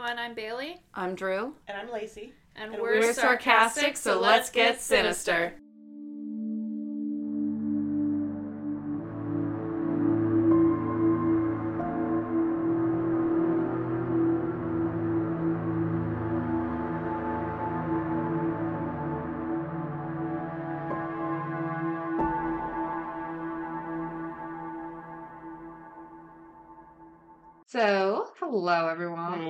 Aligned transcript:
everyone. 0.00 0.18
I'm 0.18 0.34
Bailey, 0.34 0.80
I'm 0.94 1.14
Drew. 1.14 1.54
And 1.68 1.76
I'm 1.76 1.92
Lacey. 1.92 2.32
and, 2.56 2.72
And 2.72 2.82
we're, 2.82 3.00
we're 3.00 3.12
sarcastic, 3.12 3.96
so 3.98 4.18
let's 4.18 4.48
get 4.50 4.80
sinister. 4.80 5.52
So, 27.66 28.26
hello 28.40 28.88
everyone. 28.88 29.40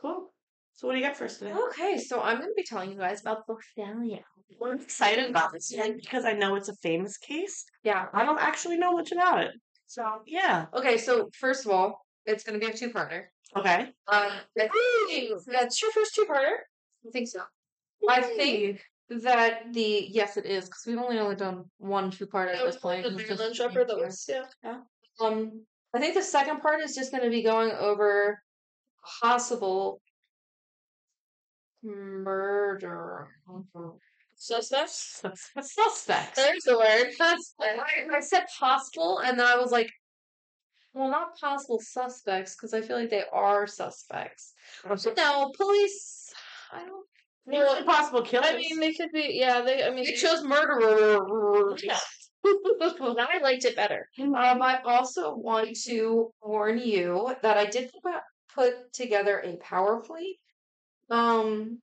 Cool. 0.00 0.32
So 0.72 0.86
what 0.86 0.94
do 0.94 0.98
you 0.98 1.06
got 1.06 1.16
for 1.16 1.24
us 1.24 1.38
today? 1.38 1.52
Okay, 1.52 1.98
so 1.98 2.20
I'm 2.20 2.38
going 2.38 2.48
to 2.48 2.54
be 2.56 2.64
telling 2.64 2.90
you 2.90 2.98
guys 2.98 3.20
about 3.20 3.46
the 3.46 3.56
Dahlia. 3.76 4.24
I'm 4.62 4.80
excited 4.80 5.30
about 5.30 5.52
this 5.52 5.72
one 5.76 5.96
because 5.96 6.24
I 6.24 6.32
know 6.32 6.56
it's 6.56 6.68
a 6.68 6.76
famous 6.76 7.16
case. 7.18 7.64
Yeah. 7.84 8.06
I 8.12 8.24
don't 8.24 8.40
actually 8.40 8.78
know 8.78 8.92
much 8.92 9.12
about 9.12 9.44
it. 9.44 9.52
So 9.86 10.22
yeah. 10.26 10.66
Okay, 10.74 10.98
so 10.98 11.28
first 11.38 11.66
of 11.66 11.72
all, 11.72 12.00
it's 12.26 12.44
going 12.44 12.58
to 12.58 12.64
be 12.64 12.72
a 12.72 12.76
two-parter. 12.76 13.24
Okay. 13.56 13.88
Um, 14.08 14.30
that's 14.56 15.82
your 15.82 15.92
first 15.92 16.14
two-parter. 16.14 16.56
I 17.06 17.10
think 17.12 17.28
so. 17.28 17.42
I 18.08 18.22
think 18.22 18.80
that 19.10 19.72
the 19.72 20.06
yes, 20.10 20.36
it 20.36 20.46
is 20.46 20.64
because 20.64 20.84
we've 20.86 20.98
only 20.98 21.18
only 21.18 21.36
done 21.36 21.64
one 21.78 22.10
two-parter 22.10 22.54
at 22.54 22.64
this 22.64 22.76
point. 22.76 23.04
The 23.04 23.10
just- 23.10 23.28
Marilyn 23.28 23.54
Sheppard 23.54 23.88
that 23.88 23.98
was 23.98 24.28
yeah. 24.28 24.80
Um, 25.20 25.64
I 25.94 25.98
think 25.98 26.14
the 26.14 26.22
second 26.22 26.60
part 26.60 26.80
is 26.82 26.94
just 26.94 27.10
going 27.10 27.24
to 27.24 27.30
be 27.30 27.42
going 27.42 27.72
over 27.72 28.42
possible 29.20 30.00
murder. 31.82 33.28
Suspects. 34.34 35.22
Suspects. 35.60 36.36
There's 36.36 36.64
the 36.64 36.78
word. 36.78 37.12
I, 37.20 38.16
I 38.16 38.20
said 38.20 38.44
possible, 38.58 39.18
and 39.18 39.38
then 39.38 39.46
I 39.46 39.56
was 39.56 39.70
like, 39.70 39.90
well, 40.94 41.10
not 41.10 41.38
possible 41.38 41.80
suspects 41.80 42.54
because 42.54 42.74
I 42.74 42.80
feel 42.80 42.98
like 42.98 43.10
they 43.10 43.24
are 43.32 43.66
suspects. 43.66 44.52
Oh, 44.88 44.96
no, 45.16 45.52
police. 45.56 46.32
I 46.72 46.84
don't. 46.84 47.06
Nearly 47.44 47.82
possible 47.82 48.22
killers. 48.22 48.46
I 48.50 48.56
mean, 48.56 48.78
they 48.78 48.92
could 48.92 49.10
be. 49.12 49.32
Yeah, 49.32 49.62
they. 49.62 49.84
I 49.84 49.90
mean, 49.90 50.04
They 50.04 50.12
chose 50.12 50.44
murderer. 50.44 51.76
Yeah. 51.82 51.98
I 52.44 53.38
liked 53.42 53.64
it 53.64 53.76
better. 53.76 54.08
Um, 54.20 54.34
I 54.34 54.80
also 54.84 55.34
want 55.34 55.76
to 55.84 56.30
warn 56.42 56.78
you 56.78 57.34
that 57.42 57.56
I 57.56 57.66
did 57.66 57.90
put 58.02 58.14
put 58.54 58.92
together 58.92 59.40
a 59.40 59.56
PowerPoint. 59.56 60.38
Um, 61.10 61.80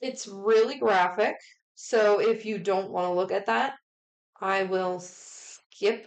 it's 0.00 0.26
really 0.26 0.78
graphic, 0.78 1.36
so 1.74 2.20
if 2.20 2.44
you 2.44 2.58
don't 2.58 2.90
want 2.90 3.06
to 3.06 3.12
look 3.12 3.32
at 3.32 3.46
that, 3.46 3.74
I 4.40 4.64
will 4.64 5.00
skip. 5.00 6.06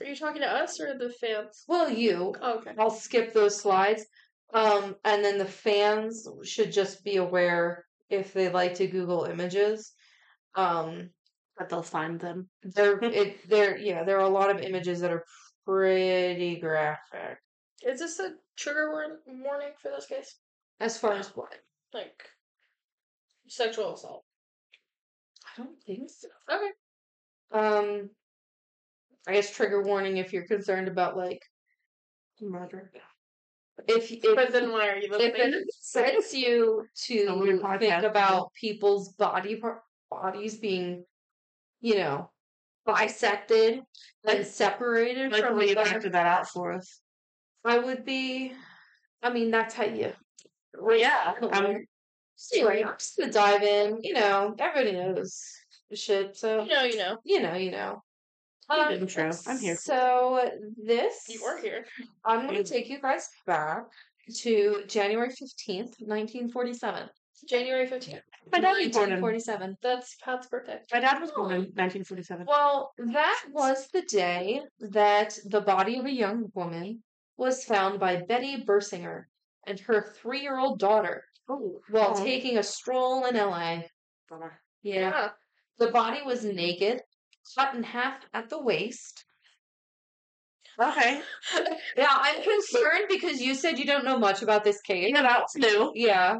Are 0.00 0.06
you 0.06 0.16
talking 0.16 0.42
to 0.42 0.48
us 0.48 0.80
or 0.80 0.96
the 0.96 1.10
fans? 1.10 1.64
Well, 1.68 1.90
you. 1.90 2.34
Oh, 2.40 2.58
okay. 2.58 2.72
I'll 2.78 2.90
skip 2.90 3.32
those 3.32 3.60
slides. 3.60 4.06
Um, 4.52 4.96
and 5.04 5.24
then 5.24 5.38
the 5.38 5.44
fans 5.44 6.26
should 6.44 6.72
just 6.72 7.04
be 7.04 7.16
aware 7.16 7.84
if 8.08 8.32
they 8.32 8.48
like 8.48 8.74
to 8.74 8.86
Google 8.86 9.24
images. 9.24 9.92
Um, 10.54 11.10
But 11.60 11.68
they'll 11.68 11.82
find 11.82 12.18
them. 12.18 12.48
there, 12.62 12.98
it, 13.02 13.46
there, 13.46 13.76
yeah, 13.76 14.02
there 14.02 14.16
are 14.16 14.24
a 14.24 14.28
lot 14.30 14.50
of 14.50 14.62
images 14.62 14.98
that 15.00 15.12
are 15.12 15.24
pretty 15.66 16.58
graphic. 16.58 17.36
Is 17.86 18.00
this 18.00 18.18
a 18.18 18.30
trigger 18.56 18.90
warning 19.26 19.72
for 19.78 19.90
this 19.90 20.06
case? 20.06 20.36
As 20.80 20.96
far 20.96 21.12
as 21.12 21.28
what? 21.36 21.54
Like 21.92 22.22
sexual 23.46 23.92
assault. 23.92 24.24
I 25.44 25.62
don't 25.62 25.82
think 25.86 26.08
so. 26.08 26.28
Okay. 26.50 26.70
Um, 27.52 28.08
I 29.28 29.32
guess 29.32 29.54
trigger 29.54 29.82
warning 29.82 30.16
if 30.16 30.32
you're 30.32 30.46
concerned 30.46 30.88
about 30.88 31.14
like 31.14 31.42
Murder. 32.40 32.90
if 33.86 34.10
if 34.10 34.34
But 34.34 34.50
then 34.50 34.72
why 34.72 34.88
are 34.88 34.96
you 34.96 35.10
if 35.12 35.34
it 35.34 35.64
sets 35.78 36.32
you 36.32 36.86
to 37.06 37.58
think 37.78 38.02
about 38.02 38.54
people's 38.54 39.12
body 39.12 39.56
par- 39.56 39.82
bodies 40.10 40.56
being, 40.56 41.04
you 41.80 41.96
know, 41.96 42.30
bisected 42.86 43.82
and 44.26 44.46
separated 44.46 45.34
from 45.34 45.60
each 45.62 45.70
you 45.70 45.76
other, 45.78 46.08
that 46.10 46.26
out 46.26 46.48
for 46.48 46.72
us. 46.72 47.00
I 47.64 47.78
would 47.78 48.04
be. 48.04 48.52
I 49.22 49.30
mean, 49.30 49.50
that's 49.50 49.74
how 49.74 49.84
you. 49.84 50.12
Yeah. 50.94 51.34
I'm, 51.52 51.86
Anyway, 52.54 52.82
I'm 52.82 52.94
just 52.98 53.18
gonna 53.18 53.30
dive 53.30 53.62
in. 53.62 53.98
You 54.02 54.14
know, 54.14 54.54
everybody 54.58 54.96
knows 54.96 55.42
the 55.90 55.96
shit, 55.96 56.36
so 56.36 56.62
You 56.62 56.74
know, 56.74 56.84
you 56.84 56.96
know. 56.96 57.18
you 57.24 57.42
know, 57.42 57.54
you 57.54 57.70
know. 57.70 58.02
Um, 58.70 58.92
intro. 58.92 59.30
I'm 59.48 59.58
here. 59.58 59.74
So 59.74 60.48
this 60.82 61.24
You 61.28 61.44
are 61.44 61.58
here. 61.58 61.84
I'm 62.24 62.46
going 62.46 62.62
to 62.62 62.64
take 62.64 62.88
you 62.88 63.00
guys 63.00 63.28
back 63.44 63.82
to 64.42 64.84
January 64.86 65.28
15th, 65.28 65.98
1947. 65.98 67.08
January 67.48 67.86
15th. 67.86 68.20
My 68.52 68.60
dad 68.60 68.72
was 68.72 68.88
born 68.96 69.12
in. 69.12 69.20
1947. 69.20 69.76
That's 69.82 70.16
Pat's 70.24 70.46
birthday. 70.48 70.78
My 70.92 71.00
dad 71.00 71.20
was 71.20 71.30
born 71.30 71.52
in 71.52 71.60
1947. 71.74 72.46
Well, 72.48 72.92
that 73.12 73.42
was 73.52 73.88
the 73.92 74.02
day 74.02 74.62
that 74.80 75.38
the 75.44 75.60
body 75.60 75.98
of 75.98 76.06
a 76.06 76.12
young 76.12 76.50
woman 76.54 77.02
was 77.36 77.64
found 77.64 78.00
by 78.00 78.22
Betty 78.28 78.64
Bersinger 78.66 79.24
and 79.66 79.78
her 79.80 80.14
three 80.20 80.40
year 80.40 80.58
old 80.58 80.78
daughter 80.78 81.24
Oh, 81.48 81.80
while 81.90 82.14
oh. 82.16 82.24
taking 82.24 82.58
a 82.58 82.62
stroll 82.62 83.26
in 83.26 83.36
LA. 83.36 83.82
Bummer. 84.28 84.60
Yeah. 84.82 85.30
The 85.78 85.90
body 85.90 86.20
was 86.24 86.44
naked, 86.44 87.00
cut 87.56 87.74
in 87.74 87.82
half 87.82 88.20
at 88.32 88.48
the 88.48 88.62
waist. 88.62 89.24
Okay. 90.80 91.20
Yeah, 91.96 92.06
I'm 92.08 92.42
concerned 92.42 93.06
because 93.08 93.40
you 93.40 93.54
said 93.54 93.78
you 93.78 93.84
don't 93.84 94.04
know 94.04 94.18
much 94.18 94.42
about 94.42 94.62
this 94.64 94.80
case. 94.80 95.10
Yeah, 95.12 95.22
that's 95.22 95.56
new. 95.56 95.90
Yeah. 95.94 96.38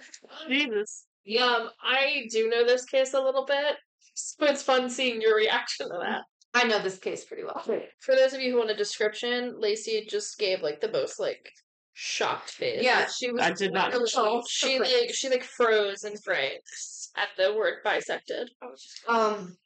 Jesus. 0.48 1.06
Um, 1.40 1.70
I 1.82 2.26
do 2.30 2.48
know 2.48 2.64
this 2.66 2.84
case 2.84 3.14
a 3.14 3.20
little 3.20 3.46
bit, 3.46 3.76
so 4.14 4.46
it's 4.46 4.62
fun 4.62 4.90
seeing 4.90 5.20
your 5.20 5.36
reaction 5.36 5.88
to 5.88 5.98
that. 6.02 6.22
I 6.54 6.64
know 6.64 6.82
this 6.82 6.98
case 6.98 7.24
pretty 7.24 7.44
well. 7.44 7.62
For 8.00 8.14
those 8.14 8.34
of 8.34 8.40
you 8.40 8.52
who 8.52 8.58
want 8.58 8.70
a 8.70 8.76
description, 8.76 9.58
Lacey 9.58 10.06
just 10.08 10.38
gave 10.38 10.60
like 10.60 10.80
the 10.80 10.90
most 10.90 11.18
like 11.18 11.50
shocked 11.94 12.50
face. 12.50 12.82
Yeah, 12.82 13.06
she 13.06 13.30
was. 13.30 13.40
I 13.40 13.52
did 13.52 13.72
not. 13.72 13.94
She, 14.06 14.42
she 14.48 14.78
like 14.78 15.14
she 15.14 15.30
like 15.30 15.44
froze 15.44 16.04
and 16.04 16.22
froze 16.22 17.10
at 17.16 17.28
the 17.38 17.54
word 17.54 17.76
bisected. 17.84 18.50
Um. 19.08 19.56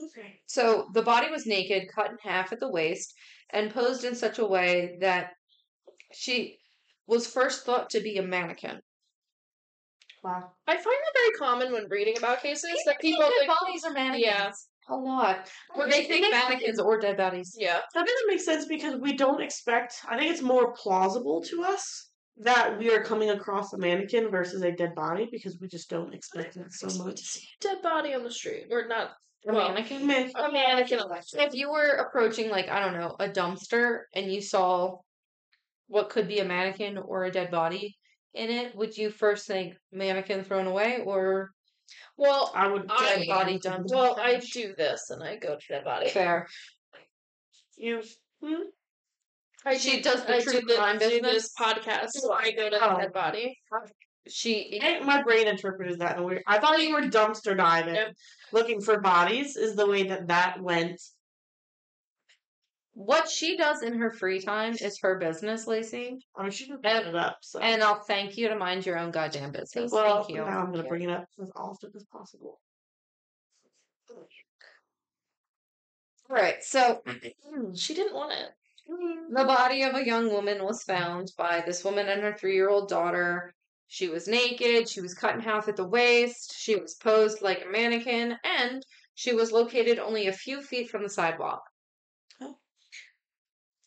Okay. 0.00 0.40
So 0.46 0.88
the 0.92 1.02
body 1.02 1.30
was 1.30 1.46
naked, 1.46 1.88
cut 1.94 2.10
in 2.10 2.16
half 2.22 2.52
at 2.52 2.60
the 2.60 2.70
waist, 2.70 3.14
and 3.50 3.72
posed 3.72 4.04
in 4.04 4.14
such 4.14 4.38
a 4.38 4.46
way 4.46 4.98
that 5.00 5.30
she 6.12 6.58
was 7.06 7.26
first 7.26 7.64
thought 7.64 7.90
to 7.90 8.00
be 8.00 8.18
a 8.18 8.22
mannequin. 8.22 8.80
Wow. 10.24 10.50
I 10.66 10.72
find 10.74 10.84
that 10.86 11.12
very 11.14 11.30
common 11.38 11.72
when 11.72 11.86
reading 11.90 12.16
about 12.16 12.40
cases 12.42 12.70
that 12.86 12.98
people 12.98 13.20
Dead 13.20 13.32
think, 13.40 13.52
bodies 13.60 13.84
are 13.84 13.92
mannequins. 13.92 14.24
Yeah. 14.24 14.50
A 14.88 14.96
lot. 14.96 15.48
Or 15.76 15.86
they 15.88 16.04
think 16.04 16.30
mannequins 16.32 16.78
or 16.80 16.98
dead 16.98 17.16
bodies. 17.18 17.54
yeah, 17.58 17.80
That 17.94 18.06
doesn't 18.06 18.26
make 18.28 18.40
sense 18.40 18.66
because 18.66 18.96
we 19.00 19.16
don't 19.16 19.42
expect. 19.42 19.94
I 20.08 20.18
think 20.18 20.30
it's 20.30 20.42
more 20.42 20.72
plausible 20.74 21.42
to 21.42 21.62
us 21.62 22.10
that 22.38 22.78
we 22.78 22.90
are 22.90 23.02
coming 23.02 23.30
across 23.30 23.72
a 23.72 23.78
mannequin 23.78 24.30
versus 24.30 24.62
a 24.62 24.72
dead 24.72 24.94
body 24.94 25.28
because 25.30 25.58
we 25.60 25.68
just 25.68 25.88
don't 25.88 26.12
expect 26.14 26.54
that 26.56 26.72
so 26.72 27.04
much. 27.04 27.38
dead 27.60 27.80
body 27.82 28.12
on 28.14 28.24
the 28.24 28.30
street 28.30 28.66
or 28.70 28.86
not 28.88 29.10
A 29.48 29.52
well, 29.54 29.68
mannequin. 29.68 30.06
Meh. 30.06 30.30
a 30.34 30.50
mannequin 30.52 31.00
on. 31.00 31.18
If 31.34 31.54
you 31.54 31.70
were 31.70 31.90
approaching, 32.06 32.50
like, 32.50 32.68
I 32.68 32.80
don't 32.80 32.94
know, 32.98 33.14
a 33.20 33.28
dumpster 33.28 34.00
and 34.14 34.30
you 34.32 34.40
saw 34.42 34.98
what 35.86 36.10
could 36.10 36.28
be 36.28 36.40
a 36.40 36.44
mannequin 36.44 36.98
or 36.98 37.24
a 37.24 37.30
dead 37.30 37.50
body 37.50 37.96
in 38.34 38.50
it, 38.50 38.74
would 38.74 38.96
you 38.96 39.10
first 39.10 39.46
think 39.46 39.74
mannequin 39.92 40.44
thrown 40.44 40.66
away 40.66 41.00
or 41.04 41.50
Well, 42.16 42.50
I 42.54 42.66
would. 42.68 42.86
I- 42.90 43.16
dead 43.16 43.26
body 43.28 43.58
done? 43.58 43.86
to 43.86 43.94
well, 43.94 44.18
I 44.20 44.36
do 44.52 44.74
this 44.76 45.10
and 45.10 45.22
I 45.22 45.36
go 45.36 45.56
to 45.56 45.66
dead 45.68 45.84
body. 45.84 46.08
Fair. 46.10 46.48
You. 47.76 48.02
Hmm? 48.42 48.54
I 49.66 49.76
She 49.78 49.96
do- 49.96 50.02
does 50.02 50.24
the 50.24 50.36
I 50.36 50.40
true 50.40 50.60
do 50.60 50.66
the- 50.66 50.74
crime 50.76 50.98
do 50.98 51.08
business? 51.08 51.32
this 51.32 51.52
podcast, 51.58 52.10
so 52.10 52.32
I 52.32 52.52
go 52.52 52.68
to 52.70 52.78
Oh. 52.82 52.98
dead 53.00 53.12
body. 53.12 53.58
She 54.26 54.80
I 54.82 55.00
my 55.00 55.22
brain 55.22 55.46
interpreted 55.48 55.98
that 56.00 56.16
in 56.16 56.22
a 56.22 56.26
weird. 56.26 56.42
I 56.46 56.58
thought 56.58 56.80
you 56.82 56.94
were 56.94 57.02
dumpster 57.02 57.56
diving, 57.56 57.94
Nope. 57.94 58.14
looking 58.52 58.80
for 58.80 59.00
bodies. 59.00 59.56
Is 59.56 59.76
the 59.76 59.86
way 59.86 60.04
that 60.04 60.28
that 60.28 60.60
went. 60.60 61.00
What 62.94 63.28
she 63.28 63.56
does 63.56 63.82
in 63.82 63.98
her 63.98 64.10
free 64.10 64.40
time 64.40 64.74
is 64.80 64.98
her 65.00 65.18
business, 65.18 65.66
Lacey. 65.66 66.18
I 66.36 66.42
mean, 66.42 66.52
she 66.52 66.72
it 66.72 67.14
up. 67.14 67.38
So. 67.42 67.58
And 67.58 67.82
I'll 67.82 68.00
thank 68.00 68.36
you 68.36 68.48
to 68.48 68.56
mind 68.56 68.86
your 68.86 68.98
own 68.98 69.10
goddamn 69.10 69.50
business. 69.52 69.90
well, 69.92 70.22
thank 70.22 70.36
you. 70.36 70.44
now 70.44 70.60
I'm 70.60 70.72
going 70.72 70.82
to 70.82 70.88
bring 70.88 71.02
it 71.02 71.10
up 71.10 71.26
as 71.42 71.50
often 71.56 71.90
as 71.94 72.04
possible. 72.04 72.60
All 76.30 76.36
right, 76.36 76.62
so 76.62 77.02
She 77.74 77.94
didn't 77.94 78.14
want 78.14 78.32
it. 78.32 78.50
The 79.30 79.44
body 79.44 79.82
of 79.82 79.94
a 79.94 80.04
young 80.04 80.30
woman 80.30 80.62
was 80.62 80.82
found 80.82 81.32
by 81.36 81.62
this 81.64 81.84
woman 81.84 82.08
and 82.08 82.22
her 82.22 82.34
three 82.34 82.54
year 82.54 82.68
old 82.68 82.88
daughter. 82.88 83.54
She 83.88 84.08
was 84.08 84.28
naked, 84.28 84.88
she 84.88 85.00
was 85.00 85.14
cut 85.14 85.34
in 85.34 85.40
half 85.40 85.68
at 85.68 85.76
the 85.76 85.86
waist, 85.86 86.54
she 86.56 86.76
was 86.76 86.94
posed 86.94 87.42
like 87.42 87.64
a 87.64 87.70
mannequin, 87.70 88.36
and 88.44 88.84
she 89.14 89.32
was 89.32 89.52
located 89.52 89.98
only 89.98 90.26
a 90.26 90.32
few 90.32 90.62
feet 90.62 90.90
from 90.90 91.02
the 91.02 91.08
sidewalk. 91.08 91.62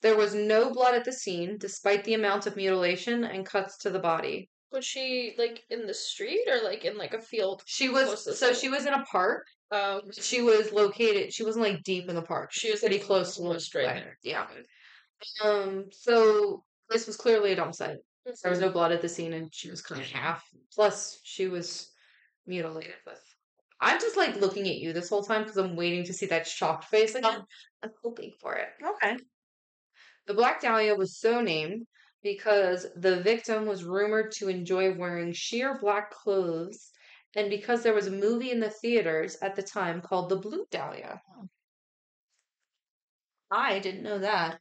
There 0.02 0.16
was 0.16 0.36
no 0.36 0.72
blood 0.72 0.94
at 0.96 1.06
the 1.06 1.12
scene, 1.12 1.58
despite 1.60 2.04
the 2.04 2.14
amount 2.14 2.46
of 2.46 2.56
mutilation 2.56 3.24
and 3.24 3.46
cuts 3.46 3.78
to 3.80 3.90
the 3.90 4.00
body. 4.00 4.50
Was 4.72 4.86
she 4.86 5.34
like 5.38 5.64
in 5.70 5.88
the 5.88 5.94
street 5.94 6.46
or 6.48 6.62
like 6.64 6.86
in 6.86 6.98
like 6.98 7.14
a 7.14 7.22
field? 7.22 7.64
She 7.66 7.90
was 7.90 8.24
so 8.24 8.32
sidewalk. 8.34 8.60
she 8.60 8.70
was 8.70 8.86
in 8.86 8.94
a 8.94 9.04
park. 9.06 9.44
Um, 9.72 10.02
She 10.12 10.42
was 10.42 10.72
located. 10.72 11.34
She 11.34 11.44
wasn't 11.44 11.66
like 11.66 11.84
deep 11.84 12.08
in 12.10 12.16
the 12.16 12.22
park. 12.22 12.50
She 12.52 12.72
was, 12.72 12.82
pretty 12.82 13.00
close 13.00 13.36
to 13.38 13.44
the 13.54 13.60
street. 13.60 13.90
Yeah. 14.24 14.46
Um. 15.44 15.86
So 15.92 16.64
this 16.90 17.08
was 17.08 17.18
clearly 17.18 17.52
a 17.54 17.56
dump 17.56 17.74
site. 17.76 17.98
There 18.26 18.34
Mm-hmm. 18.34 18.50
was 18.50 18.60
no 18.60 18.70
blood 18.70 18.92
at 18.92 19.02
the 19.02 19.08
scene, 19.10 19.32
and 19.34 19.50
she 19.54 19.70
was 19.70 19.82
cut 19.82 19.98
in 20.00 20.04
half. 20.04 20.44
Plus, 20.76 21.20
she 21.24 21.48
was 21.48 21.90
mutilated 22.46 22.94
with. 23.06 23.22
I'm 23.80 24.00
just 24.02 24.18
like 24.18 24.36
looking 24.36 24.68
at 24.68 24.76
you 24.76 24.92
this 24.92 25.10
whole 25.10 25.24
time 25.24 25.44
because 25.44 25.56
I'm 25.58 25.76
waiting 25.78 26.04
to 26.06 26.14
see 26.14 26.26
that 26.28 26.46
shocked 26.46 26.86
face 26.86 27.16
again. 27.16 27.42
I'm 27.84 27.92
hoping 28.04 28.34
for 28.42 28.56
it. 28.56 28.68
Okay. 28.86 29.16
The 30.27 30.33
Black 30.33 30.62
Dahlia 30.62 30.95
was 30.95 31.18
so 31.19 31.41
named 31.41 31.88
because 32.21 32.85
the 32.95 33.21
victim 33.21 33.65
was 33.65 33.83
rumored 33.83 34.31
to 34.33 34.50
enjoy 34.50 34.94
wearing 34.94 35.31
sheer 35.33 35.77
black 35.79 36.12
clothes, 36.12 36.91
and 37.35 37.50
because 37.50 37.81
there 37.83 37.94
was 37.94 38.07
a 38.07 38.12
movie 38.12 38.51
in 38.51 38.59
the 38.59 38.69
theaters 38.69 39.38
at 39.41 39.56
the 39.56 39.63
time 39.63 40.01
called 40.01 40.29
The 40.29 40.35
Blue 40.35 40.65
Dahlia. 40.69 41.21
I 43.51 43.79
didn't 43.79 44.03
know 44.03 44.19
that. 44.19 44.59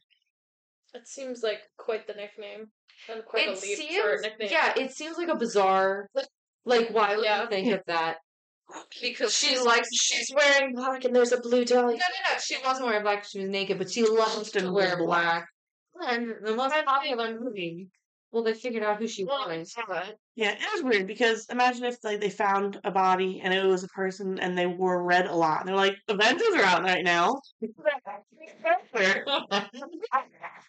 It 0.93 1.07
seems 1.07 1.43
like 1.43 1.59
quite 1.77 2.07
the 2.07 2.13
nickname 2.13 2.67
and 3.11 3.25
quite 3.25 3.49
It 3.49 3.57
a 3.57 3.61
leap 3.61 4.01
for 4.01 4.13
a 4.13 4.21
nickname. 4.21 4.49
yeah, 4.51 4.73
it 4.77 4.91
seems 4.91 5.17
like 5.17 5.27
a 5.27 5.35
bizarre. 5.35 6.07
Like, 6.65 6.89
why 6.89 7.15
would 7.15 7.25
Yeah. 7.25 7.43
you 7.43 7.49
think 7.49 7.73
of 7.73 7.81
that? 7.87 8.17
Because 9.01 9.33
she 9.35 9.47
She's 9.47 9.61
likes. 9.61 9.87
she's 9.93 10.31
wearing 10.33 10.73
black 10.73 11.03
and 11.05 11.15
there's 11.15 11.31
a 11.31 11.39
blue 11.39 11.63
dahlia. 11.63 11.97
No, 11.97 12.03
no, 12.09 12.33
no. 12.33 12.39
She 12.39 12.57
wasn't 12.63 12.87
wearing 12.87 13.03
black. 13.03 13.25
She 13.25 13.39
was 13.39 13.49
naked, 13.49 13.77
but 13.77 13.89
she 13.91 14.03
loves 14.05 14.51
to 14.51 14.71
wear 14.71 14.97
black. 14.97 15.47
And 16.05 16.35
the 16.43 16.55
most 16.55 16.75
popular 16.85 17.39
movie. 17.39 17.89
Well, 18.31 18.43
they 18.43 18.53
figured 18.53 18.83
out 18.83 18.97
who 18.97 19.07
she 19.07 19.23
was. 19.23 19.73
Yeah, 20.35 20.51
it 20.51 20.73
was 20.73 20.83
weird 20.83 21.07
because 21.07 21.47
imagine 21.49 21.85
if 21.85 22.03
like 22.03 22.19
they 22.19 22.29
found 22.29 22.79
a 22.83 22.91
body 22.91 23.39
and 23.41 23.53
it 23.53 23.65
was 23.65 23.83
a 23.83 23.87
person 23.87 24.37
and 24.39 24.57
they 24.57 24.67
wore 24.67 25.01
red 25.01 25.27
a 25.27 25.33
lot. 25.33 25.61
And 25.61 25.69
they're 25.69 25.75
like, 25.75 25.95
Avengers 26.09 26.53
are 26.55 26.63
out 26.63 26.83
right 26.83 27.05
now. 27.05 27.41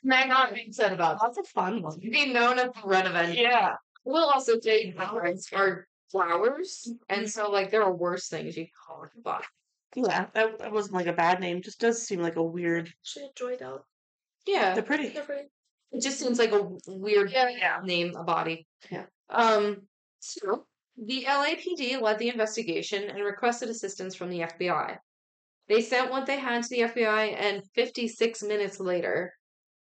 May 0.05 0.27
not 0.27 0.55
be 0.55 0.71
said 0.71 0.93
about. 0.93 1.19
That's 1.21 1.39
a 1.39 1.43
fun 1.43 1.83
one. 1.83 1.99
Be 1.99 2.33
known 2.33 2.61
as 2.61 2.71
the 2.81 2.83
Red 2.89 3.07
Avenger. 3.07 3.43
Yeah. 3.43 3.75
We'll 4.05 4.31
also 4.31 4.59
take 4.59 4.95
flowers 4.95 5.49
are 5.53 5.87
flowers, 6.11 6.91
and 7.09 7.23
mm-hmm. 7.23 7.29
so 7.29 7.51
like 7.51 7.71
there 7.71 7.83
are 7.83 7.93
worse 7.93 8.29
things 8.29 8.57
you 8.57 8.65
can 8.65 8.73
call 8.87 9.05
it. 9.05 9.11
But 9.23 9.45
Yeah, 9.95 10.27
that, 10.35 10.59
that 10.59 10.73
wasn't 10.73 10.95
like 10.95 11.07
a 11.07 11.13
bad 11.13 11.41
name. 11.41 11.63
Just 11.63 11.81
does 11.81 12.07
seem 12.07 12.21
like 12.21 12.37
a 12.37 12.43
weird. 12.43 12.93
She 13.03 13.21
enjoyed 13.21 13.63
out. 13.63 13.85
Yeah, 14.49 14.75
They're 14.75 14.83
pretty. 14.83 15.09
They're 15.11 15.23
pretty. 15.25 15.49
it 15.93 16.03
just 16.03 16.19
seems 16.19 16.39
like 16.39 16.53
a 16.53 16.69
weird 16.87 17.31
Yeah. 17.31 17.81
name, 17.85 18.15
a 18.17 18.25
body. 18.25 18.67
Yeah. 18.91 19.07
Um. 19.31 19.87
So 20.21 20.67
the 20.97 21.25
LAPD 21.25 22.01
led 22.01 22.19
the 22.19 22.29
investigation 22.31 23.09
and 23.11 23.23
requested 23.23 23.69
assistance 23.69 24.15
from 24.17 24.31
the 24.31 24.41
FBI. 24.41 24.99
They 25.69 25.83
sent 25.83 26.11
what 26.11 26.27
they 26.27 26.39
had 26.39 26.63
to 26.65 26.69
the 26.71 26.81
FBI, 26.81 27.35
and 27.39 27.63
56 27.75 28.43
minutes 28.43 28.81
later, 28.81 29.35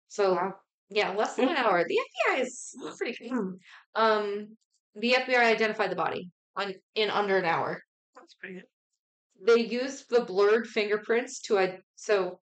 so 0.08 0.54
yeah, 0.90 1.12
less 1.12 1.36
than 1.36 1.50
an 1.50 1.58
hour. 1.58 1.84
The 1.88 1.98
FBI 2.30 2.42
is 2.42 2.76
pretty 2.98 3.18
good. 3.30 3.58
Um, 3.96 4.58
the 4.96 5.14
FBI 5.14 5.40
identified 5.44 5.90
the 5.90 5.96
body 5.96 6.30
on, 6.56 6.76
in 6.96 7.10
under 7.10 7.38
an 7.38 7.46
hour. 7.46 7.84
That's 8.16 8.36
pretty 8.36 8.56
good. 8.56 8.66
They 9.44 9.62
used 9.66 10.10
the 10.10 10.22
blurred 10.22 10.68
fingerprints 10.68 11.42
to 11.44 11.80
so 11.96 12.40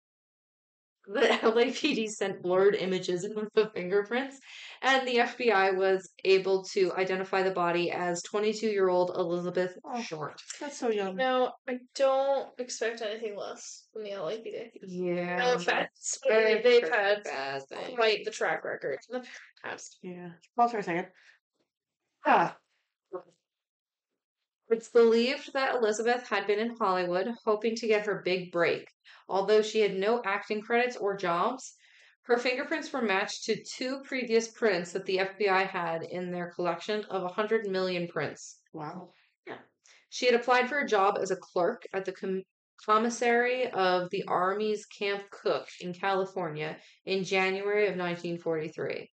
the 1.07 1.21
LAPD 1.43 2.09
sent 2.11 2.43
blurred 2.43 2.75
images 2.75 3.25
of 3.25 3.49
the 3.55 3.71
fingerprints, 3.75 4.39
and 4.83 5.07
the 5.07 5.17
FBI 5.17 5.77
was 5.77 6.11
able 6.25 6.65
to 6.73 6.93
identify 6.95 7.43
the 7.43 7.51
body 7.51 7.91
as 7.91 8.23
22 8.23 8.67
year 8.69 8.89
old 8.89 9.11
Elizabeth 9.15 9.77
Oh. 9.85 10.01
Short. 10.03 10.41
That's 10.61 10.77
so 10.77 10.89
young. 10.89 11.17
No, 11.17 11.53
I 11.69 11.79
don't 11.95 12.49
expect 12.59 13.03
anything 13.03 13.37
less 13.37 13.87
from 13.93 14.03
the 14.05 14.11
LAPD. 14.11 14.71
Yeah. 14.83 15.37
No 15.37 15.55
offense, 15.55 16.19
but 16.23 16.33
Very 16.33 16.63
they've 16.63 16.89
had 16.89 17.23
quite 17.95 18.25
the 18.25 18.31
track 18.31 18.65
record 18.65 18.99
in 19.11 19.21
the 19.21 19.27
past. 19.63 19.99
Yeah. 20.03 20.31
Pause 20.57 20.71
for 20.73 20.79
a 20.79 20.83
second. 20.83 21.07
Ah. 22.27 22.57
It's 24.75 24.89
believed 24.89 25.53
that 25.53 25.77
Elizabeth 25.77 26.27
had 26.27 26.49
been 26.49 26.59
in 26.59 26.75
Hollywood 26.75 27.33
hoping 27.45 27.77
to 27.77 27.87
get 27.87 28.07
her 28.07 28.23
big 28.25 28.51
break. 28.51 28.89
Although 29.29 29.63
she 29.63 29.83
had 29.83 29.95
no 29.95 30.21
acting 30.25 30.63
credits 30.63 30.97
or 30.97 31.17
jobs, 31.17 31.77
her 32.23 32.37
fingerprints 32.39 32.93
were 32.93 33.01
matched 33.01 33.45
to 33.45 33.63
two 33.63 34.01
previous 34.03 34.49
prints 34.49 34.91
that 34.91 35.07
the 35.07 35.19
FBI 35.19 35.69
had 35.69 36.03
in 36.03 36.33
their 36.33 36.51
collection 36.51 37.05
of 37.05 37.23
100 37.23 37.69
million 37.69 38.09
prints. 38.09 38.63
Wow. 38.73 39.13
Yeah. 39.47 39.59
She 40.09 40.27
had 40.27 40.35
applied 40.35 40.69
for 40.69 40.81
a 40.81 40.89
job 40.89 41.19
as 41.21 41.31
a 41.31 41.37
clerk 41.37 41.87
at 41.93 42.05
the 42.05 42.13
com- 42.13 42.43
commissary 42.85 43.71
of 43.71 44.11
the 44.11 44.25
Army's 44.27 44.87
Camp 44.87 45.31
Cooke 45.31 45.69
in 45.81 45.95
California 45.95 46.77
in 47.05 47.23
January 47.23 47.85
of 47.85 47.97
1943. 47.97 49.09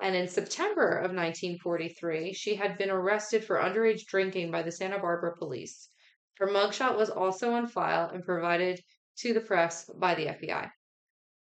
And 0.00 0.16
in 0.16 0.28
September 0.28 0.96
of 0.96 1.12
1943, 1.12 2.32
she 2.32 2.54
had 2.54 2.78
been 2.78 2.90
arrested 2.90 3.44
for 3.44 3.56
underage 3.58 4.06
drinking 4.06 4.50
by 4.50 4.62
the 4.62 4.72
Santa 4.72 4.98
Barbara 4.98 5.36
police. 5.36 5.90
Her 6.38 6.46
mugshot 6.46 6.96
was 6.96 7.10
also 7.10 7.52
on 7.52 7.66
file 7.66 8.08
and 8.08 8.24
provided 8.24 8.80
to 9.18 9.34
the 9.34 9.40
press 9.40 9.84
by 9.98 10.14
the 10.14 10.26
FBI. 10.26 10.70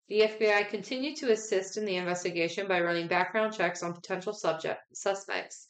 The 0.07 0.21
FBI 0.21 0.69
continued 0.69 1.17
to 1.17 1.31
assist 1.31 1.77
in 1.77 1.85
the 1.85 1.97
investigation 1.97 2.67
by 2.67 2.79
running 2.81 3.07
background 3.07 3.53
checks 3.53 3.83
on 3.83 3.93
potential 3.93 4.33
subject 4.33 4.81
suspects 4.93 5.67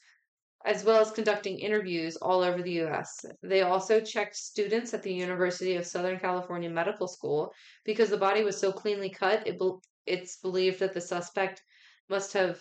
as 0.65 0.83
well 0.83 0.99
as 0.99 1.11
conducting 1.11 1.59
interviews 1.59 2.17
all 2.17 2.41
over 2.41 2.61
the 2.61 2.81
US. 2.81 3.23
They 3.43 3.61
also 3.61 4.01
checked 4.01 4.35
students 4.35 4.93
at 4.95 5.03
the 5.03 5.13
University 5.13 5.75
of 5.75 5.85
Southern 5.85 6.19
California 6.19 6.69
Medical 6.69 7.07
School 7.07 7.53
because 7.85 8.09
the 8.09 8.17
body 8.17 8.43
was 8.43 8.59
so 8.59 8.71
cleanly 8.71 9.09
cut, 9.09 9.47
it 9.47 9.59
bel 9.59 9.81
it's 10.07 10.37
believed 10.37 10.79
that 10.79 10.93
the 10.93 11.01
suspect 11.01 11.63
must 12.09 12.33
have 12.33 12.59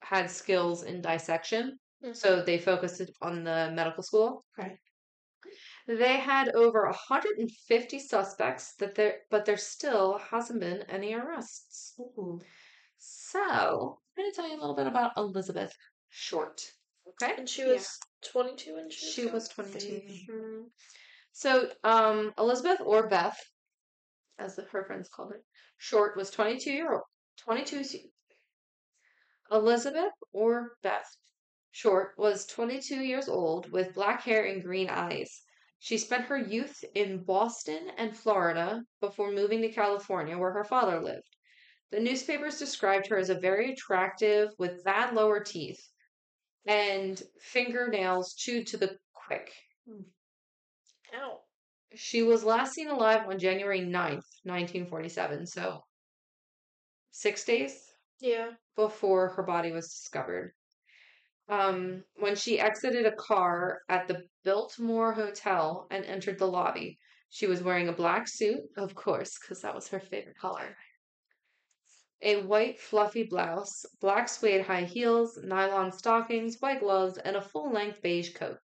had 0.00 0.30
skills 0.30 0.82
in 0.82 1.00
dissection. 1.02 1.78
Mhm. 2.04 2.14
So 2.16 2.42
they 2.42 2.58
focused 2.58 3.02
on 3.22 3.44
the 3.44 3.70
medical 3.72 4.02
school. 4.02 4.44
Okay. 4.58 4.78
They 5.86 6.18
had 6.18 6.50
over 6.54 6.86
150 6.86 7.98
suspects 7.98 8.74
that 8.74 8.94
there 8.94 9.20
but 9.30 9.44
there 9.46 9.56
still 9.56 10.18
hasn't 10.18 10.60
been 10.60 10.82
any 10.82 11.14
arrests. 11.14 11.94
Ooh. 11.98 12.40
So, 12.98 13.40
I'm 13.40 14.22
going 14.22 14.30
to 14.30 14.36
tell 14.36 14.48
you 14.48 14.56
a 14.58 14.60
little 14.60 14.74
bit 14.74 14.86
about 14.86 15.12
Elizabeth 15.16 15.72
Short. 16.08 16.60
Okay? 17.08 17.34
And 17.38 17.48
she 17.48 17.64
was 17.64 17.98
22 18.22 18.74
and 18.76 18.92
she, 18.92 19.06
She 19.12 19.26
was 19.26 19.48
22. 19.48 19.86
Baby. 19.88 20.26
Mhm. 20.30 20.70
So, 21.32 21.70
um, 21.84 22.34
Elizabeth 22.36 22.80
or 22.80 23.08
Beth, 23.08 23.38
as 24.38 24.56
the, 24.56 24.62
her 24.64 24.84
friends 24.84 25.08
called 25.08 25.30
her, 25.32 25.42
Short 25.76 26.16
was 26.16 26.30
22 26.30 26.72
year 26.72 26.92
old. 26.92 27.04
22. 27.38 27.84
Elizabeth 29.50 30.12
or 30.32 30.76
Beth 30.82 31.16
Short 31.70 32.14
was 32.18 32.46
22 32.46 33.02
years 33.02 33.28
old 33.28 33.70
with 33.70 33.94
black 33.94 34.22
hair 34.22 34.44
and 34.44 34.62
green 34.62 34.88
eyes. 34.88 35.42
She 35.78 35.96
spent 35.96 36.24
her 36.24 36.36
youth 36.36 36.82
in 36.94 37.24
Boston 37.24 37.90
and 37.96 38.16
Florida 38.16 38.82
before 39.00 39.30
moving 39.30 39.62
to 39.62 39.70
California, 39.70 40.36
where 40.36 40.52
her 40.52 40.64
father 40.64 41.00
lived. 41.00 41.36
The 41.90 42.00
newspapers 42.00 42.58
described 42.58 43.06
her 43.08 43.16
as 43.16 43.30
a 43.30 43.38
very 43.38 43.72
attractive 43.72 44.50
with 44.58 44.82
bad 44.82 45.14
lower 45.14 45.40
teeth 45.40 45.80
and 46.66 47.22
fingernails 47.40 48.34
chewed 48.34 48.66
to 48.68 48.76
the 48.76 48.98
quick. 49.12 49.54
Hmm. 49.86 50.02
Ow. 51.14 51.40
She 51.94 52.22
was 52.22 52.44
last 52.44 52.72
seen 52.72 52.88
alive 52.88 53.26
on 53.28 53.38
January 53.38 53.80
9th, 53.80 54.26
1947, 54.42 55.46
so 55.46 55.84
six 57.10 57.44
days 57.44 57.92
Yeah. 58.20 58.50
Before 58.78 59.30
her 59.30 59.42
body 59.42 59.72
was 59.72 59.88
discovered. 59.88 60.52
Um, 61.48 62.04
when 62.14 62.36
she 62.36 62.60
exited 62.60 63.06
a 63.06 63.16
car 63.16 63.80
at 63.88 64.06
the 64.06 64.22
Biltmore 64.44 65.12
Hotel 65.12 65.88
and 65.90 66.04
entered 66.04 66.38
the 66.38 66.46
lobby, 66.46 66.96
she 67.28 67.48
was 67.48 67.60
wearing 67.60 67.88
a 67.88 67.92
black 67.92 68.28
suit, 68.28 68.60
of 68.76 68.94
course, 68.94 69.36
because 69.36 69.62
that 69.62 69.74
was 69.74 69.88
her 69.88 69.98
favorite 69.98 70.38
color. 70.38 70.76
A 72.22 72.42
white 72.42 72.78
fluffy 72.78 73.24
blouse, 73.24 73.84
black 74.00 74.28
suede 74.28 74.64
high 74.64 74.84
heels, 74.84 75.36
nylon 75.42 75.90
stockings, 75.90 76.58
white 76.60 76.78
gloves, 76.78 77.18
and 77.18 77.34
a 77.34 77.42
full 77.42 77.72
length 77.72 78.00
beige 78.00 78.32
coat. 78.32 78.58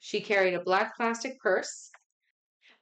She 0.00 0.20
carried 0.20 0.54
a 0.54 0.64
black 0.64 0.96
plastic 0.96 1.38
purse. 1.38 1.88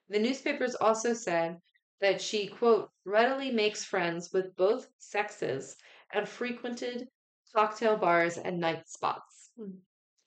The 0.09 0.19
newspapers 0.19 0.75
also 0.75 1.12
said 1.12 1.59
that 2.00 2.21
she, 2.21 2.49
quote, 2.49 2.90
readily 3.04 3.50
makes 3.50 3.85
friends 3.85 4.33
with 4.33 4.57
both 4.57 4.88
sexes 4.99 5.76
and 6.12 6.28
frequented 6.28 7.09
cocktail 7.54 7.97
bars 7.97 8.38
and 8.38 8.59
night 8.59 8.88
spots. 8.88 9.50
Hmm. 9.57 9.78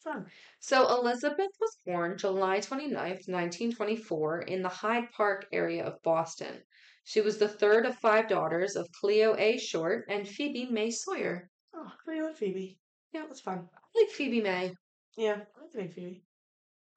Fun. 0.03 0.25
So 0.59 0.87
Elizabeth 0.97 1.51
was 1.61 1.77
born 1.85 2.17
July 2.17 2.59
29th, 2.59 3.27
1924, 3.29 4.41
in 4.41 4.61
the 4.61 4.69
Hyde 4.69 5.09
Park 5.11 5.47
area 5.53 5.85
of 5.85 6.01
Boston. 6.03 6.61
She 7.05 7.21
was 7.21 7.37
the 7.37 7.47
third 7.47 7.85
of 7.85 7.97
five 7.97 8.27
daughters 8.27 8.75
of 8.75 8.91
Cleo 8.91 9.35
A. 9.37 9.57
Short 9.57 10.05
and 10.09 10.27
Phoebe 10.27 10.65
May 10.65 10.91
Sawyer. 10.91 11.49
Oh, 11.73 11.91
Cleo 12.03 12.27
and 12.27 12.37
Phoebe. 12.37 12.79
Yeah. 13.13 13.25
that's 13.27 13.41
fun. 13.41 13.69
I 13.73 13.99
like 13.99 14.09
Phoebe 14.09 14.41
May. 14.41 14.73
Yeah, 15.15 15.41
I 15.55 15.61
like 15.61 15.71
the 15.71 15.77
name 15.79 15.89
Phoebe. 15.89 16.23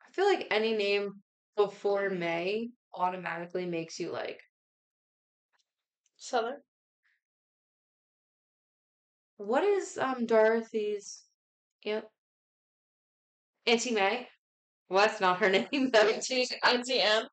I 0.04 0.10
feel 0.10 0.26
like 0.26 0.48
any 0.50 0.76
name 0.76 1.22
before 1.56 2.10
May 2.10 2.70
automatically 2.94 3.66
makes 3.66 3.98
you 3.98 4.10
like, 4.10 4.40
Southern. 6.16 6.60
what 9.38 9.62
is 9.64 9.98
um 9.98 10.26
Dorothy's 10.26 11.24
aunt? 11.84 12.04
Auntie 13.66 13.92
May? 13.92 14.28
Well, 14.88 15.06
that's 15.06 15.20
not 15.20 15.38
her 15.40 15.48
name, 15.72 15.90
though. 15.90 16.08
Auntie, 16.08 16.46
Auntie 16.62 17.00
M. 17.00 17.24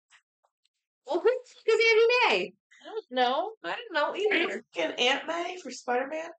Well, 1.06 1.20
who 1.20 1.30
the 1.30 1.50
fuck 1.54 1.63
is 1.68 1.74
Auntie 1.75 2.08
May? 2.28 2.54
I 2.82 2.86
don't 2.86 3.06
know. 3.12 3.52
I 3.63 3.75
don't 3.75 3.94
know 3.94 4.16
either. 4.16 4.63
thinking 4.74 5.08
Aunt 5.08 5.28
May 5.28 5.58
for 5.62 5.72
Spider 5.72 6.08
Man? 6.08 6.30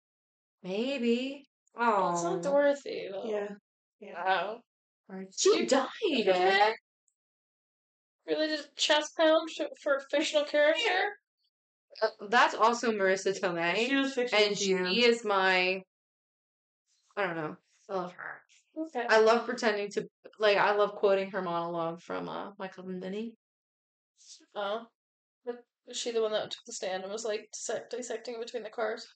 Maybe. 0.63 1.47
Well, 1.75 2.13
it's 2.13 2.25
Oh, 2.25 2.35
not 2.35 2.43
Dorothy, 2.43 3.09
though. 3.11 3.25
Yeah. 3.25 3.49
Yeah. 4.01 4.25
Wow. 4.25 5.27
she 5.37 5.67
died. 5.67 5.89
Okay. 6.03 6.73
Really 8.27 8.49
did 8.49 8.61
chest 8.77 9.17
pound 9.17 9.51
for 9.83 9.97
a 9.97 10.01
fictional 10.11 10.45
character? 10.45 11.13
Uh, 12.03 12.09
that's 12.29 12.55
also 12.55 12.91
Marisa 12.93 13.35
She 13.35 13.41
Tomei, 13.41 13.95
was 14.01 14.15
fictional. 14.15 14.45
and 14.47 14.59
she 14.59 14.71
yeah. 14.73 14.89
is 15.09 15.25
my. 15.25 15.83
I 17.17 17.27
don't 17.27 17.37
know. 17.37 17.57
I 17.89 17.95
love 17.95 18.13
her. 18.13 18.41
Okay. 18.77 19.07
I 19.09 19.21
love 19.21 19.47
pretending 19.47 19.91
to 19.93 20.09
like. 20.39 20.57
I 20.57 20.75
love 20.75 20.93
quoting 20.97 21.31
her 21.31 21.43
monologue 21.43 22.01
from 22.03 22.29
uh, 22.29 22.51
My 22.59 22.69
Cousin 22.69 23.01
Vinny. 23.01 23.35
Oh. 24.55 24.87
But 25.45 25.57
was 25.87 25.97
she 25.97 26.11
the 26.11 26.23
one 26.23 26.33
that 26.33 26.51
took 26.51 26.65
the 26.67 26.73
stand 26.73 27.03
and 27.05 27.13
was 27.13 27.25
like 27.25 27.49
dissect- 27.53 27.91
dissecting 27.93 28.41
between 28.41 28.63
the 28.65 28.71
cars? 28.71 29.07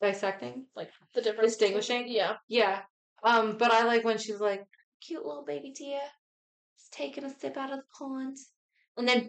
Dissecting, 0.00 0.66
Like 0.74 0.90
the 1.14 1.22
difference. 1.22 1.56
between- 1.56 1.76
Distinguishing? 1.78 2.14
Yeah. 2.14 2.36
yeah. 2.48 2.82
Um, 3.22 3.56
but 3.58 3.70
I 3.72 3.84
like 3.84 4.04
when 4.04 4.18
she's 4.18 4.40
like, 4.40 4.62
"Cute 5.06 5.24
little 5.24 5.44
baby 5.44 5.72
deer, 5.76 6.00
just 6.78 6.92
taking 6.92 7.24
a 7.24 7.30
sip 7.38 7.56
out 7.56 7.72
of 7.72 7.78
the 7.78 7.84
pond," 7.98 8.36
and 8.96 9.08
then. 9.08 9.28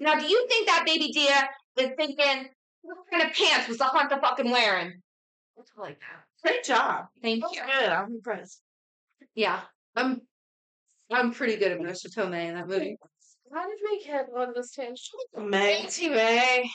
Now, 0.00 0.18
do 0.18 0.26
you 0.26 0.46
think 0.48 0.66
that 0.66 0.84
baby 0.86 1.12
deer 1.12 1.48
is 1.76 1.90
thinking, 1.96 2.48
"What 2.82 2.98
kind 3.10 3.22
of 3.28 3.32
pants 3.36 3.68
was 3.68 3.78
the 3.78 3.84
hunter 3.84 4.18
fucking 4.20 4.50
wearing?" 4.50 5.00
It's 5.58 5.70
like 5.76 6.00
that. 6.00 6.24
Great 6.42 6.64
job. 6.64 7.06
Thank 7.22 7.42
That 7.42 7.52
you. 7.54 7.62
good. 7.62 7.90
I'm 7.90 8.12
impressed. 8.14 8.62
Yeah, 9.34 9.60
I'm. 9.94 10.22
I'm 11.12 11.32
pretty 11.32 11.56
good 11.56 11.72
at 11.72 11.78
Marisa 11.80 12.06
Tomei 12.08 12.46
in 12.48 12.54
that 12.54 12.68
movie. 12.68 12.96
How 13.52 13.68
did 13.68 13.78
we 13.82 14.04
get 14.04 14.28
on 14.34 14.52
this 14.54 14.70
tangent? 14.72 15.00
May. 15.36 15.82
Auntie 15.82 16.08
May. 16.08 16.70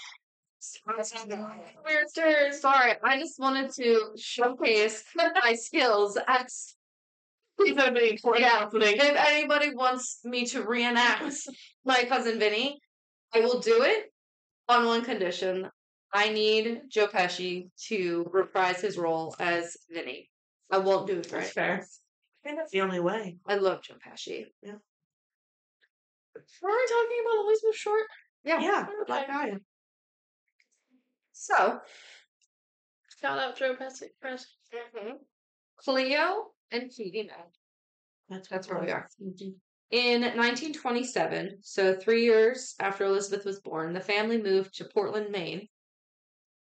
Weird 1.85 2.05
turns. 2.15 2.59
Sorry, 2.59 2.93
I 3.03 3.19
just 3.19 3.39
wanted 3.39 3.71
to 3.75 4.11
showcase 4.17 5.03
my 5.15 5.53
skills 5.53 6.17
as 6.27 6.75
Please 7.57 7.77
have 7.77 7.95
any 7.95 8.09
important 8.11 8.43
Yeah. 8.45 8.67
if 8.73 9.15
anybody 9.15 9.73
wants 9.73 10.19
me 10.25 10.45
to 10.47 10.63
reenact 10.63 11.33
my 11.85 12.03
cousin 12.03 12.37
Vinny, 12.37 12.81
I 13.35 13.41
will 13.41 13.59
do 13.59 13.81
it 13.83 14.13
on 14.69 14.85
one 14.85 15.03
condition. 15.03 15.69
I 16.13 16.29
need 16.29 16.83
Joe 16.87 17.07
Pesci 17.07 17.69
to 17.87 18.29
reprise 18.31 18.79
his 18.79 18.97
role 18.97 19.35
as 19.39 19.75
Vinny. 19.89 20.29
I 20.71 20.77
won't 20.77 21.05
do 21.07 21.19
it 21.19 21.25
for 21.25 21.39
That's 21.39 21.55
anyone 21.57 21.67
fair. 21.69 21.77
else. 21.79 21.99
I 22.43 22.47
think 22.47 22.59
that's 22.59 22.71
the 22.71 22.81
only 22.81 22.99
way. 23.01 23.37
I 23.45 23.55
love 23.55 23.81
Joe 23.81 23.95
Pesci. 23.95 24.45
Were 24.63 24.71
we 26.63 26.87
talking 26.87 27.21
about 27.25 27.45
Elizabeth 27.45 27.75
Short? 27.75 28.03
Yeah. 28.45 28.61
Yeah, 28.61 28.81
okay. 28.83 28.91
Black 29.07 29.27
Guy. 29.27 29.53
So, 31.33 31.79
Shout 33.21 33.37
out 33.39 33.57
Joe 33.57 33.75
Pesci. 33.75 34.03
Pesci. 34.23 34.45
Cleo 35.77 36.45
and 36.71 36.93
Phoebe 36.93 37.23
met. 37.23 37.49
That's, 38.29 38.47
That's 38.47 38.69
where 38.69 38.81
we 38.81 38.91
are. 38.91 39.07
was. 39.19 39.41
Mhm. 39.41 39.55
In 39.95 40.23
1927, 40.23 41.59
so 41.61 41.95
three 41.95 42.25
years 42.25 42.75
after 42.81 43.05
Elizabeth 43.05 43.45
was 43.45 43.61
born, 43.61 43.93
the 43.93 44.01
family 44.01 44.41
moved 44.41 44.75
to 44.75 44.89
Portland, 44.93 45.31
Maine, 45.31 45.69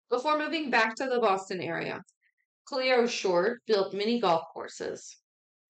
before 0.10 0.40
moving 0.40 0.72
back 0.72 0.96
to 0.96 1.06
the 1.06 1.20
Boston 1.20 1.62
area. 1.62 2.02
Cleo 2.66 3.06
Short 3.06 3.62
built 3.68 3.94
mini 3.94 4.20
golf 4.20 4.46
courses. 4.52 5.18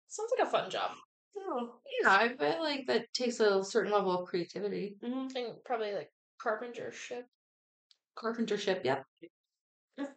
Sounds 0.10 0.30
like 0.38 0.46
a 0.46 0.51
fun 0.51 0.70
job. 0.70 0.92
Oh. 1.38 1.80
Yeah, 2.01 2.12
I 2.12 2.36
feel 2.36 2.62
like 2.62 2.86
that 2.88 3.13
takes 3.13 3.39
a 3.39 3.63
certain 3.63 3.94
level 3.94 4.12
of 4.12 4.27
creativity. 4.27 4.98
Mhm. 5.01 5.30
I 5.30 5.34
think 5.34 5.63
probably 5.63 5.94
like 5.94 6.12
carpentership. 6.44 7.24
Carpentership, 8.18 8.84
yep. 8.84 9.06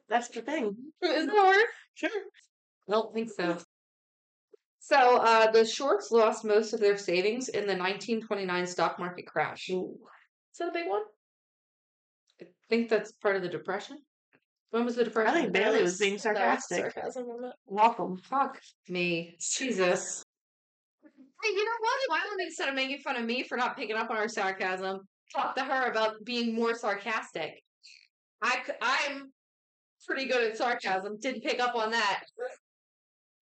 That's 0.08 0.26
the 0.30 0.42
thing. 0.42 0.92
Is 1.02 1.26
that 1.26 1.32
a 1.36 1.46
word? 1.46 1.66
Sure. 1.94 2.10
I 2.88 2.90
don't 2.90 3.14
think 3.14 3.30
so. 3.30 3.56
So, 4.90 5.18
uh, 5.18 5.52
the 5.52 5.64
Shorts 5.64 6.10
lost 6.10 6.44
most 6.44 6.72
of 6.72 6.80
their 6.80 6.98
savings 6.98 7.48
in 7.48 7.60
the 7.60 7.76
1929 7.76 8.66
stock 8.66 8.98
market 8.98 9.24
crash. 9.24 9.70
Ooh. 9.70 9.96
Is 10.52 10.58
that 10.58 10.70
a 10.70 10.72
big 10.72 10.88
one? 10.88 11.02
I 12.42 12.46
think 12.68 12.88
that's 12.88 13.12
part 13.12 13.36
of 13.36 13.42
the 13.42 13.48
depression. 13.48 13.98
When 14.70 14.84
was 14.84 14.96
the 14.96 15.04
depression? 15.04 15.32
I 15.32 15.40
think 15.42 15.52
Bailey 15.52 15.80
was 15.80 15.96
being 15.96 16.18
sarcastic. 16.18 16.90
sarcasm. 16.92 17.24
Welcome. 17.66 18.16
Fuck 18.16 18.60
me. 18.88 19.36
Jesus. 19.38 20.24
Hey, 21.04 21.50
you 21.50 21.64
know 21.64 21.70
what? 21.78 22.00
Why 22.08 22.20
don't 22.28 22.40
instead 22.40 22.68
of 22.68 22.74
making 22.74 22.98
fun 22.98 23.14
of 23.14 23.24
me 23.24 23.44
for 23.44 23.56
not 23.56 23.76
picking 23.76 23.94
up 23.94 24.10
on 24.10 24.16
our 24.16 24.28
sarcasm, 24.28 25.02
talk 25.32 25.54
to 25.54 25.62
her 25.62 25.88
about 25.88 26.24
being 26.24 26.52
more 26.52 26.74
sarcastic? 26.74 27.62
I, 28.42 28.58
I'm 28.82 29.30
pretty 30.04 30.26
good 30.26 30.50
at 30.50 30.56
sarcasm. 30.56 31.18
Didn't 31.20 31.44
pick 31.44 31.60
up 31.60 31.76
on 31.76 31.92
that. 31.92 32.24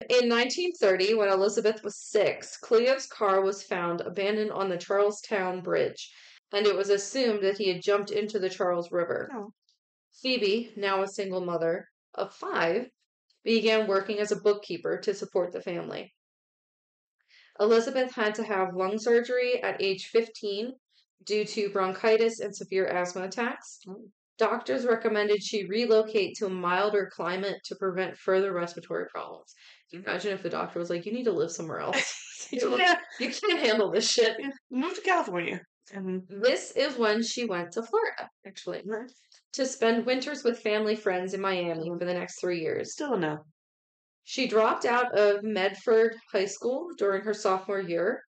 In 0.09 0.27
1930, 0.27 1.13
when 1.13 1.29
Elizabeth 1.29 1.81
was 1.81 1.97
six, 1.97 2.57
Cleo's 2.57 3.05
car 3.05 3.41
was 3.41 3.63
found 3.63 4.01
abandoned 4.01 4.51
on 4.51 4.67
the 4.67 4.77
Charlestown 4.77 5.61
Bridge, 5.61 6.11
and 6.51 6.67
it 6.67 6.75
was 6.75 6.89
assumed 6.89 7.41
that 7.43 7.57
he 7.57 7.69
had 7.69 7.81
jumped 7.81 8.11
into 8.11 8.37
the 8.37 8.49
Charles 8.49 8.91
River. 8.91 9.29
Oh. 9.33 9.53
Phoebe, 10.21 10.73
now 10.75 11.03
a 11.03 11.07
single 11.07 11.39
mother 11.39 11.89
of 12.15 12.33
five, 12.33 12.89
began 13.43 13.87
working 13.87 14.19
as 14.19 14.31
a 14.31 14.41
bookkeeper 14.41 14.97
to 14.97 15.13
support 15.13 15.53
the 15.53 15.61
family. 15.61 16.13
Elizabeth 17.59 18.11
had 18.13 18.35
to 18.35 18.43
have 18.43 18.75
lung 18.75 18.97
surgery 18.97 19.63
at 19.63 19.81
age 19.81 20.07
15 20.07 20.73
due 21.23 21.45
to 21.45 21.69
bronchitis 21.69 22.39
and 22.39 22.53
severe 22.53 22.87
asthma 22.87 23.23
attacks. 23.23 23.79
Oh. 23.87 24.09
Doctors 24.39 24.85
recommended 24.85 25.43
she 25.43 25.65
relocate 25.65 26.35
to 26.37 26.47
a 26.47 26.49
milder 26.49 27.09
climate 27.13 27.59
to 27.65 27.75
prevent 27.75 28.17
further 28.17 28.51
respiratory 28.51 29.05
problems. 29.07 29.53
You 29.93 29.99
imagine 29.99 30.33
if 30.33 30.41
the 30.41 30.49
doctor 30.49 30.79
was 30.79 30.89
like, 30.89 31.05
you 31.05 31.13
need 31.13 31.25
to 31.25 31.31
live 31.31 31.51
somewhere 31.51 31.79
else? 31.87 32.47
you 32.51 32.77
yeah. 32.77 32.95
can't 33.19 33.59
handle 33.59 33.91
this 33.91 34.09
shit. 34.09 34.35
Move 34.71 34.95
to 34.95 35.01
California. 35.01 35.61
And 35.93 36.23
This 36.27 36.71
is 36.71 36.97
when 36.97 37.21
she 37.21 37.45
went 37.45 37.71
to 37.73 37.83
Florida, 37.83 38.27
actually, 38.47 38.81
to 39.53 39.65
spend 39.65 40.05
winters 40.05 40.43
with 40.43 40.59
family 40.59 40.95
friends 40.95 41.33
in 41.33 41.41
Miami 41.41 41.89
for 41.99 42.05
the 42.05 42.13
next 42.13 42.39
three 42.39 42.59
years. 42.61 42.93
still 42.93 43.17
no. 43.17 43.37
She 44.23 44.47
dropped 44.47 44.85
out 44.85 45.15
of 45.17 45.43
Medford 45.43 46.15
High 46.31 46.45
School 46.45 46.87
during 46.97 47.21
her 47.23 47.33
sophomore 47.33 47.81
year, 47.81 48.23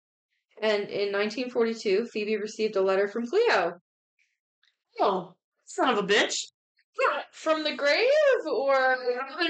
and 0.63 0.85
in 0.85 1.13
1942, 1.13 2.07
Phoebe 2.07 2.39
received 2.39 2.77
a 2.77 2.83
letter 2.83 3.07
from 3.07 3.27
Cleo. 3.27 3.75
Oh, 4.99 5.35
son 5.67 5.91
of 5.91 5.99
a 5.99 6.07
bitch. 6.07 6.35
From 7.33 7.63
the 7.63 7.77
grave 7.77 8.09
or 8.51 8.97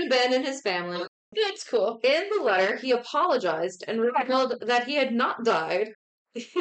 been 0.09 0.33
in 0.33 0.45
his 0.45 0.61
family. 0.63 1.07
It's 1.35 1.65
cool. 1.65 2.01
In 2.03 2.29
the 2.35 2.43
letter, 2.43 2.77
he 2.77 2.93
apologized 2.93 3.85
and 3.87 4.01
revealed 4.01 4.63
that 4.63 4.87
he 4.87 4.97
had 4.97 5.13
not 5.13 5.45
died 5.45 5.95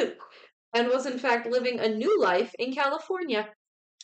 and 0.74 0.88
was, 0.88 1.06
in 1.06 1.18
fact, 1.18 1.46
living 1.46 1.78
a 1.78 1.88
new 1.88 2.20
life 2.20 2.54
in 2.58 2.74
California. 2.74 3.48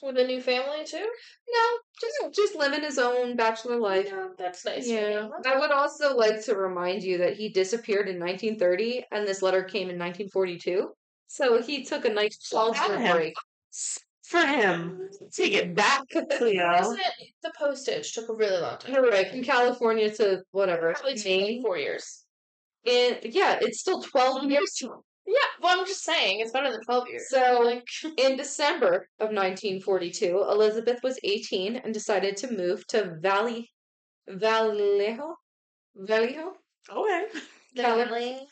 With 0.01 0.17
a 0.17 0.25
new 0.25 0.41
family 0.41 0.85
too? 0.85 0.99
No, 0.99 1.79
just 2.01 2.17
hmm. 2.23 2.29
just 2.33 2.55
living 2.55 2.83
his 2.83 2.99
own 2.99 3.35
bachelor 3.35 3.81
life. 3.81 4.07
Yeah, 4.07 4.29
that's 4.39 4.65
nice. 4.65 4.89
Yeah. 4.89 5.29
I 5.45 5.59
would 5.59 5.73
also 5.73 6.17
like 6.17 6.45
to 6.45 6.55
remind 6.55 7.03
you 7.03 7.19
that 7.19 7.37
he 7.37 7.49
disappeared 7.49 8.09
in 8.09 8.21
1930 8.21 9.07
and 9.11 9.27
this 9.27 9.43
letter 9.43 9.65
came 9.65 9.91
in 9.91 9.99
1942. 9.99 10.91
So 11.27 11.61
he 11.61 11.85
took 11.85 12.05
a 12.05 12.11
nice 12.11 12.39
Well, 12.53 12.73
12 12.73 13.01
year 13.01 13.15
break. 13.15 13.35
For 14.29 14.45
him. 14.45 15.09
Take 15.33 15.55
it 15.55 15.75
back, 15.75 16.07
to 16.11 16.27
Cleo. 16.27 16.71
Wasn't 16.73 17.01
it 17.01 17.29
the 17.43 17.51
postage 17.59 18.13
took 18.13 18.29
a 18.29 18.35
really 18.35 18.61
long 18.61 18.77
time? 18.79 18.95
Correct. 18.95 19.31
From 19.31 19.43
California 19.43 20.15
to 20.17 20.43
whatever. 20.51 20.93
Probably 20.93 21.21
Maine. 21.25 21.63
four 21.63 21.79
years. 21.79 22.25
And 22.87 23.19
yeah, 23.23 23.59
it's 23.63 23.81
still 23.81 24.03
12 24.03 24.51
years. 24.51 24.83
Yeah, 24.83 25.35
well, 25.63 25.79
I'm 25.81 25.87
just 25.87 26.05
saying 26.05 26.41
it's 26.41 26.53
better 26.53 26.71
than 26.71 26.83
twelve 26.85 27.07
years. 27.09 27.29
So, 27.29 27.61
like, 27.63 27.87
in 28.19 28.37
December 28.37 29.09
of 29.21 29.29
1942, 29.29 30.47
Elizabeth 30.51 31.01
was 31.03 31.19
18 31.23 31.77
and 31.77 31.93
decided 31.93 32.37
to 32.39 32.57
move 32.57 32.87
to 32.89 33.17
Valley 33.21 33.71
Vallejo, 34.27 35.37
Vallejo, 35.97 36.53
Okay. 36.91 37.27
Cali- 37.77 38.47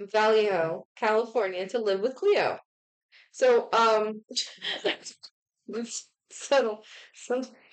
Vallejo, 0.00 0.86
California, 0.96 1.66
to 1.68 1.78
live 1.78 2.00
with 2.00 2.14
Cleo. 2.14 2.58
So, 3.32 3.68
um, 3.72 4.22
so 6.30 6.82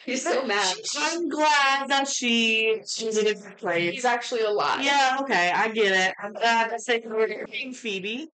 he's 0.05 0.23
so 0.23 0.45
mad. 0.45 0.75
I'm 0.97 1.29
glad 1.29 1.87
that 1.89 2.07
she 2.07 2.81
she's 2.87 3.17
in 3.17 3.27
a 3.27 3.33
good 3.33 3.57
place. 3.57 3.93
he's 3.93 4.05
actually 4.05 4.41
alive. 4.41 4.83
Yeah, 4.83 5.17
okay, 5.21 5.51
I 5.53 5.69
get 5.69 6.09
it. 6.09 6.15
I'm 6.21 6.33
glad 6.33 6.71
that 6.71 6.81
they 6.85 6.99
were 7.07 7.45
being 7.51 7.73
Phoebe. 7.73 8.29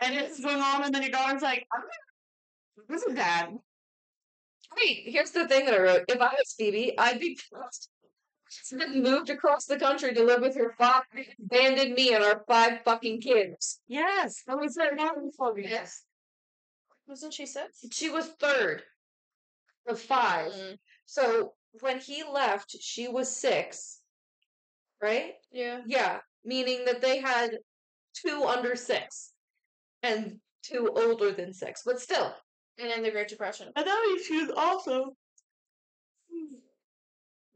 And 0.00 0.14
it's 0.14 0.40
going 0.40 0.60
on, 0.60 0.84
and 0.84 0.94
then 0.94 1.02
your 1.02 1.12
daughter's 1.12 1.42
like, 1.42 1.66
I'm 1.72 1.80
not, 1.80 2.88
this 2.88 3.02
is 3.02 3.14
bad. 3.14 3.56
Wait, 4.76 5.02
here's 5.04 5.30
the 5.30 5.46
thing 5.46 5.66
that 5.66 5.74
I 5.74 5.78
wrote. 5.78 6.04
If 6.08 6.20
I 6.20 6.32
was 6.32 6.54
Phoebe, 6.56 6.98
I'd 6.98 7.20
be 7.20 7.34
pissed. 7.34 7.88
She's 8.48 8.78
been 8.78 9.02
moved 9.02 9.30
across 9.30 9.64
the 9.66 9.78
country 9.78 10.12
to 10.14 10.22
live 10.24 10.42
with 10.42 10.56
her 10.56 10.74
father, 10.76 11.06
abandoned 11.42 11.94
me 11.94 12.14
and 12.14 12.22
our 12.22 12.44
five 12.46 12.80
fucking 12.84 13.20
kids. 13.20 13.80
Yes, 13.88 14.42
that 14.46 14.58
was 14.58 14.76
was 14.76 15.34
for. 15.36 15.58
Yes. 15.58 16.02
Wasn't 17.12 17.34
she 17.34 17.44
six? 17.44 17.84
She 17.92 18.08
was 18.08 18.26
third 18.40 18.82
of 19.86 20.00
five. 20.00 20.50
Mm, 20.50 20.78
So 21.04 21.52
when 21.80 21.98
he 21.98 22.24
left, 22.24 22.74
she 22.80 23.06
was 23.06 23.28
six. 23.36 24.00
Right? 25.02 25.34
yeah. 25.50 25.82
Yeah. 25.86 26.20
Meaning 26.42 26.86
that 26.86 27.02
they 27.02 27.20
had 27.20 27.50
two 28.14 28.44
under 28.44 28.76
six 28.76 29.32
and 30.02 30.38
two 30.62 30.90
older 30.96 31.32
than 31.32 31.52
six. 31.52 31.82
But 31.84 32.00
still. 32.00 32.32
And 32.78 32.88
then 32.88 33.02
the 33.02 33.10
Great 33.10 33.28
Depression. 33.28 33.68
And 33.76 33.86
that 33.86 34.04
means 34.06 34.24
she 34.24 34.40
was 34.40 34.50
also. 34.56 35.14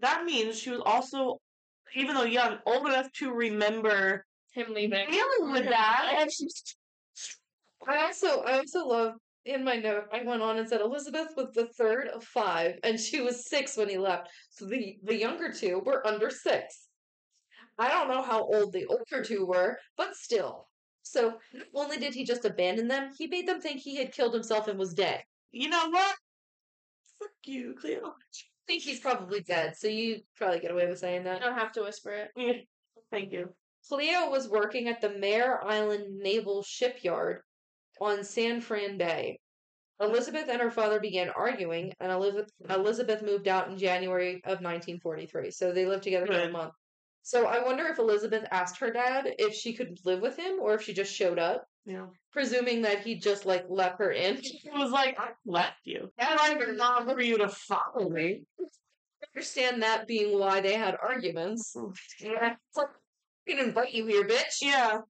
That 0.00 0.24
means 0.26 0.58
she 0.58 0.68
was 0.70 0.82
also, 0.84 1.38
even 1.94 2.14
though 2.14 2.24
young, 2.24 2.58
old 2.66 2.86
enough 2.86 3.10
to 3.20 3.32
remember 3.32 4.26
Him 4.52 4.74
leaving. 4.74 5.08
dealing 5.10 5.50
with 5.52 5.64
that. 5.64 6.14
And 6.18 6.30
I 7.88 8.02
also 8.04 8.42
I 8.42 8.58
also 8.58 8.86
love 8.86 9.14
in 9.46 9.64
my 9.64 9.76
note 9.76 10.04
I 10.12 10.22
went 10.22 10.42
on 10.42 10.58
and 10.58 10.68
said 10.68 10.80
Elizabeth 10.80 11.28
was 11.36 11.52
the 11.54 11.68
third 11.78 12.08
of 12.08 12.22
five 12.24 12.78
and 12.82 12.98
she 13.00 13.20
was 13.20 13.48
six 13.48 13.76
when 13.76 13.88
he 13.88 13.96
left. 13.98 14.28
So 14.50 14.66
the 14.66 14.96
the 15.04 15.16
younger 15.16 15.52
two 15.52 15.80
were 15.84 16.06
under 16.06 16.30
six. 16.30 16.88
I 17.78 17.88
don't 17.88 18.08
know 18.08 18.22
how 18.22 18.40
old 18.44 18.72
the 18.72 18.86
older 18.86 19.22
two 19.24 19.46
were, 19.46 19.78
but 19.96 20.14
still. 20.16 20.68
So 21.02 21.34
not 21.52 21.66
only 21.74 21.98
did 21.98 22.14
he 22.14 22.24
just 22.24 22.44
abandon 22.44 22.88
them, 22.88 23.12
he 23.16 23.26
made 23.28 23.46
them 23.46 23.60
think 23.60 23.80
he 23.80 23.96
had 23.96 24.12
killed 24.12 24.34
himself 24.34 24.66
and 24.68 24.78
was 24.78 24.94
dead. 24.94 25.22
you 25.52 25.68
know 25.68 25.88
what? 25.90 26.16
Fuck 27.18 27.30
you, 27.44 27.74
Cleo. 27.80 28.08
I 28.08 28.66
think 28.66 28.82
he's 28.82 29.00
probably 29.00 29.40
dead, 29.42 29.76
so 29.76 29.86
you 29.88 30.20
probably 30.36 30.58
get 30.60 30.72
away 30.72 30.86
with 30.88 30.98
saying 30.98 31.18
You 31.22 31.28
that. 31.28 31.40
don't 31.40 31.56
have 31.58 31.72
to 31.72 31.82
whisper 31.82 32.10
it. 32.12 32.30
Yeah, 32.36 32.52
Thank 33.12 33.32
you. 33.32 33.54
Cleo 33.88 34.28
was 34.30 34.48
working 34.48 34.88
at 34.88 35.00
the 35.00 35.10
Mare 35.10 35.62
Island 35.64 36.18
Naval 36.18 36.62
Shipyard 36.64 37.42
on 38.00 38.24
San 38.24 38.60
Fran 38.60 38.98
Bay. 38.98 39.38
Elizabeth 40.00 40.48
and 40.50 40.60
her 40.60 40.70
father 40.70 41.00
began 41.00 41.30
arguing, 41.30 41.92
and 42.00 42.12
Elizabeth, 42.12 42.50
Elizabeth 42.68 43.22
moved 43.22 43.48
out 43.48 43.68
in 43.68 43.78
January 43.78 44.34
of 44.44 44.60
1943. 44.60 45.50
So 45.50 45.72
they 45.72 45.86
lived 45.86 46.02
together 46.02 46.26
for 46.26 46.32
a 46.38 46.50
month. 46.50 46.74
So 47.22 47.46
I 47.46 47.64
wonder 47.64 47.86
if 47.86 47.98
Elizabeth 47.98 48.44
asked 48.52 48.78
her 48.78 48.92
dad 48.92 49.24
if 49.38 49.54
she 49.54 49.72
could 49.74 49.98
live 50.04 50.20
with 50.20 50.36
him 50.36 50.58
or 50.60 50.74
if 50.74 50.82
she 50.82 50.92
just 50.92 51.12
showed 51.14 51.38
up, 51.38 51.64
Yeah. 51.86 52.06
presuming 52.30 52.82
that 52.82 53.00
he 53.00 53.16
just 53.18 53.46
like 53.46 53.64
let 53.68 53.96
her 53.98 54.12
in. 54.12 54.36
It 54.36 54.72
was 54.74 54.92
like, 54.92 55.18
I 55.18 55.30
left 55.46 55.80
you. 55.84 56.12
And 56.18 56.38
I'm 56.38 56.76
not 56.76 57.06
for 57.10 57.20
you 57.20 57.38
to 57.38 57.48
follow 57.48 58.10
me. 58.10 58.42
understand 59.34 59.82
that 59.82 60.06
being 60.06 60.38
why 60.38 60.60
they 60.60 60.74
had 60.74 60.96
arguments. 61.02 61.74
Yeah. 62.20 62.52
It's 62.68 62.76
like, 62.76 62.88
I 62.88 63.50
didn't 63.50 63.68
invite 63.68 63.92
you 63.94 64.06
here, 64.06 64.24
bitch. 64.24 64.58
Yeah. 64.62 65.00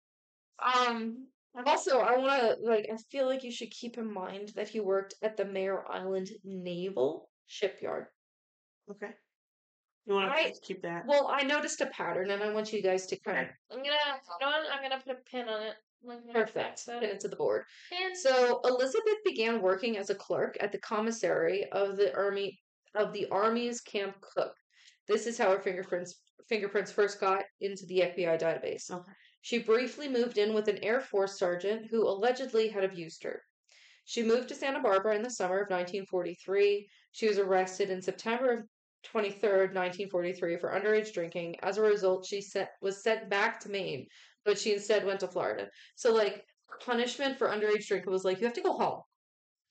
Um. 0.62 1.26
Also, 1.64 2.00
I 2.00 2.16
want 2.18 2.40
to 2.40 2.56
like. 2.62 2.86
I 2.92 2.96
feel 3.10 3.26
like 3.26 3.42
you 3.42 3.50
should 3.50 3.70
keep 3.70 3.96
in 3.96 4.12
mind 4.12 4.52
that 4.56 4.68
he 4.68 4.80
worked 4.80 5.14
at 5.22 5.36
the 5.36 5.44
Mare 5.44 5.90
Island 5.90 6.28
Naval 6.44 7.30
Shipyard. 7.46 8.06
Okay. 8.90 9.10
You 10.06 10.14
want 10.14 10.32
to 10.36 10.60
keep 10.62 10.82
that? 10.82 11.04
Well, 11.06 11.28
I 11.28 11.42
noticed 11.42 11.80
a 11.80 11.86
pattern, 11.86 12.30
and 12.30 12.42
I 12.42 12.52
want 12.52 12.72
you 12.72 12.82
guys 12.82 13.06
to 13.06 13.18
kind 13.20 13.38
of 13.38 13.46
I'm 13.72 13.78
gonna, 13.78 13.88
you 13.88 14.46
know 14.46 14.46
what? 14.46 14.66
I'm 14.72 14.82
gonna 14.82 15.02
put 15.04 15.16
a 15.16 15.30
pin 15.30 15.48
on 15.48 15.62
it. 15.62 15.74
Perfect 16.32 16.52
fix 16.52 16.84
that. 16.84 17.00
pin 17.00 17.10
it 17.10 17.20
to 17.20 17.28
the 17.28 17.36
board. 17.36 17.64
Pin. 17.90 18.14
So 18.14 18.60
Elizabeth 18.64 19.24
began 19.24 19.60
working 19.60 19.96
as 19.96 20.10
a 20.10 20.14
clerk 20.14 20.56
at 20.60 20.70
the 20.70 20.78
commissary 20.78 21.64
of 21.72 21.96
the 21.96 22.14
army 22.14 22.58
of 22.94 23.12
the 23.12 23.26
Army's 23.30 23.80
Camp 23.80 24.14
Cooke. 24.20 24.54
This 25.08 25.26
is 25.26 25.38
how 25.38 25.50
her 25.50 25.60
fingerprints 25.60 26.20
fingerprints 26.48 26.92
first 26.92 27.20
got 27.20 27.42
into 27.60 27.86
the 27.86 28.00
FBI 28.00 28.40
database. 28.40 28.90
Okay. 28.90 29.12
She 29.46 29.58
briefly 29.58 30.08
moved 30.08 30.38
in 30.38 30.54
with 30.54 30.66
an 30.66 30.82
Air 30.82 31.00
Force 31.00 31.38
sergeant 31.38 31.86
who 31.88 32.08
allegedly 32.08 32.66
had 32.66 32.82
abused 32.82 33.22
her. 33.22 33.44
She 34.04 34.24
moved 34.24 34.48
to 34.48 34.56
Santa 34.56 34.80
Barbara 34.80 35.14
in 35.14 35.22
the 35.22 35.30
summer 35.30 35.60
of 35.60 35.70
1943. 35.70 36.90
She 37.12 37.28
was 37.28 37.38
arrested 37.38 37.88
in 37.88 38.02
September 38.02 38.50
of 38.50 38.58
23rd, 39.04 39.72
1943 39.72 40.56
for 40.56 40.70
underage 40.70 41.12
drinking. 41.12 41.60
As 41.62 41.78
a 41.78 41.82
result, 41.82 42.26
she 42.26 42.40
sent, 42.40 42.68
was 42.82 43.04
sent 43.04 43.30
back 43.30 43.60
to 43.60 43.68
Maine, 43.68 44.08
but 44.44 44.58
she 44.58 44.72
instead 44.72 45.06
went 45.06 45.20
to 45.20 45.28
Florida. 45.28 45.68
So 45.94 46.12
like 46.12 46.44
punishment 46.80 47.38
for 47.38 47.46
underage 47.46 47.86
drinking 47.86 48.10
was 48.10 48.24
like 48.24 48.40
you 48.40 48.46
have 48.46 48.54
to 48.54 48.62
go 48.62 48.72
home. 48.72 49.02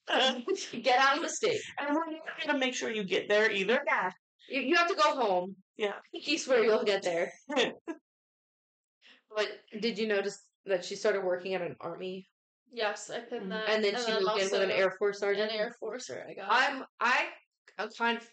Get 0.72 0.98
out 0.98 1.18
of 1.18 1.22
the 1.22 1.28
state. 1.28 1.60
and 1.78 1.94
we're 1.94 2.12
not 2.12 2.46
gonna 2.46 2.58
make 2.58 2.74
sure 2.74 2.90
you 2.90 3.04
get 3.04 3.28
there 3.28 3.50
either. 3.52 3.82
Yeah. 3.86 4.10
You, 4.48 4.62
you 4.62 4.76
have 4.76 4.88
to 4.88 4.94
go 4.94 5.16
home. 5.16 5.54
Yeah. 5.76 5.96
Pinky 6.14 6.38
swear 6.38 6.64
you'll 6.64 6.82
get 6.82 7.02
there. 7.02 7.30
But 9.36 9.48
did 9.80 9.98
you 9.98 10.08
notice 10.08 10.42
that 10.64 10.84
she 10.84 10.96
started 10.96 11.22
working 11.22 11.54
at 11.54 11.62
an 11.62 11.76
army 11.80 12.26
Yes, 12.72 13.10
I 13.10 13.20
pinned 13.20 13.46
Mhm. 13.46 13.50
that. 13.50 13.68
and 13.68 13.84
then 13.84 13.94
she 14.04 14.10
moved 14.12 14.42
in 14.42 14.50
with 14.50 14.62
an 14.62 14.70
Air 14.72 14.90
Force 14.98 15.20
sergeant? 15.20 15.52
An 15.52 15.56
Air 15.58 15.72
Forcer. 15.78 16.26
I 16.28 16.34
got. 16.34 16.48
I'm 16.50 16.84
I 16.98 17.28
I'm 17.78 17.90
kind 17.90 18.16
of 18.18 18.28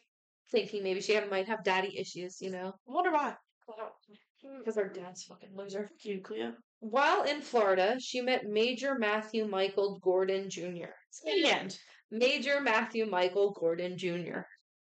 thinking 0.49 0.81
maybe 0.81 1.01
she 1.01 1.19
might 1.25 1.47
have 1.47 1.63
daddy 1.63 1.95
issues, 1.99 2.41
you 2.41 2.49
know, 2.49 2.69
I 2.87 2.91
Wonder 2.91 3.11
why. 3.11 3.35
because 4.57 4.75
her 4.75 4.89
dad's 4.89 5.23
fucking 5.23 5.55
loser. 5.55 5.83
Fuck 5.89 6.05
you, 6.05 6.21
Cleo. 6.21 6.53
While 6.79 7.23
in 7.23 7.41
Florida, 7.41 7.97
she 7.99 8.21
met 8.21 8.45
Major 8.45 8.95
Matthew 8.97 9.45
Michael 9.45 9.99
Gordon 9.99 10.49
Jr. 10.49 10.91
The 11.23 11.45
end. 11.45 11.77
Major 12.11 12.59
Matthew 12.59 13.05
Michael 13.05 13.51
Gordon 13.51 13.97
Jr. 13.97 14.41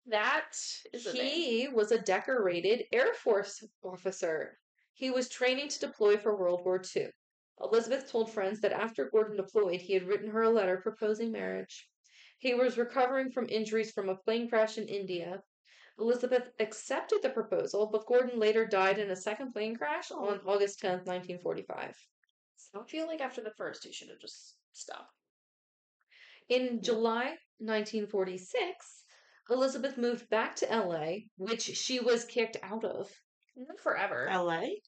that 0.06 0.50
is 0.92 1.06
a 1.06 1.12
name. 1.12 1.24
He 1.24 1.68
was 1.68 1.90
a 1.92 1.98
decorated 1.98 2.84
Air 2.92 3.14
Force 3.14 3.62
officer. 3.82 4.58
He 4.94 5.10
was 5.10 5.28
training 5.28 5.68
to 5.70 5.80
deploy 5.80 6.16
for 6.16 6.36
World 6.36 6.64
War 6.64 6.80
II. 6.96 7.10
Elizabeth 7.60 8.10
told 8.10 8.32
friends 8.32 8.60
that 8.60 8.72
after 8.72 9.10
Gordon 9.10 9.36
deployed, 9.36 9.80
he 9.80 9.94
had 9.94 10.06
written 10.06 10.30
her 10.30 10.42
a 10.42 10.50
letter 10.50 10.76
proposing 10.76 11.32
marriage. 11.32 11.88
He 12.38 12.54
was 12.54 12.78
recovering 12.78 13.30
from 13.32 13.48
injuries 13.48 13.90
from 13.90 14.08
a 14.08 14.16
plane 14.16 14.48
crash 14.48 14.78
in 14.78 14.86
India. 14.86 15.42
Elizabeth 15.98 16.50
accepted 16.60 17.22
the 17.22 17.30
proposal, 17.30 17.86
but 17.86 18.06
Gordon 18.06 18.38
later 18.38 18.66
died 18.66 18.98
in 18.98 19.10
a 19.10 19.16
second 19.16 19.52
plane 19.52 19.76
crash 19.76 20.12
oh. 20.12 20.28
on 20.28 20.40
August 20.46 20.80
10th, 20.80 21.06
1945. 21.06 21.96
I 22.74 22.82
feel 22.84 23.06
like 23.06 23.20
after 23.20 23.40
the 23.40 23.54
first, 23.56 23.84
he 23.84 23.92
should 23.92 24.10
have 24.10 24.20
just 24.20 24.56
stopped. 24.72 25.12
In 26.48 26.82
July 26.82 27.38
1946, 27.58 29.04
Elizabeth 29.50 29.96
moved 29.96 30.28
back 30.28 30.54
to 30.56 30.66
LA, 30.66 31.26
which 31.36 31.62
she 31.62 31.98
was 31.98 32.24
kicked 32.24 32.56
out 32.62 32.84
of. 32.84 33.10
Not 33.56 33.80
forever. 33.80 34.28
L.A. 34.28 34.80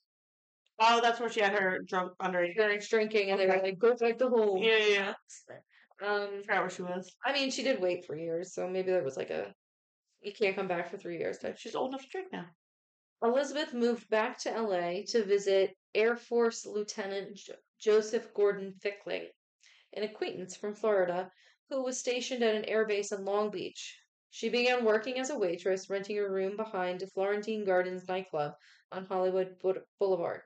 Oh, 0.78 1.00
that's 1.00 1.20
where 1.20 1.30
she 1.30 1.40
had 1.40 1.52
her 1.52 1.78
drunk 1.86 2.12
underage. 2.20 2.56
Parents 2.56 2.88
drinking, 2.88 3.30
and 3.30 3.40
they 3.40 3.46
were 3.46 3.60
like, 3.62 3.78
"Go 3.78 3.96
back 3.96 4.18
to 4.18 4.28
home." 4.28 4.62
Yeah, 4.62 4.76
yeah, 4.78 5.14
yeah. 5.48 6.06
Um, 6.06 6.28
I 6.38 6.42
forgot 6.42 6.60
where 6.60 6.70
she 6.70 6.82
was. 6.82 7.10
I 7.24 7.32
mean, 7.32 7.50
she 7.50 7.62
did 7.62 7.80
wait 7.80 8.04
for 8.04 8.16
years, 8.16 8.52
so 8.52 8.68
maybe 8.68 8.90
there 8.90 9.02
was 9.02 9.16
like 9.16 9.30
a 9.30 9.54
you 10.20 10.32
can't 10.32 10.56
come 10.56 10.68
back 10.68 10.90
for 10.90 10.98
three 10.98 11.18
years 11.18 11.38
type. 11.38 11.56
She's 11.56 11.76
old 11.76 11.90
enough 11.90 12.02
to 12.02 12.08
drink 12.08 12.28
now. 12.32 12.46
Elizabeth 13.22 13.72
moved 13.72 14.08
back 14.10 14.38
to 14.40 14.50
LA 14.50 15.02
to 15.08 15.24
visit 15.24 15.74
Air 15.94 16.16
Force 16.16 16.66
Lieutenant 16.66 17.36
Jo- 17.36 17.54
Joseph 17.80 18.34
Gordon 18.34 18.74
Fickling, 18.82 19.28
an 19.94 20.02
acquaintance 20.02 20.56
from 20.56 20.74
Florida 20.74 21.30
who 21.70 21.82
was 21.82 21.98
stationed 21.98 22.42
at 22.42 22.54
an 22.54 22.64
airbase 22.64 23.16
in 23.16 23.24
Long 23.24 23.50
Beach. 23.50 23.98
She 24.36 24.50
began 24.50 24.84
working 24.84 25.18
as 25.18 25.30
a 25.30 25.38
waitress, 25.38 25.88
renting 25.88 26.18
a 26.18 26.28
room 26.28 26.58
behind 26.58 27.00
the 27.00 27.06
Florentine 27.06 27.64
Gardens 27.64 28.06
nightclub 28.06 28.52
on 28.92 29.06
Hollywood 29.06 29.56
Boulevard. 29.98 30.42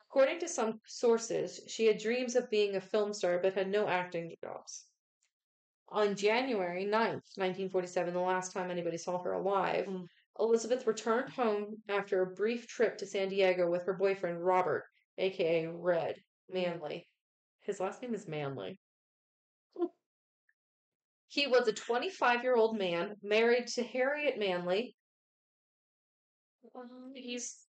According 0.00 0.38
to 0.38 0.48
some 0.48 0.80
sources, 0.86 1.60
she 1.68 1.84
had 1.84 1.98
dreams 1.98 2.36
of 2.36 2.48
being 2.48 2.74
a 2.74 2.80
film 2.80 3.12
star 3.12 3.38
but 3.38 3.52
had 3.52 3.68
no 3.68 3.86
acting 3.86 4.34
jobs. 4.42 4.86
On 5.90 6.16
January 6.16 6.86
9th, 6.86 7.36
1947, 7.36 8.14
the 8.14 8.18
last 8.18 8.52
time 8.52 8.70
anybody 8.70 8.96
saw 8.96 9.22
her 9.22 9.32
alive, 9.34 9.84
Mm. 9.84 10.08
Elizabeth 10.38 10.86
returned 10.86 11.28
home 11.34 11.82
after 11.90 12.22
a 12.22 12.34
brief 12.34 12.66
trip 12.66 12.96
to 12.96 13.06
San 13.06 13.28
Diego 13.28 13.70
with 13.70 13.82
her 13.82 13.92
boyfriend, 13.92 14.42
Robert, 14.42 14.86
aka 15.18 15.66
Red 15.66 16.16
Manley. 16.48 17.06
His 17.60 17.78
last 17.78 18.00
name 18.00 18.14
is 18.14 18.26
Manley. 18.26 18.78
He 21.32 21.46
was 21.46 21.66
a 21.66 21.72
25 21.72 22.42
year 22.42 22.54
old 22.54 22.76
man 22.76 23.14
married 23.22 23.66
to 23.68 23.82
Harriet 23.82 24.38
Manley. 24.38 24.94
Um, 26.76 27.12
He's 27.14 27.66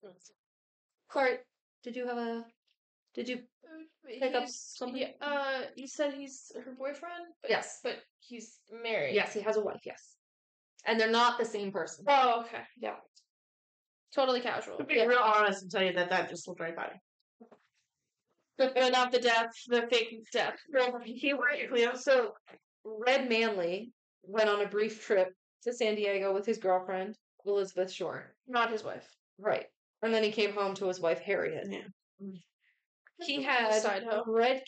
Clark, 1.10 1.40
did 1.82 1.96
you 1.96 2.06
have 2.06 2.18
a. 2.18 2.44
Did 3.14 3.30
you. 3.30 3.38
Pick 4.06 4.34
up 4.36 4.42
he's- 4.42 4.74
something? 4.76 4.98
Yeah, 4.98 5.12
uh, 5.22 5.62
you 5.78 5.88
said 5.88 6.14
he's 6.14 6.52
her 6.56 6.74
boyfriend. 6.78 7.24
But, 7.42 7.52
Yes. 7.52 7.80
but 7.82 8.00
he's 8.20 8.60
married. 8.70 9.16
Yes, 9.16 9.34
he 9.34 9.40
has 9.40 9.56
a 9.56 9.62
wife, 9.62 9.80
yes. 9.86 10.18
And 10.86 11.00
they're 11.00 11.10
not 11.10 11.40
the 11.40 11.46
same 11.46 11.72
person. 11.72 12.04
Oh, 12.10 12.42
okay. 12.42 12.64
Yeah. 12.76 12.98
Totally 14.14 14.42
casual. 14.42 14.78
To 14.78 14.84
be 14.84 14.96
Yeah. 14.96 15.06
real 15.06 15.20
honest 15.20 15.62
and 15.62 15.72
tell 15.72 15.84
you 15.84 15.94
that 15.94 16.10
that 16.10 16.30
just 16.30 16.50
looked 16.50 16.60
right 16.60 16.76
by. 16.76 17.00
But 18.58 18.76
not 18.94 19.14
the 19.14 19.20
death, 19.22 19.52
the 19.68 19.88
fake 19.88 20.20
death. 20.34 20.60
Well, 20.70 21.00
He 21.06 21.34
went, 21.34 21.98
so 21.98 22.36
Red 22.86 23.30
Manley 23.30 23.94
went 24.24 24.50
on 24.50 24.62
a 24.62 24.68
brief 24.68 25.06
trip 25.06 25.30
to 25.64 25.74
San 25.74 25.96
Diego 25.96 26.34
with 26.34 26.46
his 26.46 26.58
girlfriend, 26.58 27.18
Elizabeth 27.46 27.92
Shore. 27.92 28.36
Not 28.48 28.72
his 28.72 28.84
wife. 28.84 29.08
Right. 29.38 29.66
And 30.02 30.14
then 30.14 30.24
he 30.24 30.32
came 30.32 30.54
home 30.54 30.76
to 30.76 30.88
his 30.88 31.00
wife 31.00 31.20
Harriet. 31.20 31.68
Yeah. 31.70 32.30
He 33.20 33.42
had 33.42 33.84
red 34.28 34.64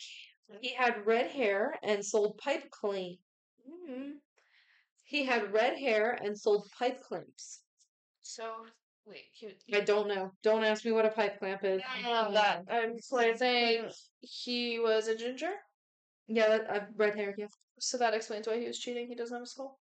he 0.60 0.72
had 0.74 1.04
red 1.06 1.30
hair 1.30 1.74
and 1.82 2.04
sold 2.04 2.38
pipe 2.38 2.70
clean. 2.70 3.18
Mhm. 3.68 4.12
He 5.04 5.24
had 5.24 5.52
red 5.52 5.76
hair 5.76 6.12
and 6.12 6.38
sold 6.38 6.70
pipe 6.78 7.02
clamps. 7.02 7.62
So 8.22 8.66
wait, 9.04 9.24
he, 9.32 9.54
I 9.74 9.80
don't 9.80 10.08
know. 10.08 10.30
Don't 10.42 10.64
ask 10.64 10.84
me 10.84 10.92
what 10.92 11.04
a 11.04 11.10
pipe 11.10 11.38
clamp 11.38 11.64
is. 11.64 11.82
I 11.88 12.02
don't 12.02 12.12
know 12.12 12.32
that. 12.32 12.64
I'm 12.70 12.98
saying 13.00 13.90
he 14.20 14.78
was 14.78 15.08
a 15.08 15.16
ginger, 15.16 15.52
Yeah, 16.28 16.48
that, 16.48 16.70
uh, 16.70 16.80
red 16.96 17.14
hair. 17.14 17.34
Yeah. 17.38 17.46
so 17.78 17.98
that 17.98 18.14
explains 18.14 18.46
why 18.48 18.58
he 18.58 18.66
was 18.66 18.78
cheating. 18.78 19.06
He 19.08 19.14
doesn't 19.14 19.34
have 19.36 19.42
a 19.44 19.46
skull. 19.46 19.78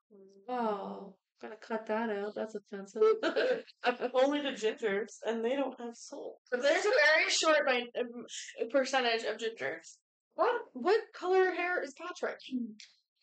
Oh, 0.50 1.16
gotta 1.42 1.56
cut 1.56 1.86
that 1.88 2.10
out. 2.10 2.34
That's 2.36 2.56
offensive. 2.56 3.02
Only 4.14 4.42
the 4.42 4.50
gingers, 4.52 5.14
and 5.26 5.44
they 5.44 5.56
don't 5.56 5.80
have 5.80 5.96
soul. 5.96 6.40
There's 6.52 6.86
a 6.86 6.90
very 6.90 7.30
short 7.30 7.62
mi- 7.66 7.92
um, 8.00 8.26
percentage 8.72 9.24
of 9.24 9.38
gingers. 9.38 9.98
what? 10.36 10.54
What 10.74 11.00
color 11.16 11.52
hair 11.52 11.82
is 11.82 11.94
Patrick? 11.94 12.40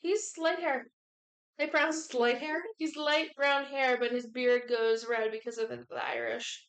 He's 0.00 0.32
light 0.38 0.60
hair. 0.60 0.86
Light 1.58 1.72
brown. 1.72 1.92
Light 2.14 2.38
hair. 2.38 2.62
He's 2.78 2.96
light 2.96 3.28
brown 3.36 3.64
hair, 3.64 3.98
but 4.00 4.12
his 4.12 4.26
beard 4.26 4.62
goes 4.68 5.06
red 5.06 5.30
because 5.30 5.58
of 5.58 5.68
the 5.68 5.84
the 5.90 6.02
Irish. 6.02 6.66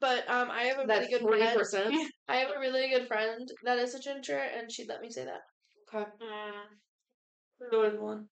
But 0.00 0.26
um, 0.30 0.50
I 0.50 0.62
have 0.62 0.78
a 0.78 0.86
That's 0.86 1.00
really 1.00 1.10
good 1.10 1.20
forty 1.20 1.40
friend. 1.42 1.58
percent. 1.58 2.12
I 2.28 2.36
have 2.36 2.48
a 2.56 2.58
really 2.58 2.88
good 2.88 3.06
friend 3.08 3.46
that 3.64 3.78
is 3.78 3.94
a 3.94 4.00
ginger, 4.00 4.38
and 4.38 4.72
she'd 4.72 4.88
let 4.88 5.02
me 5.02 5.10
say 5.10 5.26
that. 5.26 5.40
Okay. 5.92 6.04
Good 7.70 8.00
one. 8.00 8.28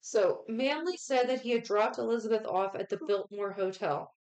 So 0.00 0.44
Manley 0.48 0.96
said 0.96 1.28
that 1.28 1.40
he 1.40 1.50
had 1.50 1.64
dropped 1.64 1.98
Elizabeth 1.98 2.46
off 2.46 2.76
at 2.76 2.88
the 2.88 2.98
Biltmore 3.06 3.52
Hotel. 3.52 4.14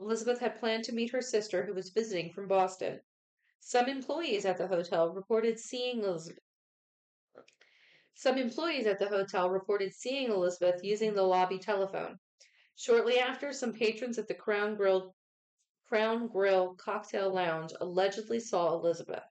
Elizabeth 0.00 0.40
had 0.40 0.58
planned 0.58 0.84
to 0.84 0.94
meet 0.94 1.12
her 1.12 1.22
sister, 1.22 1.64
who 1.64 1.74
was 1.74 1.90
visiting 1.90 2.32
from 2.32 2.48
Boston. 2.48 3.00
Some 3.60 3.86
employees 3.86 4.44
at 4.44 4.56
the 4.56 4.66
hotel 4.66 5.12
reported 5.12 5.58
seeing 5.58 6.02
Elizabeth. 6.02 6.42
Some 8.14 8.36
employees 8.36 8.86
at 8.86 8.98
the 8.98 9.08
hotel 9.08 9.48
reported 9.48 9.94
seeing 9.94 10.30
Elizabeth 10.30 10.82
using 10.82 11.14
the 11.14 11.22
lobby 11.22 11.58
telephone. 11.58 12.18
Shortly 12.74 13.20
after, 13.20 13.52
some 13.52 13.72
patrons 13.72 14.18
at 14.18 14.26
the 14.26 14.34
Crown 14.34 14.74
Grill 14.74 15.14
Crown 15.88 16.26
Grill 16.26 16.74
Cocktail 16.74 17.30
Lounge 17.32 17.72
allegedly 17.80 18.40
saw 18.40 18.74
Elizabeth. 18.74 19.24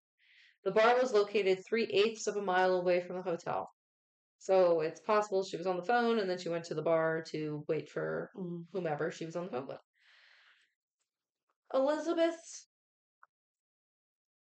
The 0.64 0.72
bar 0.72 1.00
was 1.00 1.14
located 1.14 1.66
three 1.66 1.86
eighths 1.86 2.28
of 2.28 2.36
a 2.36 2.42
mile 2.42 2.74
away 2.74 3.02
from 3.02 3.16
the 3.18 3.22
hotel. 3.22 3.72
So 4.40 4.82
it's 4.82 5.00
possible 5.00 5.44
she 5.44 5.58
was 5.58 5.68
on 5.68 5.78
the 5.78 5.84
phone 5.84 6.20
and 6.20 6.30
then 6.30 6.38
she 6.38 6.50
went 6.50 6.66
to 6.66 6.76
the 6.76 6.82
bar 6.82 7.24
to 7.30 7.64
wait 7.68 7.90
for 7.90 8.32
Mm. 8.36 8.66
whomever 8.72 9.12
she 9.12 9.26
was 9.26 9.36
on 9.36 9.46
the 9.46 9.52
phone 9.52 9.68
with. 9.68 9.82
Elizabeth's 11.74 12.68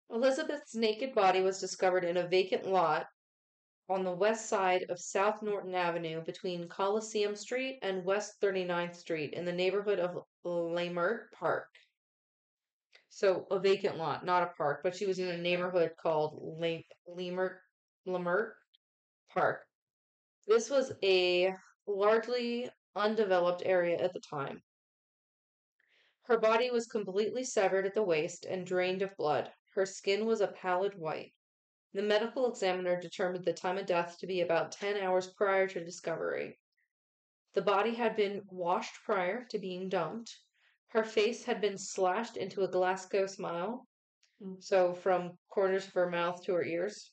Elizabeth's 0.09 0.73
naked 0.73 1.13
body 1.13 1.41
was 1.41 1.59
discovered 1.59 2.05
in 2.05 2.15
a 2.15 2.27
vacant 2.27 2.65
lot 2.65 3.07
on 3.89 4.03
the 4.03 4.11
west 4.15 4.47
side 4.47 4.85
of 4.89 4.99
South 4.99 5.41
Norton 5.41 5.75
Avenue 5.75 6.21
between 6.23 6.69
Coliseum 6.69 7.35
Street 7.35 7.79
and 7.81 8.05
West 8.05 8.39
39th 8.39 8.95
Street 8.95 9.33
in 9.33 9.43
the 9.43 9.51
neighborhood 9.51 9.99
of 9.99 10.23
Leimert 10.45 11.31
Park. 11.31 11.67
So 13.17 13.47
a 13.49 13.57
vacant 13.57 13.97
lot, 13.97 14.23
not 14.23 14.43
a 14.43 14.53
park, 14.55 14.81
but 14.83 14.95
she 14.95 15.07
was 15.07 15.17
in 15.17 15.27
a 15.27 15.39
neighborhood 15.39 15.95
called 15.99 16.37
Le- 16.39 16.83
Leimert 17.07 17.57
Leimert 18.05 18.51
Park. 19.33 19.65
This 20.45 20.69
was 20.69 20.93
a 21.01 21.51
largely 21.87 22.69
undeveloped 22.95 23.63
area 23.65 23.97
at 23.97 24.13
the 24.13 24.19
time. 24.19 24.61
Her 26.25 26.37
body 26.37 26.69
was 26.69 26.85
completely 26.85 27.43
severed 27.43 27.87
at 27.87 27.95
the 27.95 28.03
waist 28.03 28.45
and 28.45 28.67
drained 28.67 29.01
of 29.01 29.17
blood. 29.17 29.51
Her 29.73 29.87
skin 29.87 30.27
was 30.27 30.41
a 30.41 30.49
pallid 30.49 30.93
white. 30.93 31.33
The 31.93 32.03
medical 32.03 32.47
examiner 32.47 33.01
determined 33.01 33.45
the 33.45 33.53
time 33.53 33.79
of 33.79 33.87
death 33.87 34.19
to 34.19 34.27
be 34.27 34.41
about 34.41 34.73
10 34.73 34.95
hours 34.95 35.33
prior 35.33 35.67
to 35.69 35.83
discovery. 35.83 36.59
The 37.55 37.63
body 37.63 37.95
had 37.95 38.15
been 38.15 38.43
washed 38.51 38.93
prior 39.03 39.43
to 39.45 39.57
being 39.57 39.89
dumped. 39.89 40.37
Her 40.91 41.03
face 41.03 41.43
had 41.43 41.59
been 41.59 41.77
slashed 41.77 42.37
into 42.37 42.63
a 42.63 42.67
Glasgow 42.67 43.25
smile, 43.27 43.87
Mm. 44.41 44.63
so 44.63 44.93
from 44.93 45.37
corners 45.49 45.87
of 45.87 45.93
her 45.95 46.09
mouth 46.09 46.43
to 46.43 46.53
her 46.53 46.63
ears. 46.63 47.11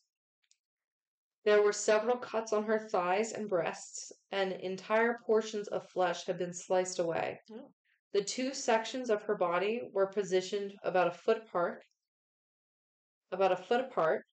There 1.43 1.61
were 1.61 1.73
several 1.73 2.17
cuts 2.19 2.53
on 2.53 2.65
her 2.67 2.79
thighs 2.79 3.33
and 3.33 3.49
breasts, 3.49 4.13
and 4.31 4.53
entire 4.53 5.19
portions 5.27 5.67
of 5.69 5.91
flesh 5.91 6.25
had 6.27 6.39
been 6.39 6.55
sliced 6.55 6.99
away. 7.01 7.41
Oh. 7.51 7.73
The 8.13 8.23
two 8.23 8.55
sections 8.55 9.11
of 9.11 9.25
her 9.25 9.35
body 9.35 9.83
were 9.93 10.07
positioned 10.07 10.79
about 10.83 11.09
a 11.09 11.19
foot 11.19 11.39
apart. 11.39 11.85
About 13.33 13.51
a 13.53 13.57
foot 13.57 13.81
apart. 13.81 14.25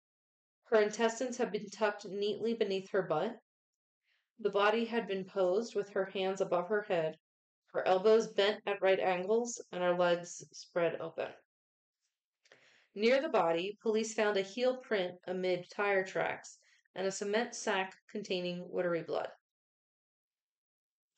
Her 0.66 0.80
intestines 0.82 1.38
had 1.38 1.52
been 1.52 1.70
tucked 1.70 2.06
neatly 2.06 2.54
beneath 2.54 2.92
her 2.92 3.02
butt. 3.02 3.40
The 4.38 4.52
body 4.52 4.86
had 4.86 5.08
been 5.08 5.26
posed 5.26 5.74
with 5.74 5.90
her 5.90 6.06
hands 6.06 6.42
above 6.42 6.70
her 6.70 6.84
head, 6.84 7.18
her 7.74 7.88
elbows 7.88 8.28
bent 8.28 8.62
at 8.68 8.82
right 8.82 9.00
angles, 9.00 9.64
and 9.72 9.82
her 9.82 9.98
legs 9.98 10.44
spread 10.52 11.00
open. 11.00 11.30
Near 12.94 13.22
the 13.22 13.30
body, 13.30 13.78
police 13.82 14.14
found 14.14 14.38
a 14.38 14.42
heel 14.42 14.78
print 14.78 15.16
amid 15.26 15.70
tire 15.70 16.04
tracks 16.04 16.58
and 16.96 17.08
a 17.08 17.12
cement 17.12 17.56
sack 17.56 17.96
containing 18.10 18.68
watery 18.70 19.04
blood. 19.04 19.30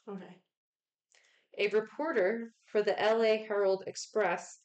Okay. 0.08 0.38
A 1.58 1.68
reporter 1.70 2.54
for 2.66 2.84
the 2.84 2.96
LA 3.00 3.46
Herald 3.48 3.84
Express 3.88 4.60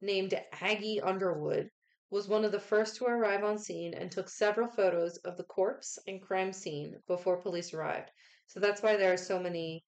named 0.00 0.34
Aggie 0.60 1.00
Underwood 1.00 1.70
was 2.10 2.26
one 2.26 2.44
of 2.44 2.50
the 2.50 2.58
first 2.58 2.96
to 2.96 3.04
arrive 3.04 3.44
on 3.44 3.58
scene 3.58 3.94
and 3.94 4.10
took 4.10 4.28
several 4.28 4.68
photos 4.68 5.18
of 5.18 5.36
the 5.36 5.44
corpse 5.44 5.98
and 6.08 6.20
crime 6.20 6.52
scene 6.52 7.00
before 7.06 7.36
police 7.36 7.72
arrived. 7.72 8.10
So 8.46 8.58
that's 8.58 8.82
why 8.82 8.96
there 8.96 9.12
are 9.12 9.16
so 9.16 9.38
many 9.38 9.84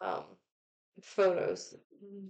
um, 0.00 0.24
photos 1.02 1.74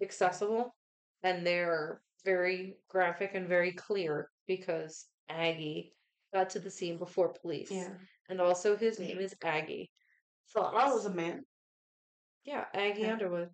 accessible 0.02 0.74
and 1.22 1.46
they're 1.46 2.00
very 2.24 2.76
graphic 2.88 3.33
and 3.35 3.48
very 3.48 3.72
clear 3.72 4.31
because 4.46 5.07
Aggie 5.29 5.92
got 6.33 6.50
to 6.50 6.59
the 6.59 6.70
scene 6.70 6.98
before 6.98 7.35
police. 7.40 7.70
Yeah. 7.70 7.88
And 8.29 8.40
also 8.40 8.76
his 8.76 8.98
name 8.98 9.18
is 9.18 9.35
Aggie. 9.42 9.90
Thought 10.52 10.74
I 10.74 10.92
was 10.92 11.07
a 11.07 11.14
man. 11.14 11.44
Yeah, 12.44 12.64
Aggie 12.74 13.02
Yeah. 13.02 13.12
Underwood. 13.12 13.50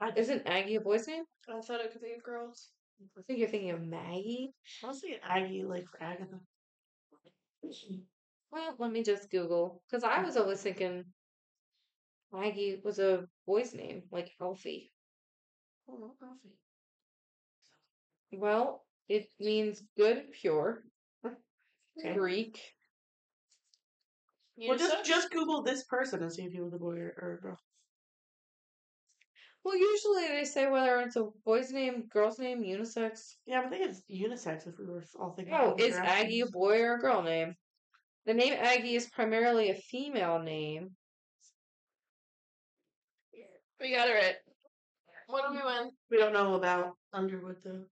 I 0.00 0.12
Isn't 0.16 0.46
Aggie 0.46 0.76
a 0.76 0.80
boy's 0.80 1.06
name? 1.06 1.24
I 1.48 1.60
thought 1.60 1.80
it 1.80 1.92
could 1.92 2.02
be 2.02 2.12
a 2.12 2.20
girls. 2.20 2.70
I 3.18 3.22
think 3.22 3.38
you're 3.38 3.48
thinking 3.48 3.70
of 3.70 3.82
Maggie. 3.82 4.52
I 4.82 4.88
was 4.88 5.00
thinking 5.00 5.20
Aggie, 5.22 5.64
like 5.64 5.86
for 5.88 6.02
Agatha. 6.02 6.38
Well, 8.50 8.74
let 8.78 8.92
me 8.92 9.02
just 9.02 9.30
Google. 9.30 9.82
Because 9.88 10.04
I 10.04 10.22
was 10.22 10.36
always 10.36 10.62
thinking 10.62 11.04
Maggie 12.32 12.80
was 12.84 12.98
a 12.98 13.24
boy's 13.46 13.74
name, 13.74 14.02
like 14.10 14.30
Elfie. 14.40 14.90
Oh, 15.88 15.96
no 16.00 16.14
coffee. 16.20 16.54
Well, 18.32 18.84
it 19.08 19.26
means 19.40 19.82
good 19.96 20.16
and 20.18 20.32
pure. 20.32 20.82
Okay. 21.98 22.14
Greek. 22.14 22.60
Well, 24.56 24.78
just 24.78 24.94
Unisex? 24.94 25.04
just 25.04 25.30
Google 25.32 25.62
this 25.62 25.84
person 25.84 26.22
and 26.22 26.32
see 26.32 26.44
if 26.44 26.52
he 26.52 26.60
was 26.60 26.72
a 26.72 26.78
boy 26.78 26.96
or, 26.96 27.14
or 27.20 27.34
a 27.34 27.40
girl. 27.40 27.58
Well, 29.64 29.76
usually 29.76 30.28
they 30.28 30.44
say 30.44 30.70
whether 30.70 31.00
it's 31.00 31.16
a 31.16 31.28
boy's 31.44 31.72
name, 31.72 32.06
girl's 32.12 32.38
name, 32.38 32.62
unisex. 32.62 33.34
Yeah, 33.44 33.62
but 33.62 33.66
I 33.66 33.70
think 33.70 33.90
it's 33.90 34.02
unisex 34.10 34.66
if 34.66 34.78
we 34.78 34.86
were 34.86 35.04
all 35.18 35.32
thinking. 35.32 35.54
Oh, 35.54 35.74
is. 35.78 35.96
Aggie 35.96 36.40
a 36.40 36.46
boy 36.46 36.80
or 36.80 36.94
a 36.94 36.98
girl 36.98 37.22
name? 37.22 37.54
The 38.26 38.34
name 38.34 38.54
Aggie 38.54 38.94
is 38.94 39.08
primarily 39.08 39.70
a 39.70 39.74
female 39.74 40.38
name. 40.38 40.90
We 43.80 43.94
got 43.94 44.08
it 44.08 44.14
right. 44.14 44.36
What 45.26 45.48
do 45.48 45.54
we 45.56 45.64
win? 45.64 45.90
We 46.10 46.18
don't 46.18 46.32
know 46.34 46.54
about 46.54 46.96
Underwood 47.12 47.56
though. 47.64 47.84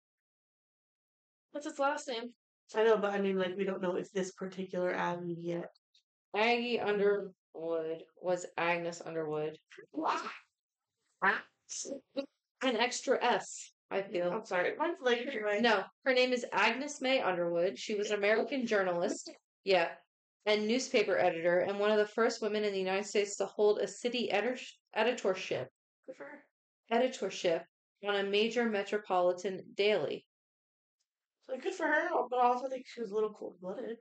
What's 1.52 1.68
its 1.68 1.80
last 1.80 2.08
name? 2.08 2.34
I 2.76 2.84
know, 2.84 2.98
but 2.98 3.14
I 3.14 3.22
mean, 3.22 3.38
like, 3.38 3.56
we 3.56 3.64
don't 3.64 3.82
know 3.82 3.96
if 3.96 4.12
this 4.12 4.32
particular 4.32 4.94
Abby 4.94 5.38
yet. 5.40 5.70
Aggie 6.36 6.80
Underwood 6.80 8.04
was 8.22 8.46
Agnes 8.58 9.02
Underwood. 9.06 9.58
An 12.64 12.76
extra 12.76 13.24
S, 13.24 13.72
I 13.90 14.02
feel. 14.02 14.32
I'm 14.32 14.46
sorry. 14.46 14.74
Mine's 14.78 14.98
like 15.02 15.20
anyway. 15.20 15.62
No, 15.62 15.84
her 16.06 16.14
name 16.14 16.34
is 16.34 16.46
Agnes 16.52 17.00
May 17.02 17.22
Underwood. 17.22 17.80
She 17.80 17.96
was 17.96 18.12
an 18.12 18.18
American 18.18 18.66
journalist, 18.66 19.32
yeah, 19.64 19.90
and 20.46 20.68
newspaper 20.68 21.18
editor, 21.18 21.60
and 21.60 21.80
one 21.80 21.92
of 21.92 21.98
the 21.98 22.06
first 22.06 22.42
women 22.42 22.66
in 22.66 22.74
the 22.74 22.80
United 22.80 23.06
States 23.06 23.38
to 23.38 23.46
hold 23.46 23.80
a 23.80 23.88
city 23.88 24.30
editor- 24.32 24.60
editorship, 24.94 25.18
Good 25.20 25.24
for 25.24 25.34
her. 25.34 25.77
Editorship 26.92 27.66
on 28.08 28.16
a 28.16 28.24
major 28.24 28.70
metropolitan 28.70 29.64
daily. 29.76 30.26
So 31.50 31.58
good 31.58 31.74
for 31.74 31.88
her, 31.88 32.10
but 32.30 32.38
I 32.38 32.48
also 32.48 32.70
think 32.70 32.86
she 32.88 33.02
was 33.02 33.12
a 33.12 33.16
little 33.16 33.34
cold 33.34 33.56
blooded. 33.62 33.98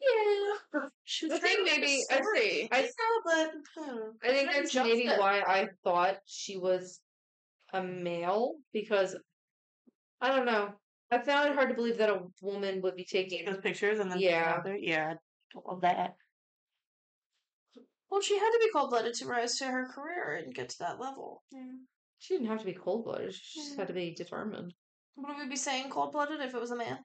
Yeah, 0.00 0.80
She 1.04 1.30
I 1.30 1.38
think 1.38 1.64
maybe 1.64 2.02
I 2.10 2.20
story. 2.20 2.68
I, 2.70 2.90
hmm, 3.76 3.98
I 4.22 4.28
think 4.28 4.50
that's 4.52 4.74
maybe 4.74 5.04
justice. 5.04 5.18
why 5.20 5.40
I 5.40 5.68
thought 5.82 6.16
she 6.26 6.56
was 6.58 7.00
a 7.72 7.82
male 7.82 8.56
because 8.72 9.16
I 10.20 10.28
don't 10.34 10.46
know. 10.46 10.72
I 11.10 11.18
found 11.20 11.48
it 11.50 11.54
hard 11.54 11.68
to 11.68 11.74
believe 11.74 11.98
that 11.98 12.10
a 12.10 12.22
woman 12.42 12.82
would 12.82 12.96
be 12.96 13.04
taking. 13.04 13.44
those 13.46 13.60
pictures 13.60 13.98
and 14.00 14.10
then 14.10 14.18
Yeah. 14.20 14.62
yeah, 14.78 15.14
all 15.54 15.78
that. 15.80 16.16
Well, 18.14 18.22
she 18.22 18.38
had 18.38 18.48
to 18.48 18.60
be 18.62 18.70
cold 18.70 18.90
blooded 18.90 19.14
to 19.14 19.26
rise 19.26 19.56
to 19.56 19.64
her 19.64 19.88
career 19.88 20.36
and 20.36 20.54
get 20.54 20.68
to 20.68 20.78
that 20.78 21.00
level. 21.00 21.42
She 22.20 22.34
didn't 22.34 22.46
have 22.46 22.60
to 22.60 22.64
be 22.64 22.72
cold 22.72 23.04
blooded. 23.06 23.34
She 23.34 23.58
just 23.58 23.76
had 23.76 23.88
to 23.88 23.92
be 23.92 24.14
determined. 24.14 24.72
Would 25.16 25.36
we 25.36 25.48
be 25.48 25.56
saying 25.56 25.90
cold 25.90 26.12
blooded 26.12 26.40
if 26.40 26.54
it 26.54 26.60
was 26.60 26.70
a 26.70 26.76
man? 26.76 26.98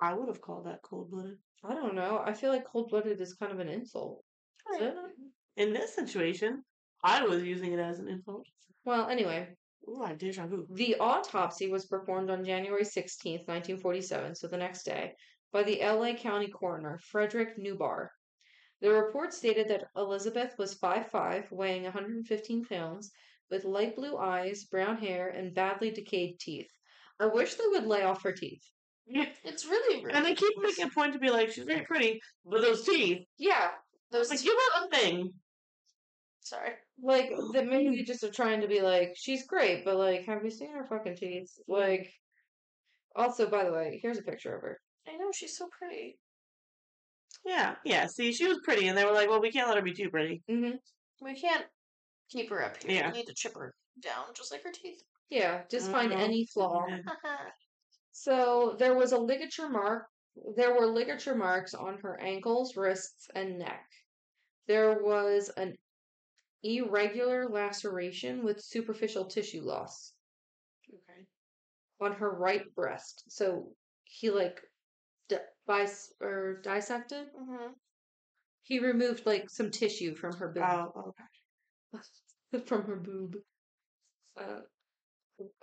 I 0.00 0.14
would 0.14 0.28
have 0.28 0.40
called 0.40 0.66
that 0.66 0.82
cold 0.82 1.10
blooded. 1.10 1.38
I 1.64 1.74
don't 1.74 1.96
know. 1.96 2.22
I 2.24 2.32
feel 2.34 2.50
like 2.50 2.68
cold 2.68 2.90
blooded 2.90 3.20
is 3.20 3.34
kind 3.34 3.50
of 3.50 3.58
an 3.58 3.68
insult. 3.68 4.22
Is 4.76 4.82
it? 4.82 4.94
In 5.56 5.72
this 5.72 5.92
situation, 5.92 6.62
I 7.02 7.24
was 7.24 7.42
using 7.42 7.72
it 7.72 7.80
as 7.80 7.98
an 7.98 8.06
insult. 8.06 8.46
Well, 8.84 9.08
anyway, 9.08 9.48
Ooh, 9.88 10.04
I 10.04 10.14
deja 10.14 10.46
vu. 10.46 10.68
the 10.70 10.94
autopsy 11.00 11.68
was 11.68 11.86
performed 11.86 12.30
on 12.30 12.44
January 12.44 12.84
16th, 12.84 13.48
1947, 13.48 14.36
so 14.36 14.46
the 14.46 14.56
next 14.56 14.84
day, 14.84 15.14
by 15.52 15.64
the 15.64 15.80
LA 15.80 16.14
County 16.14 16.46
coroner, 16.46 17.00
Frederick 17.10 17.58
Newbarr. 17.58 18.10
The 18.84 18.90
report 18.92 19.32
stated 19.32 19.68
that 19.68 19.88
Elizabeth 19.96 20.58
was 20.58 20.74
5'5, 20.74 21.50
weighing 21.50 21.84
115 21.84 22.66
pounds, 22.66 23.10
with 23.50 23.64
light 23.64 23.96
blue 23.96 24.18
eyes, 24.18 24.64
brown 24.64 24.98
hair, 24.98 25.28
and 25.30 25.54
badly 25.54 25.90
decayed 25.90 26.38
teeth. 26.38 26.68
I 27.18 27.24
wish 27.24 27.54
they 27.54 27.66
would 27.68 27.86
lay 27.86 28.02
off 28.02 28.22
her 28.24 28.32
teeth. 28.32 28.62
Yeah. 29.06 29.30
It's 29.42 29.64
really 29.64 30.04
rude. 30.04 30.14
And 30.14 30.26
they 30.26 30.34
keep 30.34 30.52
making 30.58 30.84
a 30.84 30.90
point 30.90 31.14
to 31.14 31.18
be 31.18 31.30
like, 31.30 31.50
she's 31.50 31.64
very 31.64 31.86
pretty, 31.86 32.20
but 32.44 32.60
those 32.60 32.84
teeth, 32.84 33.24
Yeah, 33.38 33.70
those. 34.10 34.28
like, 34.28 34.42
give 34.42 34.52
her 34.52 34.84
a 34.84 34.88
thing. 34.90 35.32
Sorry. 36.40 36.72
like 37.02 37.30
that 37.54 37.64
maybe 37.66 38.04
just 38.04 38.22
are 38.22 38.30
trying 38.30 38.60
to 38.60 38.68
be 38.68 38.82
like, 38.82 39.14
she's 39.16 39.46
great, 39.46 39.86
but 39.86 39.96
like, 39.96 40.26
have 40.26 40.44
you 40.44 40.50
seen 40.50 40.74
her 40.74 40.84
fucking 40.84 41.16
teeth? 41.16 41.50
Like, 41.66 42.12
also, 43.16 43.48
by 43.48 43.64
the 43.64 43.72
way, 43.72 43.98
here's 44.02 44.18
a 44.18 44.22
picture 44.22 44.54
of 44.54 44.60
her. 44.60 44.78
I 45.08 45.16
know 45.16 45.30
she's 45.32 45.56
so 45.56 45.68
pretty. 45.68 46.18
Yeah, 47.44 47.76
yeah. 47.84 48.06
See, 48.06 48.32
she 48.32 48.46
was 48.46 48.60
pretty, 48.64 48.88
and 48.88 48.96
they 48.96 49.04
were 49.04 49.12
like, 49.12 49.28
well, 49.28 49.40
we 49.40 49.52
can't 49.52 49.68
let 49.68 49.76
her 49.76 49.82
be 49.82 49.92
too 49.92 50.10
pretty. 50.10 50.42
Mm-hmm. 50.50 50.76
We 51.20 51.34
can't 51.34 51.64
keep 52.30 52.48
her 52.50 52.64
up 52.64 52.82
here. 52.82 52.92
Yeah. 52.92 53.12
We 53.12 53.18
need 53.18 53.26
to 53.26 53.34
chip 53.34 53.54
her 53.54 53.74
down, 54.00 54.24
just 54.34 54.50
like 54.50 54.62
her 54.64 54.72
teeth. 54.72 55.02
Yeah, 55.30 55.62
just 55.70 55.90
find 55.90 56.12
Mhm. 56.12 56.18
any 56.18 56.46
flaw. 56.46 56.86
So 58.16 58.76
there 58.78 58.94
was 58.94 59.10
a 59.10 59.18
ligature 59.18 59.68
mark. 59.68 60.06
There 60.56 60.72
were 60.78 60.86
ligature 60.86 61.34
marks 61.34 61.74
on 61.74 61.98
her 61.98 62.16
ankles, 62.20 62.76
wrists, 62.76 63.26
and 63.34 63.58
neck. 63.58 63.84
There 64.68 65.02
was 65.02 65.48
an 65.56 65.76
irregular 66.62 67.48
laceration 67.48 68.44
with 68.44 68.62
superficial 68.62 69.24
tissue 69.26 69.62
loss 69.62 70.14
Okay. 70.88 71.26
on 72.00 72.12
her 72.12 72.30
right 72.30 72.72
breast. 72.76 73.24
So 73.28 73.74
he 74.04 74.30
like 74.30 74.60
di- 75.28 75.38
bis- 75.66 76.12
or 76.20 76.60
dissected. 76.62 77.28
hmm 77.36 77.72
He 78.62 78.78
removed 78.78 79.26
like 79.26 79.50
some 79.50 79.70
tissue 79.70 80.14
from 80.14 80.34
her 80.36 80.48
boob. 80.48 80.64
Oh, 80.64 81.14
okay. 82.52 82.64
from 82.66 82.84
her 82.84 82.96
boob. 82.96 83.36
Uh, 84.36 84.60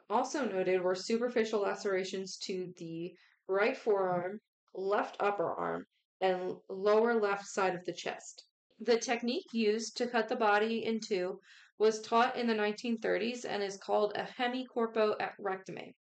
also 0.09 0.45
noted 0.45 0.81
were 0.81 0.95
superficial 0.95 1.61
lacerations 1.61 2.37
to 2.37 2.73
the 2.77 3.15
right 3.47 3.77
forearm, 3.77 4.39
left 4.73 5.15
upper 5.19 5.53
arm, 5.53 5.85
and 6.19 6.57
lower 6.69 7.19
left 7.19 7.45
side 7.45 7.75
of 7.75 7.85
the 7.85 7.93
chest. 7.93 8.45
The 8.79 8.97
technique 8.97 9.47
used 9.53 9.97
to 9.97 10.07
cut 10.07 10.27
the 10.27 10.35
body 10.35 10.85
in 10.85 10.99
two 10.99 11.39
was 11.77 12.01
taught 12.01 12.35
in 12.35 12.47
the 12.47 12.53
1930s 12.53 13.45
and 13.45 13.63
is 13.63 13.77
called 13.77 14.13
a 14.15 14.23
hemicorporectomy. 14.23 15.93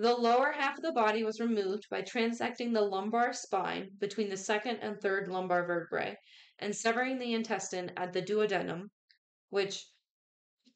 The 0.00 0.14
lower 0.14 0.52
half 0.52 0.76
of 0.78 0.84
the 0.84 0.92
body 0.92 1.24
was 1.24 1.40
removed 1.40 1.88
by 1.90 2.02
transecting 2.02 2.72
the 2.72 2.80
lumbar 2.82 3.32
spine 3.32 3.90
between 3.98 4.28
the 4.30 4.36
second 4.36 4.76
and 4.76 4.96
third 5.00 5.26
lumbar 5.26 5.66
vertebrae 5.66 6.16
and 6.60 6.72
severing 6.74 7.18
the 7.18 7.34
intestine 7.34 7.90
at 7.96 8.12
the 8.12 8.22
duodenum, 8.22 8.90
which 9.50 9.84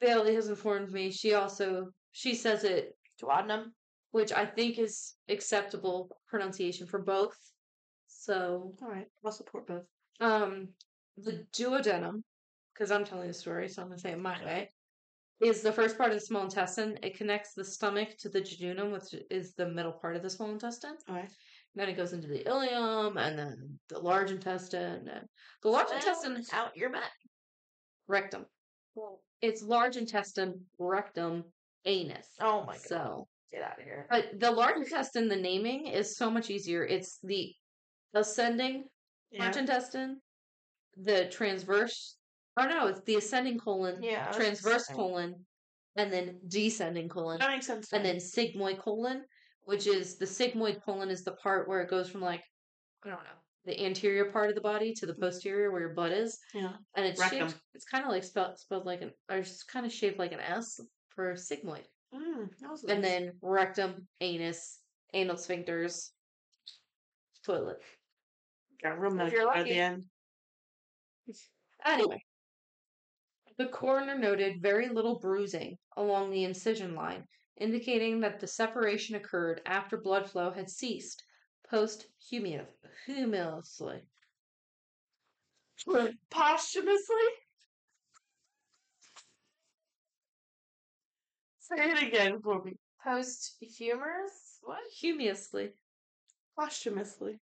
Bailey 0.01 0.35
has 0.35 0.49
informed 0.49 0.91
me 0.91 1.13
she 1.13 1.35
also 1.35 1.93
she 2.11 2.35
says 2.35 2.65
it 2.65 2.97
Duodenum. 3.23 3.73
which 4.11 4.33
I 4.33 4.45
think 4.45 4.79
is 4.81 5.15
acceptable 5.29 6.11
pronunciation 6.27 6.89
for 6.89 6.99
both. 7.01 7.37
So, 8.09 8.75
All 8.83 8.89
right. 8.89 9.07
I'll 9.25 9.31
support 9.31 9.69
both. 9.69 9.87
um, 10.19 10.75
the 11.17 11.47
duodenum, 11.53 12.25
because 12.75 12.91
I'm 12.91 13.05
telling 13.05 13.29
the 13.29 13.35
story, 13.35 13.69
so 13.69 13.83
I'm 13.83 13.89
gonna 13.89 14.01
say 14.01 14.11
it 14.11 14.19
my 14.19 14.45
way, 14.45 14.69
is 15.43 15.61
the 15.61 15.73
first 15.73 15.99
part 15.99 16.11
of 16.11 16.17
the 16.17 16.25
small 16.25 16.45
intestine. 16.45 16.99
It 17.03 17.17
connects 17.17 17.53
the 17.55 17.65
stomach 17.65 18.17
to 18.21 18.29
the 18.29 18.41
jejunum, 18.41 18.93
which 18.93 19.15
is 19.31 19.55
the 19.55 19.69
middle 19.69 19.93
part 19.93 20.17
of 20.17 20.23
the 20.23 20.31
small 20.31 20.51
intestine. 20.51 20.97
All 21.09 21.17
right. 21.17 21.31
Then 21.75 21.89
it 21.89 21.97
goes 21.97 22.13
into 22.13 22.29
the 22.29 22.45
ileum, 22.45 23.17
and 23.17 23.39
then 23.39 23.79
the 23.89 23.99
large 23.99 24.31
intestine, 24.31 25.09
and 25.09 25.27
the 25.63 25.69
large 25.69 25.91
intestine 25.91 26.43
out 26.53 26.77
your 26.77 26.91
butt. 26.91 27.03
rectum. 28.09 28.45
It's 29.41 29.63
large 29.63 29.97
intestine, 29.97 30.61
rectum, 30.79 31.45
anus. 31.87 32.29
Oh 32.41 32.65
my 32.67 32.75
god. 32.75 32.83
So, 32.83 33.29
Get 33.51 33.63
out 33.63 33.79
of 33.79 33.85
here. 33.85 34.07
But 34.11 34.39
the 34.39 34.51
large 34.51 34.77
intestine, 34.77 35.29
the 35.29 35.37
naming 35.37 35.87
is 35.87 36.17
so 36.17 36.31
much 36.31 36.51
easier. 36.51 36.85
It's 36.85 37.19
the 37.23 37.53
ascending 38.15 38.85
large 39.39 39.57
intestine, 39.57 40.21
the 40.97 41.29
transverse. 41.31 42.17
Oh 42.57 42.67
no, 42.67 42.87
it's 42.89 43.01
the 43.03 43.17
ascending 43.17 43.59
colon, 43.59 44.03
Yeah, 44.03 44.31
transverse 44.33 44.87
colon, 44.89 45.47
and 45.97 46.13
then 46.13 46.39
descending 46.49 47.09
colon, 47.09 47.39
That 47.39 47.51
makes 47.51 47.67
sense. 47.67 47.93
and 47.93 48.05
then 48.05 48.17
sigmoid 48.17 48.79
colon, 48.79 49.25
which 49.65 49.87
is 49.87 50.17
the 50.19 50.27
sigmoid 50.27 50.83
colon 50.85 51.11
is 51.11 51.25
the 51.25 51.33
part 51.33 51.67
where 51.69 51.81
it 51.81 51.89
goes 51.89 52.09
from 52.11 52.21
like 52.21 52.43
I 53.05 53.09
don't 53.09 53.25
know 53.25 53.31
the 53.65 53.81
anterior 53.85 54.25
part 54.33 54.49
of 54.49 54.57
the 54.57 54.61
body 54.61 54.93
to 54.93 55.07
the 55.07 55.15
posterior 55.15 55.71
where 55.71 55.81
your 55.81 55.95
butt 55.95 56.11
is, 56.11 56.37
yeah. 56.53 56.73
and 56.97 57.07
it's 57.07 57.21
Rectum. 57.21 57.49
shaped. 57.49 57.61
It's 57.75 57.85
kind 57.85 58.05
of 58.05 58.11
like 58.11 58.25
spelled 58.25 58.59
spelled 58.59 58.87
like 58.87 59.03
an 59.03 59.13
or 59.31 59.37
it's 59.39 59.63
kind 59.63 59.87
of 59.87 59.93
shaped 59.93 60.19
like 60.19 60.33
an 60.33 60.41
S 60.41 60.81
for 61.11 61.35
sigmoid. 61.35 61.85
Mm, 62.13 62.49
And 62.89 63.03
then 63.05 63.33
rectum, 63.41 64.07
anus, 64.21 64.81
anal 65.15 65.37
sphincters, 65.37 66.11
toilet. 67.47 67.79
got 68.83 68.99
real 68.99 69.13
If 69.21 69.33
you're 69.33 69.47
medical 69.47 69.51
at 69.53 69.65
the 69.65 69.73
end. 69.73 70.05
Anyway, 71.85 72.19
the 73.59 73.67
coroner 73.67 74.17
noted 74.17 74.63
very 74.63 74.89
little 74.89 75.19
bruising 75.19 75.77
along 75.97 76.31
the 76.31 76.45
incision 76.45 76.95
line, 76.95 77.25
indicating 77.59 78.21
that 78.21 78.41
the 78.41 78.47
separation 78.47 79.17
occurred 79.17 79.61
after 79.67 79.97
blood 79.97 80.31
flow 80.31 80.51
had 80.51 80.71
ceased 80.71 81.23
posthumously. 81.69 82.67
Posthumously. 86.31 87.29
Say 91.61 91.91
it 91.91 92.03
again 92.03 92.41
for 92.43 92.63
me. 92.63 92.73
Posthumous? 93.03 94.59
What? 94.63 94.79
Humously. 95.01 95.71
Posthumously. 96.59 97.41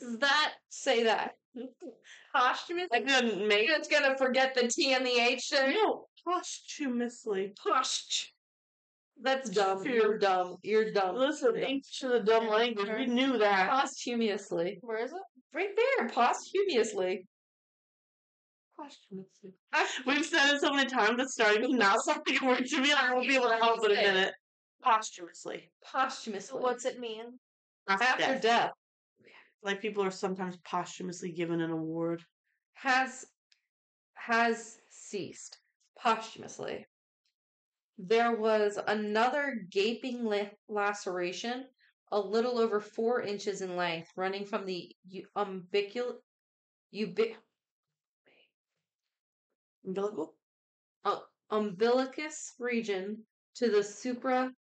Does 0.00 0.18
that 0.18 0.52
say 0.70 1.04
that? 1.04 1.32
Mm. 1.56 1.66
Posthumous? 2.34 2.88
I 2.92 3.00
couldn't 3.00 3.46
make 3.46 3.68
It's 3.68 3.88
gonna 3.88 4.16
forget 4.16 4.54
the 4.54 4.68
T 4.68 4.92
and 4.92 5.06
the 5.06 5.18
H 5.18 5.50
there. 5.50 5.72
No, 5.72 6.06
posthumously. 6.26 7.54
Post. 7.62 8.32
That's 9.22 9.48
dumb. 9.50 9.84
You're 9.84 10.18
dumb. 10.18 10.56
You're 10.62 10.92
dumb. 10.92 11.16
Listen. 11.16 11.54
English 11.54 12.02
is 12.02 12.10
a 12.10 12.20
dumb 12.20 12.48
language. 12.48 12.88
We 12.88 13.06
knew 13.06 13.38
that. 13.38 13.70
Posthumously. 13.70 14.78
Where 14.82 15.04
is 15.04 15.12
it? 15.12 15.18
Right 15.54 15.70
there. 15.76 16.08
Posthumously. 16.08 17.28
Posthumously. 18.76 19.52
We've 20.04 20.26
said 20.26 20.54
it 20.54 20.60
so 20.60 20.72
many 20.72 20.90
times. 20.90 21.20
It's 21.20 21.34
starting 21.34 21.62
to 21.70 21.76
not 21.76 22.00
something 22.04 22.36
a 22.42 22.46
word 22.46 22.66
to 22.66 22.80
me. 22.80 22.92
I 22.92 23.14
won't 23.14 23.28
be 23.28 23.36
able 23.36 23.48
to 23.48 23.56
help 23.56 23.84
it 23.84 23.92
in 23.92 23.98
a 23.98 24.02
minute. 24.02 24.34
Posthumously. 24.82 25.70
Posthumously. 25.84 26.60
What's 26.60 26.84
it 26.84 26.98
mean? 26.98 27.38
after 27.88 28.38
death 28.40 28.72
Like 29.64 29.80
people 29.80 30.04
are 30.04 30.10
sometimes 30.10 30.58
posthumously 30.58 31.32
given 31.32 31.62
an 31.62 31.70
award. 31.70 32.22
has 32.74 33.24
has 34.12 34.78
ceased 34.90 35.58
posthumously. 35.98 36.86
There 37.96 38.36
was 38.36 38.78
another 38.86 39.66
gaping 39.70 40.30
laceration, 40.68 41.64
a 42.12 42.18
little 42.20 42.58
over 42.58 42.80
four 42.80 43.22
inches 43.22 43.62
in 43.62 43.76
length, 43.76 44.12
running 44.16 44.44
from 44.44 44.66
the 44.66 44.94
u- 45.08 45.28
umbicul, 45.34 46.16
ubi, 46.90 47.36
Umbilical? 49.86 50.34
uh, 51.04 51.20
umbilicus 51.50 52.52
region 52.58 53.24
to 53.54 53.70
the 53.70 53.82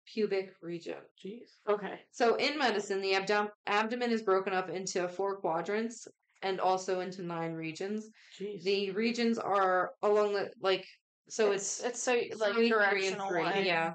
suprapubic 0.07 0.51
region. 0.63 0.97
Jeez. 1.25 1.49
Okay. 1.69 2.01
So 2.11 2.37
in 2.37 2.59
medicine, 2.59 3.01
the 3.01 3.15
abdom- 3.15 3.51
abdomen 3.67 4.11
is 4.11 4.23
broken 4.23 4.53
up 4.53 4.71
into 4.71 5.09
four 5.09 5.37
quadrants 5.37 6.07
and 6.43 6.61
also 6.61 7.01
into 7.01 7.23
nine 7.23 7.53
regions. 7.53 8.09
Jeez. 8.39 8.63
The 8.63 8.91
regions 8.93 9.39
are 9.39 9.93
along 10.03 10.35
the 10.35 10.51
like 10.61 10.87
so 11.29 11.53
it's, 11.53 11.83
it's 11.83 12.03
so 12.03 12.13
like 12.13 12.55
three, 12.55 12.55
three, 12.55 12.69
directional 12.69 13.29
three, 13.29 13.43
line. 13.43 13.65
Yeah. 13.65 13.95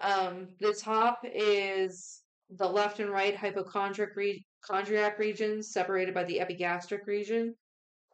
Um, 0.00 0.48
the 0.60 0.72
top 0.72 1.20
is 1.24 2.22
the 2.50 2.66
left 2.66 3.00
and 3.00 3.10
right 3.10 3.36
hypochondriac 3.36 4.16
re- 4.16 4.44
chondriac 4.68 5.18
regions 5.18 5.72
separated 5.72 6.14
by 6.14 6.24
the 6.24 6.40
epigastric 6.40 7.06
region. 7.06 7.54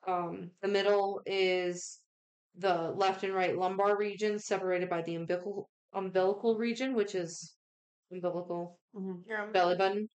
Um, 0.06 0.50
the 0.62 0.68
middle 0.68 1.20
is 1.26 2.00
the 2.56 2.92
left 2.96 3.22
and 3.22 3.34
right 3.34 3.56
lumbar 3.56 3.96
regions 3.96 4.46
separated 4.46 4.90
by 4.90 5.02
the 5.02 5.14
umbilical 5.14 5.70
umbilical 5.92 6.56
region, 6.56 6.94
which 6.94 7.14
is 7.14 7.56
umbilical 8.10 8.78
Mhm. 8.94 9.26
Your 9.26 9.38
own- 9.42 9.52
belly 9.52 9.76
button. 9.76 10.10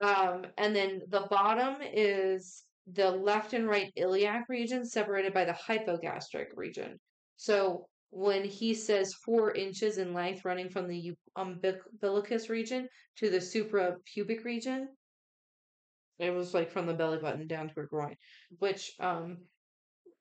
Um, 0.00 0.46
and 0.56 0.74
then 0.74 1.02
the 1.08 1.26
bottom 1.30 1.80
is 1.82 2.64
the 2.86 3.10
left 3.10 3.52
and 3.52 3.68
right 3.68 3.92
iliac 3.96 4.48
region 4.48 4.84
separated 4.84 5.32
by 5.32 5.44
the 5.44 5.52
hypogastric 5.52 6.56
region. 6.56 6.98
So 7.36 7.88
when 8.10 8.44
he 8.44 8.74
says 8.74 9.14
four 9.14 9.54
inches 9.54 9.98
in 9.98 10.12
length 10.12 10.44
running 10.44 10.68
from 10.68 10.88
the 10.88 11.16
umbilicus 11.36 12.50
region 12.50 12.88
to 13.16 13.30
the 13.30 13.38
suprapubic 13.38 14.44
region, 14.44 14.96
it 16.18 16.30
was 16.30 16.52
like 16.54 16.70
from 16.70 16.86
the 16.86 16.94
belly 16.94 17.18
button 17.18 17.46
down 17.46 17.68
to 17.68 17.74
her 17.74 17.86
groin, 17.86 18.16
which 18.58 18.92
um 19.00 19.48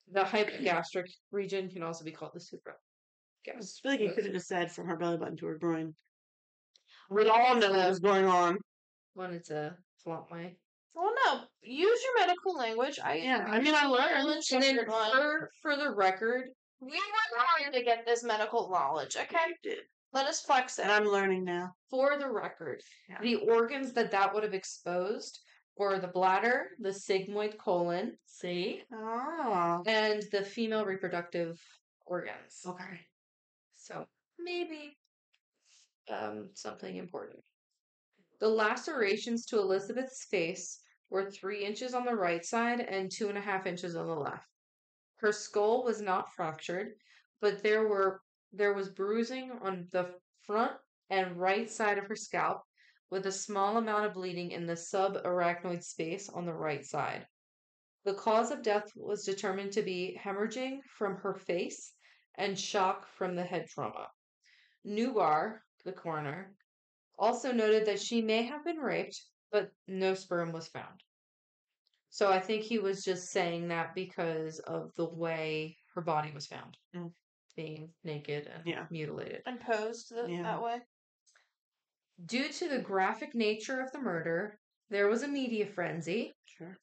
the 0.08 0.24
hypogastric 0.24 1.08
region 1.32 1.70
can 1.70 1.84
also 1.84 2.04
be 2.04 2.12
called 2.12 2.34
the 2.34 2.40
supra. 2.40 2.74
I 3.48 3.52
feel 3.60 3.92
like 3.92 4.00
you 4.00 4.12
could 4.14 4.26
have 4.26 4.34
just 4.34 4.48
said 4.48 4.72
from 4.72 4.88
her 4.88 4.96
belly 4.98 5.18
button 5.18 5.38
to 5.38 5.48
her 5.48 5.58
groin. 5.58 5.94
We 7.10 7.28
all 7.28 7.56
know 7.56 7.72
what 7.72 7.90
was 7.90 8.00
going 8.00 8.26
on. 8.26 8.58
wanted 9.16 9.44
to 9.46 9.76
flaunt 10.04 10.30
my 10.32 10.56
Well, 10.94 11.14
no. 11.26 11.42
Use 11.62 12.00
your 12.04 12.26
medical 12.28 12.56
language. 12.56 13.00
I 13.04 13.16
Yeah, 13.16 13.46
I 13.48 13.60
mean, 13.60 13.76
I 13.76 13.86
learned. 13.86 14.12
And 14.52 14.64
then 14.64 14.86
for 14.86 15.50
for 15.62 15.76
the 15.76 15.92
record, 15.92 16.50
We 16.80 16.90
worked 16.90 17.36
hard 17.38 17.74
to 17.74 17.84
get 17.84 18.06
this 18.06 18.24
medical 18.24 18.70
knowledge. 18.70 19.16
Okay, 19.16 19.38
let 20.14 20.26
us 20.26 20.42
flex 20.42 20.80
it. 20.80 20.84
And 20.84 20.92
I'm 20.92 21.06
learning 21.06 21.44
now. 21.44 21.74
for 21.90 22.18
the 22.18 22.30
record, 22.30 22.82
Yeah. 23.10 23.20
the 23.22 23.36
organs 23.36 23.94
that 23.94 24.12
that 24.12 24.34
would 24.34 24.44
have 24.44 24.54
exposed 24.54 25.40
were 25.78 26.00
the 26.00 26.08
bladder, 26.08 26.72
the 26.80 26.90
sigmoid 26.90 27.58
colon, 27.58 28.18
see, 28.26 28.84
Oh. 28.94 29.84
and 29.86 30.24
the 30.32 30.44
female 30.44 30.86
reproductive 30.86 31.60
organs. 32.06 32.64
Okay. 32.66 33.00
So 33.82 34.06
maybe 34.38 34.96
um 36.08 36.52
something 36.54 36.98
important. 36.98 37.44
The 38.40 38.48
lacerations 38.48 39.48
to 39.48 39.58
Elizabeth's 39.60 40.26
face 40.26 40.84
were 41.10 41.32
three 41.32 41.66
inches 41.66 41.96
on 41.96 42.06
the 42.06 42.16
right 42.16 42.46
side 42.46 42.80
and 42.80 43.12
two 43.12 43.28
and 43.30 43.38
a 43.40 43.42
half 43.42 43.66
inches 43.66 43.96
on 43.96 44.06
the 44.06 44.16
left. 44.16 44.48
Her 45.16 45.32
skull 45.32 45.84
was 45.84 46.00
not 46.00 46.32
fractured, 46.36 46.94
but 47.40 47.64
there 47.64 47.88
were 47.88 48.22
there 48.54 48.74
was 48.74 48.90
bruising 48.90 49.52
on 49.64 49.88
the 49.92 50.14
front 50.44 50.74
and 51.10 51.38
right 51.38 51.70
side 51.70 51.98
of 51.98 52.06
her 52.06 52.16
scalp, 52.16 52.62
with 53.10 53.26
a 53.26 53.32
small 53.32 53.78
amount 53.78 54.06
of 54.06 54.14
bleeding 54.14 54.52
in 54.52 54.68
the 54.68 54.78
subarachnoid 54.78 55.84
space 55.84 56.30
on 56.30 56.46
the 56.46 56.54
right 56.54 56.86
side. 56.86 57.28
The 58.04 58.14
cause 58.14 58.52
of 58.52 58.62
death 58.62 58.92
was 58.96 59.26
determined 59.26 59.72
to 59.74 59.82
be 59.82 60.20
hemorrhaging 60.24 60.84
from 60.84 61.16
her 61.18 61.34
face 61.34 61.94
and 62.36 62.58
shock 62.60 63.08
from 63.08 63.36
the 63.36 63.44
head 63.44 63.68
trauma. 63.68 64.08
Newbarr, 64.86 65.60
the 65.86 65.92
coroner, 65.92 66.54
also 67.18 67.52
noted 67.52 67.86
that 67.86 68.00
she 68.02 68.22
may 68.22 68.44
have 68.44 68.64
been 68.64 68.78
raped, 68.78 69.22
but 69.52 69.72
no 69.88 70.14
sperm 70.14 70.52
was 70.52 70.68
found. 70.68 71.04
So 72.10 72.32
I 72.32 72.40
think 72.40 72.64
he 72.64 72.80
was 72.80 73.04
just 73.04 73.30
saying 73.32 73.68
that 73.70 73.96
because 73.96 74.60
of 74.60 74.92
the 74.96 75.06
way 75.06 75.78
her 75.94 76.02
body 76.02 76.32
was 76.32 76.48
found, 76.48 76.78
Mm. 76.94 77.14
being 77.56 77.94
naked 78.04 78.48
and 78.48 78.66
Yeah. 78.66 78.88
mutilated. 78.90 79.44
and 79.46 79.60
posed 79.62 80.10
the, 80.10 80.30
Yeah. 80.30 80.44
that 80.44 80.62
way. 80.62 80.82
Due 82.26 82.50
to 82.50 82.68
the 82.70 82.80
graphic 82.80 83.34
nature 83.34 83.82
of 83.82 83.92
the 83.92 84.00
murder, 84.00 84.60
there 84.90 85.08
was 85.08 85.24
a 85.24 85.28
media 85.28 85.66
frenzy. 85.66 86.34
Sure. 86.46 86.78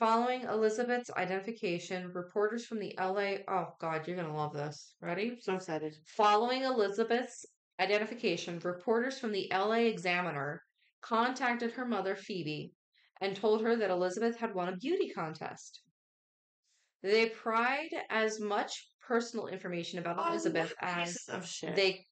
Following 0.00 0.44
Elizabeth's 0.44 1.10
identification, 1.10 2.10
reporters 2.14 2.64
from 2.64 2.78
the 2.78 2.94
LA. 2.98 3.34
Oh, 3.46 3.74
God, 3.78 4.06
you're 4.06 4.16
going 4.16 4.28
to 4.28 4.34
love 4.34 4.54
this. 4.54 4.94
Ready? 5.02 5.36
So 5.42 5.54
excited. 5.56 5.94
Following 6.06 6.62
Elizabeth's 6.62 7.44
identification, 7.78 8.58
reporters 8.64 9.18
from 9.18 9.30
the 9.30 9.46
LA 9.52 9.80
Examiner 9.92 10.62
contacted 11.02 11.72
her 11.72 11.84
mother, 11.84 12.16
Phoebe, 12.16 12.72
and 13.20 13.36
told 13.36 13.60
her 13.60 13.76
that 13.76 13.90
Elizabeth 13.90 14.38
had 14.38 14.54
won 14.54 14.70
a 14.70 14.76
beauty 14.78 15.10
contest. 15.10 15.82
They 17.02 17.28
pried 17.28 17.90
as 18.08 18.40
much 18.40 18.88
personal 19.06 19.48
information 19.48 19.98
about 19.98 20.16
Oh, 20.18 20.30
Elizabeth 20.30 20.72
as 20.80 21.08
pieces 21.08 21.28
of 21.28 21.46
shit. 21.46 21.76
they 21.76 22.06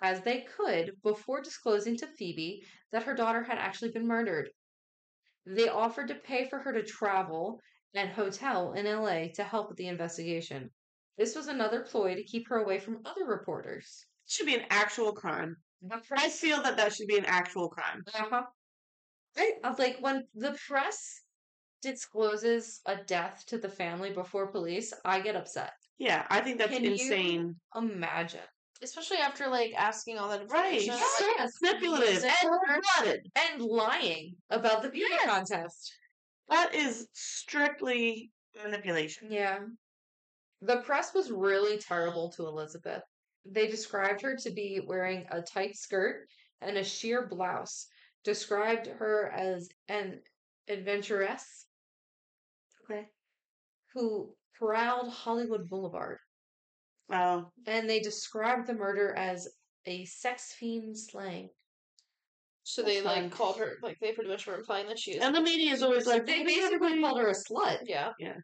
as 0.00 0.22
they 0.22 0.46
could 0.56 0.92
before 1.02 1.42
disclosing 1.42 1.98
to 1.98 2.06
Phoebe 2.06 2.62
that 2.92 3.02
her 3.02 3.14
daughter 3.14 3.42
had 3.42 3.58
actually 3.58 3.90
been 3.90 4.06
murdered. 4.06 4.48
They 5.50 5.68
offered 5.68 6.08
to 6.08 6.14
pay 6.14 6.46
for 6.48 6.58
her 6.58 6.72
to 6.74 6.82
travel 6.82 7.58
and 7.94 8.10
hotel 8.10 8.74
in 8.74 8.84
LA 8.84 9.28
to 9.34 9.42
help 9.44 9.68
with 9.70 9.78
the 9.78 9.88
investigation. 9.88 10.70
This 11.16 11.34
was 11.34 11.48
another 11.48 11.80
ploy 11.80 12.14
to 12.14 12.22
keep 12.24 12.46
her 12.48 12.58
away 12.58 12.78
from 12.78 12.98
other 13.06 13.24
reporters. 13.24 14.04
It 14.26 14.30
should 14.32 14.46
be 14.46 14.54
an 14.56 14.66
actual 14.70 15.12
crime. 15.12 15.56
I 16.16 16.28
feel 16.28 16.62
that 16.62 16.76
that 16.76 16.92
should 16.94 17.06
be 17.06 17.16
an 17.16 17.24
actual 17.24 17.68
crime. 17.70 18.02
uh-huh. 18.14 18.42
I, 19.38 19.52
I 19.64 19.70
was 19.70 19.78
like 19.78 19.96
when 20.00 20.24
the 20.34 20.56
press 20.66 21.22
discloses 21.80 22.80
a 22.86 22.96
death 22.96 23.44
to 23.46 23.58
the 23.58 23.68
family 23.68 24.10
before 24.10 24.48
police, 24.50 24.92
I 25.04 25.20
get 25.20 25.36
upset. 25.36 25.72
Yeah, 25.98 26.26
I 26.30 26.40
think 26.40 26.58
that's 26.58 26.72
Can 26.72 26.84
you- 26.84 26.92
insane. 26.92 27.54
Imagine. 27.74 28.40
Especially 28.82 29.16
after 29.18 29.48
like 29.48 29.72
asking 29.74 30.18
all 30.18 30.28
that 30.28 30.48
Right. 30.50 30.74
information. 30.80 30.94
Yes. 31.36 31.52
Manipulative. 31.60 32.24
And- 32.24 32.34
Cold-blooded. 32.42 33.26
And 33.34 33.62
lying 33.62 34.36
about 34.50 34.82
the 34.82 34.90
beauty 34.90 35.10
Yes. 35.12 35.24
contest. 35.24 35.92
That 36.48 36.74
is 36.74 37.08
strictly 37.12 38.30
manipulation. 38.54 39.30
Yeah. 39.32 39.60
The 40.60 40.80
press 40.82 41.12
was 41.14 41.30
really 41.30 41.78
terrible 41.78 42.30
to 42.32 42.46
Elizabeth. 42.46 43.02
They 43.44 43.66
described 43.68 44.22
her 44.22 44.36
to 44.36 44.50
be 44.50 44.80
wearing 44.80 45.26
a 45.30 45.42
tight 45.42 45.76
skirt 45.76 46.28
and 46.60 46.76
a 46.76 46.84
sheer 46.84 47.26
blouse, 47.28 47.86
described 48.24 48.86
her 48.86 49.30
as 49.30 49.68
an 49.88 50.22
adventuress 50.68 51.66
Okay. 52.84 53.08
who 53.92 54.36
prowled 54.54 55.12
Hollywood 55.12 55.68
Boulevard. 55.68 56.18
Oh, 57.10 57.50
And 57.66 57.88
they 57.88 58.00
described 58.00 58.66
the 58.66 58.74
murder 58.74 59.14
as 59.14 59.48
a 59.86 60.04
sex 60.04 60.52
fiend 60.58 60.98
slang. 60.98 61.48
So 62.64 62.82
they 62.82 63.00
like 63.00 63.30
called 63.30 63.56
her 63.58 63.76
like 63.82 63.96
they 64.00 64.12
pretty 64.12 64.28
much 64.28 64.46
were 64.46 64.54
implying 64.56 64.88
that 64.88 64.98
she 64.98 65.12
is. 65.12 65.22
and 65.22 65.34
the 65.34 65.40
media 65.40 65.72
is 65.72 65.82
always 65.82 66.06
like, 66.06 66.26
They 66.26 66.42
basically 66.44 67.00
called 67.00 67.18
her 67.18 67.28
a 67.28 67.32
slut 67.34 67.78
yeah. 67.86 68.10
Yeah. 68.18 68.34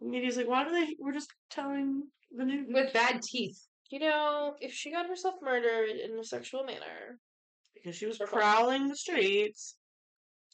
The 0.00 0.08
media's 0.08 0.38
like, 0.38 0.48
why 0.48 0.64
do 0.64 0.70
they? 0.70 0.96
We're 0.98 1.12
just 1.12 1.30
telling 1.50 2.04
the 2.34 2.44
news. 2.46 2.66
with 2.70 2.92
bad 2.94 3.20
teeth. 3.20 3.58
You 3.90 3.98
know, 3.98 4.54
if 4.60 4.72
she 4.72 4.90
got 4.90 5.08
herself 5.08 5.34
murdered 5.42 5.90
in 5.90 6.18
a 6.18 6.24
sexual 6.24 6.64
manner 6.64 7.18
because 7.74 7.96
she 7.96 8.06
was 8.06 8.16
prowling 8.18 8.88
the 8.88 8.96
streets. 8.96 9.76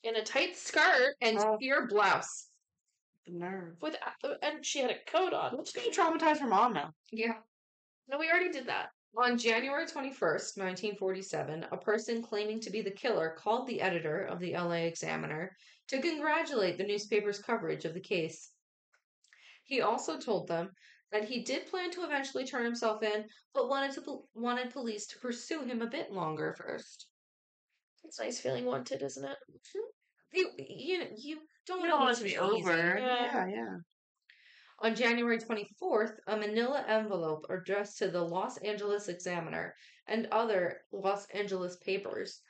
in 0.03 0.17
a 0.17 0.25
tight 0.25 0.57
skirt 0.57 1.15
And 1.21 1.39
Oh. 1.39 1.57
sheer 1.61 1.87
blouse. 1.87 2.46
The 3.27 3.33
nerve. 3.33 3.77
with 3.81 3.97
uh, 4.25 4.35
and 4.43 4.65
she 4.65 4.81
had 4.81 4.91
a 4.91 5.11
coat 5.11 5.33
on. 5.33 5.57
Let's 5.57 5.73
go 5.73 5.81
traumatize 5.91 6.39
her 6.39 6.47
mom 6.47 6.75
now. 6.75 6.93
Yeah. 7.11 7.35
No, 8.09 8.19
we 8.19 8.31
already 8.31 8.53
did 8.53 8.67
that. 8.69 8.91
On 9.17 9.39
January 9.39 9.87
21st, 9.87 10.59
1947, 10.59 11.67
a 11.73 11.77
person 11.79 12.23
claiming 12.23 12.61
to 12.61 12.71
be 12.71 12.83
the 12.83 12.91
killer 12.91 13.35
called 13.39 13.67
the 13.67 13.81
editor 13.81 14.23
of 14.23 14.39
the 14.39 14.53
LA 14.53 14.85
Examiner 14.85 15.57
to 15.89 16.03
congratulate 16.03 16.77
the 16.77 16.87
newspaper's 16.87 17.39
coverage 17.39 17.85
of 17.85 17.95
the 17.95 18.01
case. 18.01 18.51
He 19.65 19.81
also 19.81 20.19
told 20.19 20.47
them 20.47 20.71
that 21.11 21.25
he 21.25 21.43
did 21.43 21.67
plan 21.67 21.91
to 21.93 22.05
eventually 22.05 22.45
turn 22.45 22.65
himself 22.65 23.03
in, 23.03 23.25
but 23.55 23.69
wanted 23.69 23.93
to 23.93 24.25
wanted 24.35 24.71
police 24.71 25.07
to 25.09 25.19
pursue 25.19 25.65
him 25.65 25.83
a 25.83 25.91
bit 25.91 26.13
longer 26.13 26.55
first. 26.59 27.07
It's 28.05 28.21
nice 28.21 28.41
feeling 28.41 28.67
wanted, 28.67 29.03
isn't 29.03 29.25
it? 29.25 29.39
You, 30.33 30.51
you, 30.59 30.99
know, 30.99 31.07
you 31.17 31.39
don't 31.67 31.81
You 31.81 31.89
don't 31.89 32.01
want 32.01 32.09
want 32.09 32.19
it 32.19 32.27
it 32.27 32.29
to 32.29 32.35
be 32.35 32.39
over. 32.39 32.99
Yeah. 32.99 33.25
Yeah, 33.25 33.47
yeah. 33.49 33.77
On 34.81 34.95
January 34.95 35.39
24th, 35.39 36.19
a 36.27 36.37
manila 36.37 36.85
envelope 36.87 37.47
addressed 37.49 37.99
to 37.99 38.11
the 38.11 38.21
Los 38.21 38.59
Angeles 38.59 39.09
Examiner 39.09 39.75
and 40.07 40.27
other 40.27 40.83
Los 40.93 41.27
Angeles 41.31 41.77
papers 41.79 42.43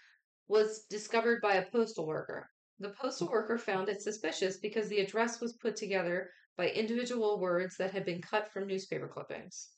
was 0.49 0.87
discovered 0.87 1.41
by 1.41 1.55
a 1.55 1.71
postal 1.71 2.07
worker. 2.07 2.49
The 2.79 2.91
postal 2.91 3.29
worker 3.29 3.59
found 3.59 3.89
it 3.89 4.03
suspicious 4.03 4.59
because 4.59 4.89
the 4.89 5.01
address 5.01 5.41
was 5.41 5.57
put 5.57 5.77
together 5.77 6.31
by 6.57 6.71
individual 6.71 7.41
words 7.41 7.77
that 7.77 7.93
had 7.93 8.05
been 8.05 8.21
cut 8.21 8.49
from 8.53 8.67
newspaper 8.67 9.09
clippings. 9.09 9.71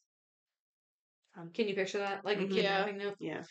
Um, 1.37 1.53
Can 1.53 1.69
you 1.69 1.75
picture 1.75 1.99
that? 1.99 2.25
Like 2.25 2.39
a 2.39 2.43
Mhm. 2.43 2.55
kidnapping 2.55 2.99
note? 2.99 3.17
Yeah. 3.21 3.45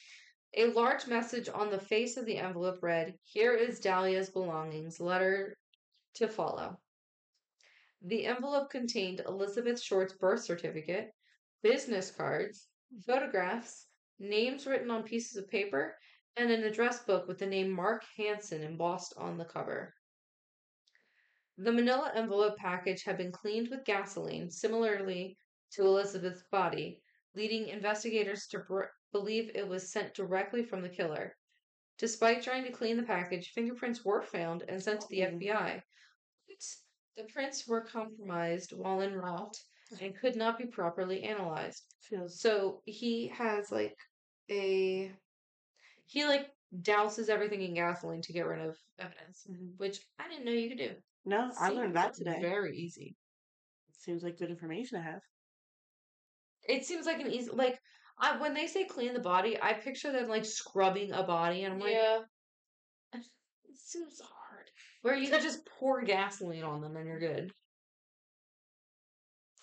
A 0.55 0.65
large 0.65 1.07
message 1.07 1.49
on 1.49 1.69
the 1.69 1.79
face 1.79 2.17
of 2.17 2.25
the 2.25 2.37
envelope 2.37 2.81
read, 2.81 3.15
Here 3.23 3.53
is 3.53 3.79
Dahlia's 3.79 4.29
belongings, 4.29 4.99
letter 4.99 5.55
to 6.17 6.27
follow. 6.27 6.77
The 8.01 8.25
envelope 8.25 8.69
contained 8.69 9.21
Elizabeth 9.21 9.81
Short's 9.81 10.13
birth 10.13 10.43
certificate, 10.43 11.11
business 11.63 12.11
cards, 12.11 12.67
photographs, 13.05 13.87
names 14.19 14.67
written 14.67 14.91
on 14.91 15.03
pieces 15.03 15.35
of 15.37 15.49
paper, 15.49 15.97
and 16.35 16.51
an 16.51 16.63
address 16.63 17.03
book 17.03 17.27
with 17.27 17.39
the 17.39 17.45
name 17.47 17.71
Mark 17.71 18.03
Hansen 18.15 18.61
embossed 18.63 19.13
on 19.17 19.37
the 19.37 19.45
cover. 19.45 19.93
The 21.57 21.71
manila 21.71 22.11
envelope 22.13 22.57
package 22.57 23.03
had 23.03 23.17
been 23.17 23.31
cleaned 23.31 23.69
with 23.69 23.85
gasoline, 23.85 24.51
similarly 24.51 25.37
to 25.71 25.81
Elizabeth's 25.81 26.43
body, 26.51 27.01
leading 27.33 27.67
investigators 27.67 28.47
to 28.47 28.59
br- 28.59 28.83
believe 29.11 29.51
it 29.55 29.67
was 29.67 29.91
sent 29.91 30.13
directly 30.13 30.63
from 30.63 30.81
the 30.81 30.89
killer. 30.89 31.35
Despite 31.97 32.43
trying 32.43 32.63
to 32.65 32.71
clean 32.71 32.95
the 32.97 33.03
package, 33.03 33.49
fingerprints 33.53 34.05
were 34.05 34.21
found 34.21 34.63
and 34.67 34.81
sent 34.81 35.01
to 35.01 35.07
the 35.09 35.23
Oh. 35.23 35.29
FBI. 35.31 35.83
The 37.17 37.23
prints 37.23 37.67
were 37.67 37.81
compromised 37.81 38.73
while 38.73 39.01
en 39.01 39.13
route 39.13 39.57
and 40.01 40.15
could 40.15 40.35
not 40.35 40.57
be 40.57 40.65
properly 40.65 41.23
analyzed. 41.23 41.83
So 42.27 42.81
he 42.85 43.27
has 43.29 43.71
like 43.71 43.97
a 44.51 45.11
he 46.05 46.25
like 46.25 46.49
douses 46.81 47.27
everything 47.29 47.61
in 47.63 47.73
gasoline 47.73 48.21
to 48.21 48.33
get 48.33 48.45
rid 48.45 48.61
of 48.61 48.77
evidence, 48.99 49.45
Mhm. 49.49 49.77
which 49.77 49.99
I 50.19 50.29
didn't 50.29 50.45
know 50.45 50.51
you 50.51 50.69
could 50.69 50.77
do. 50.77 50.95
no. 51.25 51.51
I 51.59 51.69
learned 51.69 51.95
that 51.95 52.13
today. 52.13 52.39
Very 52.39 52.77
easy. 52.77 53.15
Seems 53.91 54.23
like 54.23 54.37
good 54.37 54.49
information 54.49 54.97
to 54.97 55.03
have. 55.03 55.21
It 56.63 56.85
seems 56.85 57.05
like 57.05 57.19
an 57.19 57.31
easy 57.31 57.49
like 57.51 57.79
I 58.19 58.37
when 58.37 58.53
they 58.53 58.67
say 58.67 58.85
clean 58.85 59.13
the 59.13 59.19
body, 59.19 59.61
I 59.61 59.73
picture 59.73 60.11
them 60.11 60.27
like 60.29 60.45
scrubbing 60.45 61.11
a 61.11 61.23
body, 61.23 61.63
and 61.63 61.73
I'm 61.73 61.79
like, 61.79 61.93
yeah. 61.93 62.23
it 63.13 63.75
seems 63.75 64.19
hard. 64.19 64.36
Where 65.07 65.15
you 65.15 65.29
could 65.29 65.41
just 65.41 65.65
pour 65.65 66.01
gasoline 66.01 66.65
on 66.65 66.81
them 66.81 66.97
and 66.97 67.07
you're 67.07 67.17
good. 67.17 67.53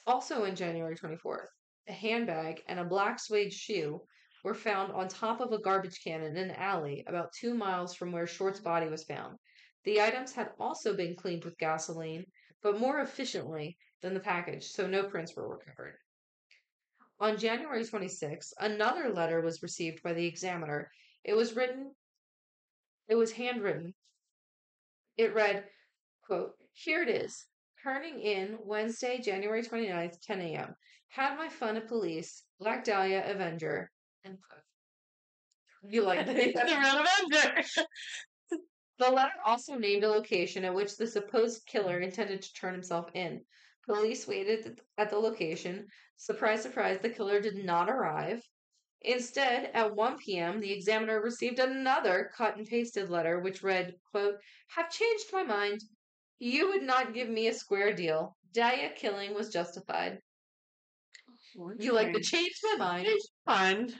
Also, 0.07 0.45
in 0.45 0.57
January 0.57 0.97
24th, 0.97 1.49
a 1.86 1.92
handbag 1.92 2.62
and 2.66 2.80
a 2.80 2.84
black 2.86 3.20
suede 3.20 3.53
shoe 3.53 4.01
were 4.42 4.55
found 4.55 4.90
on 4.92 5.07
top 5.07 5.42
of 5.42 5.53
a 5.53 5.61
garbage 5.61 6.01
can 6.03 6.22
in 6.22 6.38
an 6.38 6.53
alley 6.53 7.05
about 7.07 7.34
two 7.38 7.53
miles 7.53 7.95
from 7.95 8.11
where 8.11 8.26
Short's 8.26 8.61
body 8.61 8.88
was 8.88 9.05
found. 9.05 9.36
The 9.84 10.01
items 10.01 10.32
had 10.32 10.49
also 10.59 10.97
been 10.97 11.14
cleaned 11.14 11.45
with 11.45 11.59
gasoline, 11.59 12.24
but 12.62 12.80
more 12.80 13.01
efficiently 13.01 13.76
than 14.01 14.14
the 14.14 14.20
package, 14.20 14.68
so 14.68 14.86
no 14.86 15.03
prints 15.11 15.36
were 15.36 15.47
recovered. 15.47 15.99
On 17.20 17.36
January 17.36 17.84
26th, 17.84 18.55
another 18.61 19.11
letter 19.12 19.42
was 19.42 19.62
received 19.62 20.03
by 20.03 20.14
the 20.14 20.24
examiner. 20.24 20.90
It 21.22 21.34
was 21.34 21.55
written, 21.55 21.95
it 23.09 23.16
was 23.16 23.32
handwritten. 23.32 23.92
It 25.17 25.35
read, 25.35 25.65
quote, 26.27 26.53
Here 26.73 27.03
it 27.03 27.09
is. 27.09 27.47
Turning 27.83 28.21
in 28.21 28.59
Wednesday, 28.65 29.21
January 29.21 29.62
29th, 29.62 30.21
10 30.23 30.41
a.m. 30.41 30.75
Had 31.09 31.37
my 31.37 31.49
fun 31.49 31.77
at 31.77 31.87
police. 31.87 32.43
Black 32.59 32.85
Dahlia 32.85 33.25
Avenger. 33.27 33.91
End 34.25 34.39
quote. 34.41 35.93
You 35.93 36.03
like 36.03 36.27
the? 36.27 36.33
Real 36.33 37.05
Avenger. 37.31 37.62
The 38.99 39.11
letter 39.11 39.33
also 39.45 39.75
named 39.75 40.05
a 40.05 40.09
location 40.09 40.65
at 40.65 40.73
which 40.75 40.97
the 40.97 41.07
supposed 41.07 41.67
killer 41.67 41.99
intended 41.99 42.43
to 42.43 42.55
turn 42.55 42.75
himself 42.75 43.11
in. 43.15 43.41
Police 43.87 44.29
waited 44.29 44.81
at 44.97 45.11
the 45.11 45.19
location. 45.19 45.89
Surprise, 46.17 46.62
surprise, 46.62 47.01
the 47.01 47.09
killer 47.09 47.41
did 47.41 47.57
not 47.65 47.91
arrive. 47.91 48.41
Instead, 49.05 49.71
at 49.75 49.95
1 49.95 50.17
p.m., 50.19 50.61
the 50.61 50.73
examiner 50.73 51.21
received 51.21 51.59
another 51.59 52.31
cut 52.35 52.57
and 52.57 52.67
pasted 52.67 53.11
letter 53.11 53.39
which 53.41 53.63
read, 53.63 53.95
quote, 54.11 54.37
Have 54.69 54.91
changed 54.91 55.27
my 55.33 55.43
mind. 55.43 55.83
You 56.39 56.69
would 56.69 56.83
not 56.83 57.13
give 57.15 57.29
me 57.29 57.49
a 57.49 57.55
square 57.55 57.95
deal. 57.95 58.37
Dahlia 58.53 58.91
killing 58.97 59.35
was 59.35 59.51
justified. 59.51 60.19
You 61.79 61.93
like 61.93 62.13
to 62.15 62.21
change 62.21 62.53
my 62.63 62.77
mind. 62.79 63.09
Fun. 63.45 63.93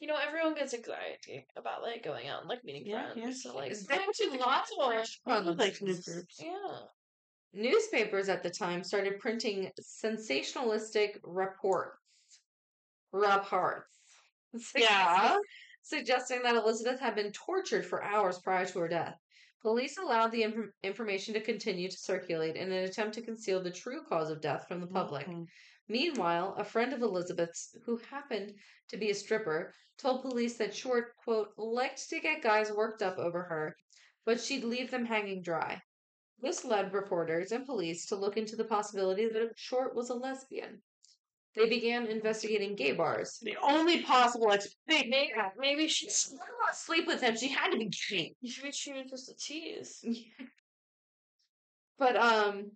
You 0.00 0.06
know, 0.06 0.16
everyone 0.16 0.54
gets 0.54 0.74
anxiety 0.74 1.44
about 1.56 1.82
like 1.82 2.04
going 2.04 2.28
out 2.28 2.42
and 2.42 2.48
like 2.48 2.62
meeting 2.62 2.86
Yeah, 2.86 3.08
yeah. 3.16 3.22
friends. 3.22 3.42
So 3.42 3.56
like, 3.56 3.72
Is 3.72 3.84
that 3.86 4.00
there's 4.18 4.32
lots 4.40 4.70
of 4.78 4.88
I 5.26 5.38
like 5.38 5.82
new 5.82 6.00
groups. 6.00 6.40
Yeah. 6.40 6.78
Newspapers 7.52 8.28
at 8.28 8.42
the 8.44 8.50
time 8.50 8.84
started 8.84 9.18
printing 9.18 9.70
sensationalistic 9.80 11.18
reports. 11.24 11.97
Reports. 13.12 13.86
Yeah. 14.76 15.36
Suggesting 15.82 16.42
that 16.42 16.56
Elizabeth 16.56 17.00
had 17.00 17.14
been 17.14 17.32
tortured 17.32 17.84
for 17.84 18.02
hours 18.02 18.38
prior 18.38 18.64
to 18.66 18.78
her 18.80 18.88
death. 18.88 19.14
Police 19.60 19.98
allowed 19.98 20.32
the 20.32 20.42
inf- 20.42 20.70
information 20.82 21.34
to 21.34 21.40
continue 21.40 21.90
to 21.90 21.96
circulate 21.96 22.56
in 22.56 22.70
an 22.70 22.84
attempt 22.84 23.14
to 23.14 23.22
conceal 23.22 23.62
the 23.62 23.70
true 23.70 24.04
cause 24.08 24.30
of 24.30 24.40
death 24.40 24.66
from 24.68 24.80
the 24.80 24.86
public. 24.86 25.26
Mhm. 25.26 25.46
Meanwhile, 25.88 26.54
a 26.58 26.64
friend 26.64 26.92
of 26.92 27.02
Elizabeth's, 27.02 27.74
who 27.84 27.96
happened 27.96 28.54
to 28.88 28.96
be 28.96 29.10
a 29.10 29.14
stripper, 29.14 29.74
told 29.96 30.22
police 30.22 30.56
that 30.58 30.74
Short, 30.74 31.16
quote, 31.16 31.52
liked 31.56 32.08
to 32.10 32.20
get 32.20 32.42
guys 32.42 32.70
worked 32.70 33.02
up 33.02 33.18
over 33.18 33.42
her, 33.44 33.76
but 34.24 34.40
she'd 34.40 34.64
leave 34.64 34.90
them 34.90 35.06
hanging 35.06 35.42
dry. 35.42 35.82
This 36.38 36.64
led 36.64 36.92
reporters 36.92 37.50
and 37.52 37.66
police 37.66 38.06
to 38.06 38.16
look 38.16 38.36
into 38.36 38.54
the 38.54 38.64
possibility 38.64 39.26
that 39.28 39.58
Short 39.58 39.94
was 39.94 40.10
a 40.10 40.14
lesbian. 40.14 40.82
They 41.58 41.68
began 41.68 42.06
investigating 42.06 42.76
gay 42.76 42.92
bars. 42.92 43.40
The 43.42 43.56
only 43.60 44.02
possible 44.02 44.52
explanation. 44.52 45.10
Maybe, 45.10 45.32
maybe 45.58 45.88
she, 45.88 46.08
She 46.08 46.30
didn't 46.30 46.40
want 46.40 46.72
to 46.72 46.78
sleep 46.78 47.06
with 47.08 47.20
him. 47.20 47.36
She 47.36 47.48
had 47.48 47.70
to 47.72 47.78
be 47.78 47.90
gay. 48.08 48.36
maybe 48.40 48.70
she 48.70 48.92
was 48.92 49.10
just 49.10 49.30
a 49.30 49.34
tease. 49.36 50.04
But 51.98 52.14
um, 52.14 52.70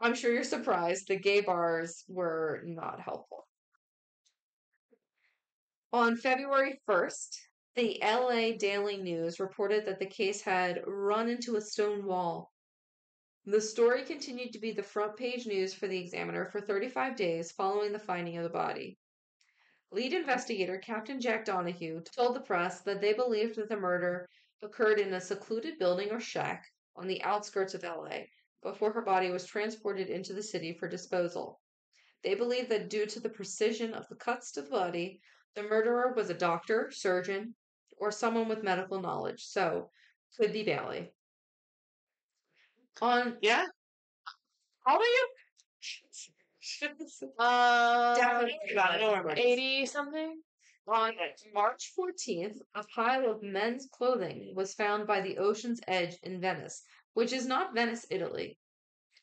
I'm 0.00 0.14
sure 0.14 0.32
you're 0.32 0.42
surprised. 0.42 1.06
The 1.06 1.14
gay 1.14 1.40
bars 1.40 2.02
were 2.08 2.62
not 2.64 3.00
helpful. 3.00 3.46
On 5.92 6.16
February 6.16 6.80
1st, 6.90 7.28
the 7.76 8.02
LA 8.02 8.56
Daily 8.58 8.96
News 8.96 9.38
reported 9.38 9.86
that 9.86 10.00
the 10.00 10.06
case 10.06 10.42
had 10.42 10.82
run 10.84 11.28
into 11.28 11.54
a 11.54 11.60
stone 11.60 12.04
wall. 12.04 12.50
The 13.48 13.60
story 13.60 14.02
continued 14.02 14.52
to 14.54 14.58
be 14.58 14.72
the 14.72 14.82
front 14.82 15.16
page 15.16 15.46
news 15.46 15.72
for 15.72 15.86
the 15.86 16.00
Examiner 16.00 16.46
for 16.46 16.60
35 16.60 17.14
days 17.14 17.52
following 17.52 17.92
the 17.92 17.98
finding 18.00 18.36
of 18.36 18.42
the 18.42 18.48
body. 18.50 18.98
Lead 19.92 20.12
investigator 20.12 20.78
Captain 20.78 21.20
Jack 21.20 21.44
Donahoe 21.44 22.00
told 22.00 22.34
the 22.34 22.40
press 22.40 22.80
that 22.80 23.00
they 23.00 23.12
believed 23.12 23.54
that 23.54 23.68
the 23.68 23.76
murder 23.76 24.28
occurred 24.62 24.98
in 24.98 25.14
a 25.14 25.20
secluded 25.20 25.78
building 25.78 26.10
or 26.10 26.18
shack 26.18 26.72
on 26.96 27.06
the 27.06 27.22
outskirts 27.22 27.72
of 27.72 27.84
LA 27.84 28.24
before 28.64 28.92
her 28.92 29.02
body 29.02 29.30
was 29.30 29.46
transported 29.46 30.10
into 30.10 30.32
the 30.32 30.42
city 30.42 30.72
for 30.72 30.88
disposal. 30.88 31.60
They 32.24 32.34
believe 32.34 32.68
that 32.70 32.90
due 32.90 33.06
to 33.06 33.20
the 33.20 33.28
precision 33.28 33.94
of 33.94 34.08
the 34.08 34.16
cuts 34.16 34.50
to 34.52 34.62
the 34.62 34.70
body, 34.70 35.20
the 35.54 35.62
murderer 35.62 36.12
was 36.14 36.30
a 36.30 36.34
doctor, 36.34 36.90
surgeon, 36.90 37.54
or 37.96 38.10
someone 38.10 38.48
with 38.48 38.64
medical 38.64 39.00
knowledge, 39.00 39.46
so 39.46 39.92
could 40.36 40.52
be 40.52 40.64
Bailey. 40.64 41.12
On 43.02 43.36
Yeah. 43.42 43.64
how 44.86 44.94
old 44.94 45.02
are 45.02 45.04
you? 45.04 45.28
Uh, 47.38 48.16
Definitely 48.16 48.58
Got 48.74 48.96
it. 48.96 48.98
Don't 48.98 49.12
worry 49.12 49.20
about 49.20 49.38
it. 49.38 49.44
eighty 49.44 49.86
something. 49.86 50.40
On 50.88 51.12
March 51.54 51.92
14th, 51.98 52.58
a 52.74 52.84
pile 52.94 53.28
of 53.30 53.42
men's 53.42 53.88
clothing 53.92 54.52
was 54.54 54.74
found 54.74 55.06
by 55.06 55.20
the 55.20 55.38
ocean's 55.38 55.80
edge 55.88 56.16
in 56.22 56.40
Venice, 56.40 56.82
which 57.14 57.32
is 57.32 57.46
not 57.46 57.74
Venice, 57.74 58.06
Italy. 58.10 58.56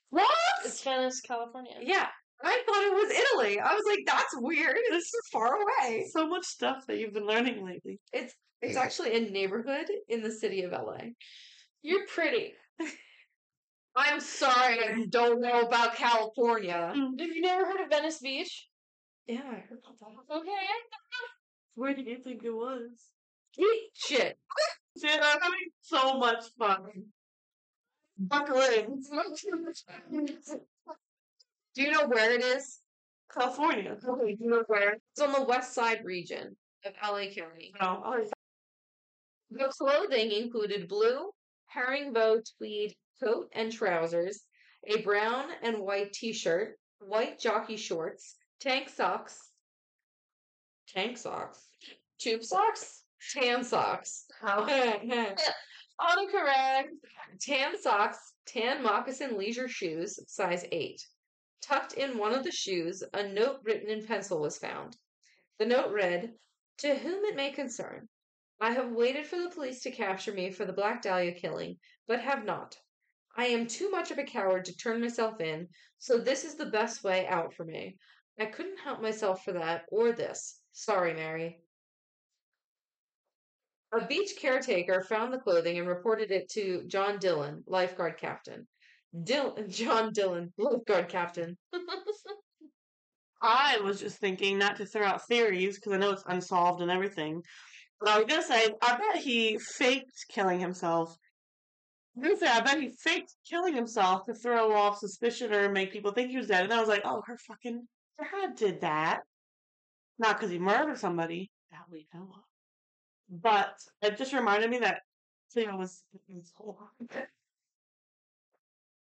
What? 0.10 0.30
It's 0.66 0.82
Venice, 0.84 1.22
California. 1.22 1.76
Yeah, 1.82 2.08
I 2.44 2.64
thought 2.66 2.84
it 2.84 2.94
was 2.94 3.12
Italy. 3.12 3.60
I 3.62 3.74
was 3.74 3.84
like, 3.90 4.04
that's 4.06 4.34
weird. 4.38 4.76
This 4.90 5.04
is 5.06 5.30
far 5.32 5.56
away. 5.62 6.06
So 6.12 6.28
much 6.28 6.44
stuff 6.46 6.86
that 6.88 6.98
you've 6.98 7.14
been 7.14 7.26
learning 7.28 7.66
lately. 7.66 8.00
It's 8.12 8.34
it's 8.62 8.78
actually 8.78 9.16
a 9.16 9.30
neighborhood 9.32 9.86
in 10.10 10.22
the 10.22 10.32
city 10.32 10.64
of 10.64 10.72
LA. 10.72 10.98
You're 11.82 12.06
pretty. 12.08 12.54
I'm 13.96 14.20
sorry, 14.20 14.80
I 14.80 15.06
don't 15.10 15.42
know 15.42 15.62
about 15.62 15.96
California. 15.96 16.94
Mm. 16.96 17.20
Have 17.20 17.30
you 17.30 17.42
never 17.42 17.66
heard 17.66 17.82
of 17.82 17.90
Venice 17.90 18.20
Beach? 18.20 18.68
Yeah, 19.28 19.42
I 19.42 19.64
heard 19.70 19.80
about 19.84 20.00
that. 20.00 20.36
Okay. 20.36 20.52
Where 21.76 21.94
do 21.94 22.02
you 22.02 22.18
think 22.18 22.44
it 22.44 22.52
was? 22.52 22.90
Eat 23.58 23.90
shit. 23.94 24.38
Dude, 25.00 25.12
I'm 25.12 25.40
having 25.42 25.70
so 25.82 26.18
much 26.18 26.46
fun. 26.58 26.80
Buckle 28.18 28.62
in. 28.62 29.02
Do 31.76 31.82
you 31.82 31.92
know 31.92 32.08
where 32.08 32.32
it 32.32 32.44
is? 32.44 32.80
California. 33.32 33.98
Okay, 34.08 34.36
do 34.36 34.44
you 34.44 34.50
know 34.50 34.64
where? 34.68 34.98
It's 35.12 35.22
on 35.22 35.34
the 35.34 35.44
west 35.44 35.74
side 35.74 36.02
region 36.04 36.56
of 36.86 36.94
LA 37.02 37.26
County. 37.36 37.74
No, 37.82 38.04
oh, 38.06 38.24
The 39.50 39.66
clothing 39.70 40.32
included 40.32 40.88
blue 40.88 41.32
herringbow 41.74 42.42
tweed 42.58 42.94
coat 43.22 43.50
and 43.54 43.72
trousers, 43.72 44.44
a 44.86 45.02
brown 45.02 45.50
and 45.62 45.80
white 45.80 46.14
t-shirt, 46.14 46.78
white 47.00 47.40
jockey 47.40 47.78
shorts, 47.78 48.36
tank 48.60 48.90
socks, 48.90 49.40
tank 50.88 51.18
socks, 51.18 51.60
Tube 52.20 52.44
socks. 52.44 53.04
tan 53.34 53.64
socks, 53.64 54.26
Autocorrect. 56.02 56.88
tan 57.40 57.80
socks, 57.82 58.34
tan 58.46 58.82
moccasin 58.84 59.38
leisure 59.38 59.68
shoes, 59.68 60.20
size 60.28 60.66
8. 60.72 61.02
Tucked 61.62 61.94
in 61.94 62.18
one 62.18 62.34
of 62.34 62.44
the 62.44 62.52
shoes, 62.52 63.04
a 63.14 63.24
note 63.28 63.60
written 63.64 63.90
in 63.90 64.06
pencil 64.06 64.42
was 64.42 64.58
found. 64.58 64.98
The 65.60 65.66
note 65.66 65.92
read, 65.94 66.34
To 66.80 66.96
whom 66.96 67.24
it 67.26 67.36
may 67.36 67.52
concern, 67.52 68.10
I 68.60 68.72
have 68.72 68.92
waited 68.92 69.28
for 69.28 69.38
the 69.38 69.50
police 69.50 69.82
to 69.84 69.92
capture 69.92 70.34
me 70.34 70.52
for 70.52 70.66
the 70.66 70.74
Black 70.74 71.02
Dahlia 71.02 71.34
killing, 71.34 71.78
but 72.08 72.20
have 72.22 72.44
not. 72.44 72.78
I 73.36 73.48
am 73.48 73.68
too 73.68 73.90
much 73.90 74.12
of 74.12 74.20
a 74.20 74.24
coward 74.24 74.66
to 74.66 74.76
turn 74.76 75.02
myself 75.02 75.42
in, 75.42 75.68
so 75.98 76.18
this 76.18 76.46
is 76.46 76.56
the 76.56 76.68
best 76.68 77.04
way 77.04 77.26
out 77.28 77.54
for 77.54 77.66
me. 77.66 77.98
I 78.40 78.46
couldn't 78.46 78.80
help 78.80 79.02
myself 79.02 79.44
for 79.44 79.54
that 79.54 79.86
or 79.90 80.12
this. 80.12 80.60
Sorry, 80.72 81.14
Mary. 81.14 81.62
A 83.92 84.06
beach 84.06 84.36
caretaker 84.40 85.02
found 85.02 85.32
the 85.32 85.40
clothing 85.40 85.78
and 85.78 85.88
reported 85.88 86.32
it 86.32 86.50
to 86.52 86.84
John 86.88 87.20
Dillon, 87.20 87.64
lifeguard 87.68 88.18
captain. 88.18 88.68
Dill- 89.24 89.58
John 89.68 90.14
Dillon, 90.14 90.52
lifeguard 90.58 91.10
captain. 91.10 91.58
I 93.42 93.78
was 93.80 94.00
just 94.00 94.20
thinking 94.20 94.58
not 94.58 94.78
to 94.78 94.86
throw 94.86 95.06
out 95.06 95.28
theories 95.28 95.76
because 95.76 95.92
I 95.94 95.98
know 95.98 96.12
it's 96.12 96.24
unsolved 96.26 96.82
and 96.82 96.90
everything. 96.90 97.44
But 98.00 98.10
I 98.10 98.18
was 98.18 98.28
gonna 98.28 98.42
say, 98.42 98.74
I 98.82 98.98
bet 98.98 99.22
he 99.22 99.58
faked 99.60 100.26
killing 100.30 100.60
himself. 100.60 101.16
I 102.22 102.30
was 102.30 102.40
say, 102.40 102.48
I 102.48 102.60
bet 102.62 102.80
he 102.80 102.90
faked 102.90 103.34
killing 103.50 103.74
himself 103.74 104.26
to 104.26 104.34
throw 104.34 104.76
off 104.76 105.00
suspicion 105.00 105.54
or 105.54 105.70
make 105.70 105.92
people 105.92 106.12
think 106.12 106.30
he 106.30 106.38
was 106.38 106.48
dead. 106.48 106.64
And 106.64 106.74
I 106.74 106.80
was 106.80 106.90
like, 106.90 107.02
oh, 107.06 107.24
her 107.26 107.38
fucking 107.38 107.88
dad 108.20 108.56
did 108.56 108.82
that. 108.82 109.22
Not 110.20 110.38
because 110.38 110.52
he 110.52 110.60
murdered 110.60 111.00
somebody 111.00 111.50
that 111.72 111.82
we 111.92 112.08
know 112.14 112.30
of. 112.34 112.44
But 113.42 113.80
it 114.02 114.18
just 114.18 114.34
reminded 114.34 114.70
me 114.70 114.80
that 114.80 115.02
Theo 115.54 115.76
was 115.76 116.04
his 116.28 116.52
whole 116.56 116.80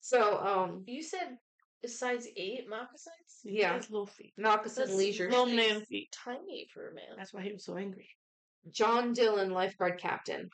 So, 0.00 0.38
um, 0.38 0.84
You 0.86 1.02
said 1.02 1.36
a 1.84 1.88
size 1.88 2.28
eight 2.36 2.68
moccasins. 2.68 3.40
yeah, 3.42 3.76
his 3.76 3.90
little 3.90 4.06
feet. 4.06 4.34
moccasin 4.38 4.96
leisure. 4.96 5.28
Little 5.28 5.46
man 5.46 5.80
feet. 5.84 6.12
Tiny 6.12 6.68
for 6.72 6.90
a 6.90 6.94
man. 6.94 7.16
That's 7.16 7.32
why 7.32 7.42
he 7.42 7.52
was 7.52 7.64
so 7.64 7.76
angry. 7.76 8.08
John 8.70 9.12
Dillon, 9.14 9.50
lifeguard 9.50 9.98
captain. 9.98 10.50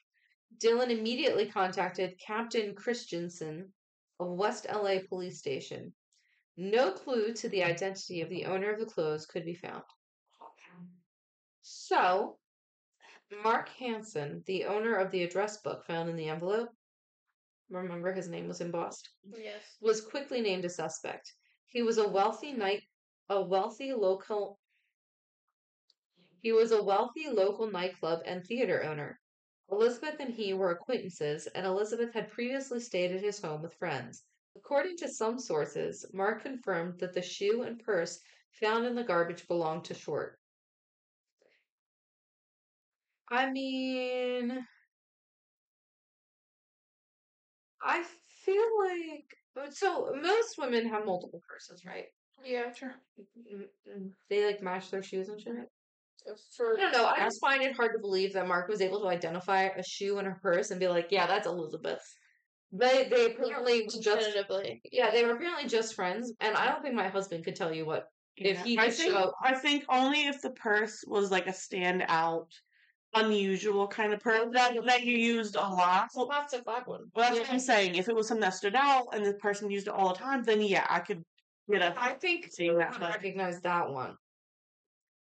Dillon 0.58 0.90
immediately 0.90 1.46
contacted 1.46 2.18
Captain 2.18 2.74
Christensen 2.74 3.72
of 4.18 4.28
West 4.28 4.66
LA 4.72 4.98
Police 5.08 5.38
Station. 5.38 5.94
No 6.56 6.92
clue 6.92 7.34
to 7.34 7.48
the 7.48 7.62
identity 7.62 8.22
of 8.22 8.30
the 8.30 8.46
owner 8.46 8.72
of 8.72 8.80
the 8.80 8.86
clothes 8.86 9.26
could 9.26 9.44
be 9.44 9.54
found. 9.54 9.84
So, 11.62 12.38
Mark 13.42 13.68
Hansen, 13.70 14.42
the 14.46 14.64
owner 14.64 14.96
of 14.96 15.10
the 15.10 15.22
address 15.22 15.58
book 15.58 15.84
found 15.84 16.08
in 16.08 16.16
the 16.16 16.28
envelope, 16.28 16.70
remember 17.68 18.12
his 18.12 18.28
name 18.28 18.46
was 18.48 18.60
embossed, 18.60 19.10
Yes. 19.36 19.76
was 19.80 20.00
quickly 20.00 20.40
named 20.40 20.64
a 20.64 20.70
suspect. 20.70 21.34
He 21.66 21.82
was 21.82 21.98
a 21.98 22.08
wealthy 22.08 22.52
night 22.52 22.82
a 23.28 23.42
wealthy 23.42 23.92
local 23.92 24.60
he 26.42 26.52
was 26.52 26.70
a 26.70 26.82
wealthy 26.82 27.28
local 27.28 27.68
nightclub 27.68 28.20
and 28.24 28.44
theater 28.46 28.84
owner. 28.84 29.18
Elizabeth 29.70 30.16
and 30.20 30.32
he 30.32 30.54
were 30.54 30.70
acquaintances, 30.70 31.46
and 31.48 31.66
Elizabeth 31.66 32.12
had 32.12 32.30
previously 32.30 32.80
stayed 32.80 33.12
at 33.12 33.22
his 33.22 33.40
home 33.40 33.62
with 33.62 33.74
friends. 33.74 34.24
According 34.56 34.96
to 34.98 35.08
some 35.08 35.38
sources, 35.38 36.04
Mark 36.12 36.42
confirmed 36.42 36.98
that 37.00 37.12
the 37.12 37.22
shoe 37.22 37.62
and 37.62 37.78
purse 37.78 38.20
found 38.50 38.86
in 38.86 38.94
the 38.94 39.04
garbage 39.04 39.46
belonged 39.48 39.84
to 39.86 39.94
Short. 39.94 40.38
I 43.30 43.50
mean, 43.50 44.66
I 47.82 48.04
feel 48.44 48.66
like 48.86 49.36
so 49.72 50.12
most 50.22 50.58
women 50.58 50.86
have 50.88 51.04
multiple 51.04 51.42
purses, 51.48 51.84
right? 51.84 52.06
Yeah. 52.44 52.72
Sure. 52.72 52.94
Mm, 53.18 53.68
mm, 53.88 54.10
They 54.28 54.44
like 54.46 54.62
match 54.62 54.90
their 54.90 55.02
shoes 55.02 55.28
and 55.28 55.40
shit. 55.40 55.70
For 56.56 56.76
I 56.78 56.80
don't 56.80 56.92
know. 56.92 57.06
I 57.06 57.20
just 57.20 57.40
find 57.40 57.62
it 57.62 57.74
hard 57.76 57.92
to 57.94 57.98
believe 58.00 58.32
that 58.34 58.46
Mark 58.48 58.68
was 58.68 58.80
able 58.80 59.00
to 59.00 59.08
identify 59.08 59.64
a 59.64 59.82
shoe 59.82 60.18
and 60.18 60.28
a 60.28 60.32
purse 60.42 60.70
and 60.70 60.80
be 60.80 60.88
like, 60.88 61.08
"Yeah, 61.10 61.26
that's 61.26 61.46
Elizabeth." 61.46 62.02
They 62.72 63.08
they 63.08 63.26
apparently 63.26 63.86
just 63.86 64.36
yeah 64.90 65.10
they 65.10 65.24
were 65.24 65.34
apparently 65.36 65.68
just 65.68 65.94
friends, 65.94 66.32
and 66.40 66.56
I 66.56 66.66
don't 66.66 66.82
think 66.82 66.94
my 66.94 67.08
husband 67.08 67.44
could 67.44 67.54
tell 67.56 67.72
you 67.72 67.86
what 67.86 68.06
If 68.36 68.62
he 68.64 68.78
I 68.78 68.90
think, 68.90 69.12
show- 69.12 69.32
I 69.42 69.54
think 69.54 69.84
only 69.88 70.26
if 70.26 70.42
the 70.42 70.50
purse 70.50 71.04
was 71.06 71.30
like 71.30 71.46
a 71.46 71.52
standout, 71.52 72.46
unusual 73.14 73.86
kind 73.88 74.12
of 74.12 74.20
purse 74.20 74.48
that 74.52 74.74
that 74.84 75.04
you 75.04 75.16
used 75.16 75.54
a 75.56 75.60
lot. 75.60 76.08
Well, 76.14 76.26
that's 76.28 76.52
a 76.54 76.62
black 76.62 76.86
one. 76.86 77.04
Well, 77.14 77.28
that's 77.28 77.40
what 77.40 77.52
I'm 77.52 77.60
saying. 77.60 77.94
If 77.94 78.08
it 78.08 78.14
was 78.14 78.28
something 78.28 78.42
that 78.42 78.54
stood 78.54 78.74
out 78.74 79.06
and 79.12 79.24
the 79.24 79.34
person 79.34 79.70
used 79.70 79.86
it 79.86 79.94
all 79.94 80.08
the 80.08 80.18
time, 80.18 80.42
then 80.42 80.60
yeah, 80.60 80.86
I 80.90 81.00
could 81.00 81.22
get 81.70 81.82
a. 81.82 81.94
I 81.96 82.14
think 82.14 82.48
Seeing 82.50 82.72
I 82.76 82.78
that, 82.90 83.00
but- 83.00 83.10
recognize 83.10 83.60
that 83.60 83.88
one. 83.90 84.16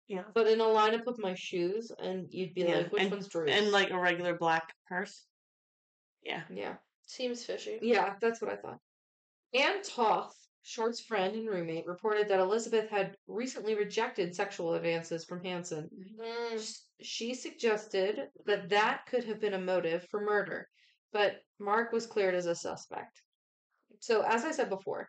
Yeah. 0.09 0.25
But 0.35 0.47
in 0.47 0.61
a 0.61 0.65
lineup 0.65 1.07
of 1.07 1.19
my 1.19 1.35
shoes, 1.35 1.91
and 1.99 2.27
you'd 2.31 2.55
be 2.55 2.63
Yeah, 2.63 2.77
like, 2.79 2.93
"Which 2.93 3.03
and- 3.03 3.11
one's 3.11 3.29
Drew's?" 3.29 3.51
And 3.51 3.71
like 3.73 3.91
a 3.91 3.99
regular 3.99 4.37
black 4.37 4.75
purse. 4.87 5.27
Yeah. 6.23 6.45
yeah, 6.51 6.77
Seems 7.07 7.45
fishy. 7.45 7.79
yeah, 7.83 8.17
that's 8.21 8.41
what 8.41 8.51
I 8.51 8.57
thought. 8.57 8.79
Ann 9.53 9.83
Toth, 9.83 10.35
Short's 10.63 11.01
friend 11.01 11.35
and 11.37 11.47
roommate, 11.49 11.87
reported 11.87 12.29
that 12.29 12.41
Elizabeth 12.41 12.89
had 12.89 13.17
recently 13.27 13.75
rejected 13.75 14.35
sexual 14.35 14.73
advances 14.75 15.25
from 15.27 15.45
Hansen. 15.45 15.89
Mm. 16.19 16.79
She 17.03 17.35
suggested 17.35 18.31
that 18.47 18.71
that 18.71 19.05
could 19.07 19.25
have 19.25 19.39
been 19.41 19.53
a 19.55 19.59
motive 19.61 20.07
for 20.11 20.21
murder, 20.23 20.69
but 21.13 21.43
Mark 21.59 21.93
was 21.93 22.07
cleared 22.07 22.35
as 22.35 22.47
a 22.47 22.55
suspect. 22.55 23.21
So, 24.01 24.23
as 24.23 24.45
I 24.45 24.51
said 24.51 24.71
before, 24.71 25.09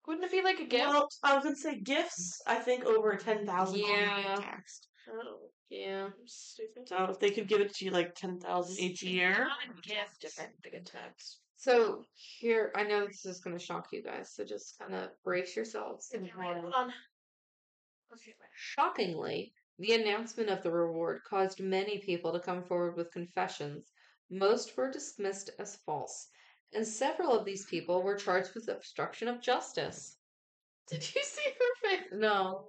Wouldn't 0.07 0.25
it 0.25 0.31
be 0.31 0.41
like 0.41 0.59
a 0.59 0.65
gift? 0.65 0.87
well, 0.87 1.09
I 1.23 1.35
was 1.35 1.43
gonna 1.43 1.55
say 1.55 1.79
gifts. 1.79 2.41
I 2.47 2.55
think 2.55 2.85
over 2.85 3.15
ten 3.15 3.45
thousand 3.45 3.79
Yeah. 3.79 4.35
taxed. 4.39 4.87
oh, 5.09 5.49
yeah, 5.69 6.09
stupid. 6.25 6.87
So 6.87 7.05
if 7.05 7.19
they 7.19 7.31
could 7.31 7.47
give 7.47 7.61
it 7.61 7.73
to 7.75 7.85
you 7.85 7.91
like 7.91 8.15
ten 8.15 8.39
thousand 8.39 8.79
each 8.79 9.03
year, 9.03 9.45
Not 9.47 9.77
a 9.77 9.81
gift. 9.81 10.21
Different. 10.21 10.51
They 10.63 10.71
get 10.71 10.85
taxed. 10.85 11.39
So 11.57 12.03
here, 12.15 12.71
I 12.75 12.83
know 12.83 13.05
this 13.05 13.23
is 13.25 13.39
going 13.39 13.55
to 13.55 13.63
shock 13.63 13.89
you 13.91 14.01
guys, 14.01 14.33
so 14.33 14.43
just 14.43 14.79
kind 14.79 14.95
of 14.95 15.09
brace 15.23 15.55
yourselves. 15.55 16.11
Hold 16.11 16.73
on. 16.73 16.91
Okay. 18.11 18.33
Shockingly, 18.55 19.53
the 19.77 19.93
announcement 19.93 20.49
of 20.49 20.63
the 20.63 20.71
reward 20.71 21.21
caused 21.29 21.59
many 21.61 21.99
people 21.99 22.33
to 22.33 22.39
come 22.39 22.63
forward 22.63 22.97
with 22.97 23.11
confessions. 23.11 23.91
Most 24.31 24.75
were 24.75 24.89
dismissed 24.91 25.51
as 25.59 25.75
false, 25.85 26.29
and 26.73 26.87
several 26.87 27.37
of 27.37 27.45
these 27.45 27.65
people 27.65 28.01
were 28.01 28.15
charged 28.15 28.55
with 28.55 28.69
obstruction 28.69 29.27
of 29.27 29.41
justice. 29.41 30.17
Did 30.89 31.03
you 31.15 31.21
see 31.23 31.49
her 31.49 31.89
face? 31.89 32.09
No. 32.13 32.67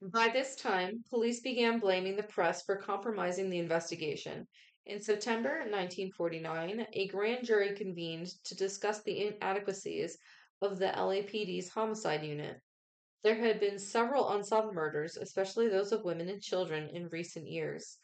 By 0.00 0.28
this 0.28 0.56
time, 0.56 1.02
police 1.10 1.40
began 1.40 1.80
blaming 1.80 2.16
the 2.16 2.22
press 2.22 2.62
for 2.64 2.76
compromising 2.76 3.50
the 3.50 3.58
investigation. 3.58 4.46
In 4.86 5.00
September 5.02 5.58
1949, 5.70 6.86
a 6.92 7.08
grand 7.08 7.44
jury 7.44 7.74
convened 7.74 8.28
to 8.44 8.54
discuss 8.54 9.02
the 9.02 9.26
inadequacies 9.26 10.16
of 10.62 10.78
the 10.78 10.86
LAPD's 10.86 11.68
homicide 11.68 12.24
unit. 12.24 12.60
There 13.22 13.34
had 13.34 13.58
been 13.58 13.78
several 13.78 14.30
unsolved 14.30 14.74
murders, 14.74 15.16
especially 15.16 15.68
those 15.68 15.90
of 15.90 16.04
women 16.04 16.28
and 16.28 16.40
children, 16.40 16.88
in 16.90 17.08
recent 17.08 17.48
years. 17.48 17.98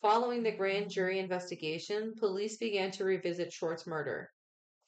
Following 0.00 0.42
the 0.42 0.52
grand 0.52 0.90
jury 0.90 1.18
investigation, 1.18 2.14
police 2.14 2.56
began 2.56 2.90
to 2.92 3.04
revisit 3.04 3.52
Short's 3.52 3.86
murder. 3.86 4.30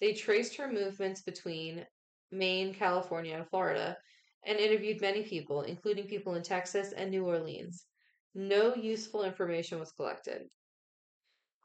They 0.00 0.12
traced 0.12 0.56
her 0.56 0.70
movements 0.70 1.22
between 1.22 1.86
Maine, 2.30 2.72
California, 2.74 3.36
and 3.36 3.48
Florida, 3.48 3.98
and 4.44 4.58
interviewed 4.58 5.00
many 5.00 5.24
people, 5.24 5.62
including 5.62 6.06
people 6.06 6.34
in 6.34 6.42
Texas 6.42 6.92
and 6.92 7.10
New 7.10 7.26
Orleans. 7.26 7.86
No 8.34 8.74
useful 8.74 9.24
information 9.24 9.78
was 9.78 9.92
collected. 9.92 10.48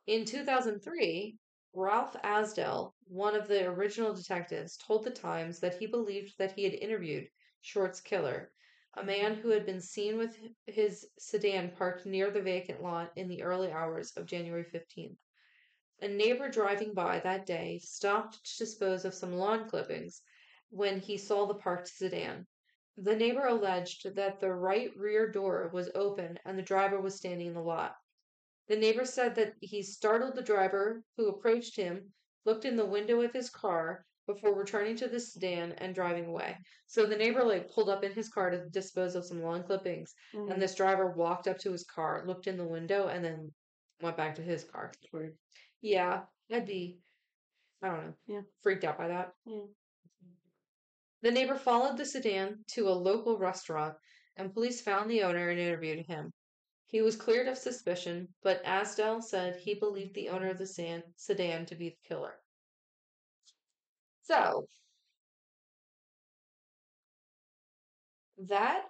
In 0.07 0.25
2003, 0.25 1.37
Ralph 1.73 2.15
Asdell, 2.23 2.93
one 3.07 3.35
of 3.35 3.47
the 3.47 3.65
original 3.67 4.13
detectives, 4.13 4.75
told 4.77 5.03
the 5.03 5.11
Times 5.11 5.59
that 5.59 5.77
he 5.77 5.85
believed 5.85 6.33
that 6.39 6.53
he 6.53 6.63
had 6.63 6.73
interviewed 6.73 7.29
Short's 7.59 8.01
killer, 8.01 8.51
a 8.93 9.03
man 9.03 9.33
who 9.37 9.49
had 9.49 9.65
been 9.65 9.81
seen 9.81 10.19
with 10.19 10.37
his 10.67 11.09
sedan 11.17 11.71
parked 11.71 12.05
near 12.05 12.29
the 12.29 12.39
vacant 12.43 12.83
lot 12.83 13.11
in 13.15 13.27
the 13.29 13.41
early 13.41 13.71
hours 13.71 14.15
of 14.15 14.27
January 14.27 14.63
15th. 14.63 15.17
A 15.99 16.07
neighbor 16.07 16.49
driving 16.49 16.93
by 16.93 17.19
that 17.21 17.47
day 17.47 17.79
stopped 17.79 18.45
to 18.45 18.57
dispose 18.59 19.05
of 19.05 19.15
some 19.15 19.33
lawn 19.33 19.67
clippings 19.67 20.21
when 20.69 20.99
he 20.99 21.17
saw 21.17 21.47
the 21.47 21.55
parked 21.55 21.87
sedan. 21.87 22.45
The 22.95 23.15
neighbor 23.15 23.47
alleged 23.47 24.13
that 24.13 24.39
the 24.39 24.53
right 24.53 24.95
rear 24.95 25.27
door 25.27 25.67
was 25.73 25.89
open 25.95 26.37
and 26.45 26.59
the 26.59 26.61
driver 26.61 27.01
was 27.01 27.15
standing 27.15 27.47
in 27.47 27.53
the 27.55 27.63
lot. 27.63 27.95
The 28.67 28.75
neighbor 28.77 29.03
said 29.03 29.33
that 29.33 29.55
he 29.61 29.81
startled 29.81 30.35
the 30.35 30.43
driver, 30.43 31.03
who 31.15 31.27
approached 31.27 31.75
him, 31.75 32.13
looked 32.45 32.65
in 32.65 32.75
the 32.75 32.85
window 32.85 33.19
of 33.21 33.33
his 33.33 33.49
car 33.49 34.05
before 34.27 34.53
returning 34.53 34.95
to 34.97 35.07
the 35.07 35.19
sedan 35.19 35.71
and 35.79 35.95
driving 35.95 36.25
away. 36.27 36.55
So 36.85 37.05
the 37.05 37.15
neighbor 37.15 37.43
like 37.43 37.71
pulled 37.71 37.89
up 37.89 38.03
in 38.03 38.11
his 38.11 38.29
car 38.29 38.49
to 38.51 38.69
dispose 38.69 39.15
of 39.15 39.25
some 39.25 39.41
lawn 39.41 39.63
clippings, 39.63 40.13
Mm-hmm. 40.35 40.51
and 40.51 40.61
this 40.61 40.75
driver 40.75 41.11
walked 41.11 41.47
up 41.47 41.57
to 41.59 41.71
his 41.71 41.85
car, 41.85 42.23
looked 42.27 42.47
in 42.47 42.57
the 42.57 42.67
window, 42.67 43.07
and 43.07 43.23
then 43.25 43.51
went 44.01 44.17
back 44.17 44.35
to 44.35 44.41
his 44.43 44.63
car. 44.65 44.91
Weird. 45.11 45.35
Yeah, 45.81 46.21
I'd 46.51 46.65
be, 46.65 46.99
I 47.81 47.87
don't 47.87 48.05
know, 48.05 48.13
Yeah. 48.27 48.41
freaked 48.61 48.83
out 48.83 48.97
by 48.97 49.07
that. 49.07 49.31
Yeah. 49.45 49.61
The 51.23 51.31
neighbor 51.31 51.55
followed 51.55 51.97
the 51.97 52.05
sedan 52.05 52.63
to 52.73 52.89
a 52.89 52.91
local 52.91 53.37
restaurant, 53.39 53.95
and 54.35 54.53
police 54.53 54.81
found 54.81 55.09
the 55.09 55.23
owner 55.23 55.49
and 55.49 55.59
interviewed 55.59 56.05
him. 56.05 56.31
He 56.85 57.01
was 57.01 57.15
cleared 57.15 57.47
of 57.47 57.57
suspicion, 57.57 58.27
but 58.43 58.63
Asdell 58.63 59.21
said 59.21 59.55
he 59.57 59.73
believed 59.73 60.13
the 60.15 60.29
owner 60.29 60.49
of 60.49 60.57
the 60.57 60.67
sedan 60.67 61.65
to 61.65 61.75
be 61.75 61.89
the 61.89 62.07
killer. 62.07 62.33
So, 64.27 64.65
that 68.49 68.81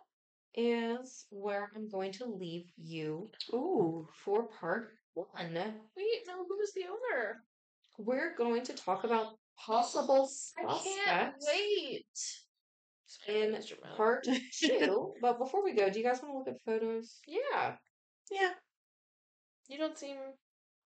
is 0.56 1.26
where 1.30 1.70
I'm 1.76 1.90
going 1.90 2.12
to 2.14 2.26
leave 2.26 2.66
you 2.76 3.30
Ooh. 3.54 4.08
for 4.26 4.48
part 4.60 4.90
one. 5.14 5.28
Wait, 5.36 6.22
no, 6.28 6.44
who's 6.50 6.74
the 6.74 6.86
owner? 6.86 7.44
We're 8.00 8.36
going 8.36 8.64
to 8.64 8.74
talk 8.74 9.04
about 9.04 9.34
possible 9.60 10.28
I 10.58 10.64
can't 10.64 11.34
suspects 11.44 11.48
wait. 13.28 13.36
in. 13.36 13.58
Part 13.96 14.26
two. 14.60 15.14
but 15.22 15.38
before 15.38 15.64
we 15.64 15.74
go, 15.76 15.90
do 15.90 16.00
you 16.00 16.06
guys 16.06 16.20
want 16.22 16.34
to 16.34 16.38
look 16.40 16.48
at 16.48 16.62
photos? 16.66 17.20
Yeah, 17.28 17.76
Yeah. 18.32 18.52
you 19.68 19.78
don't 19.78 19.98
seem. 19.98 20.18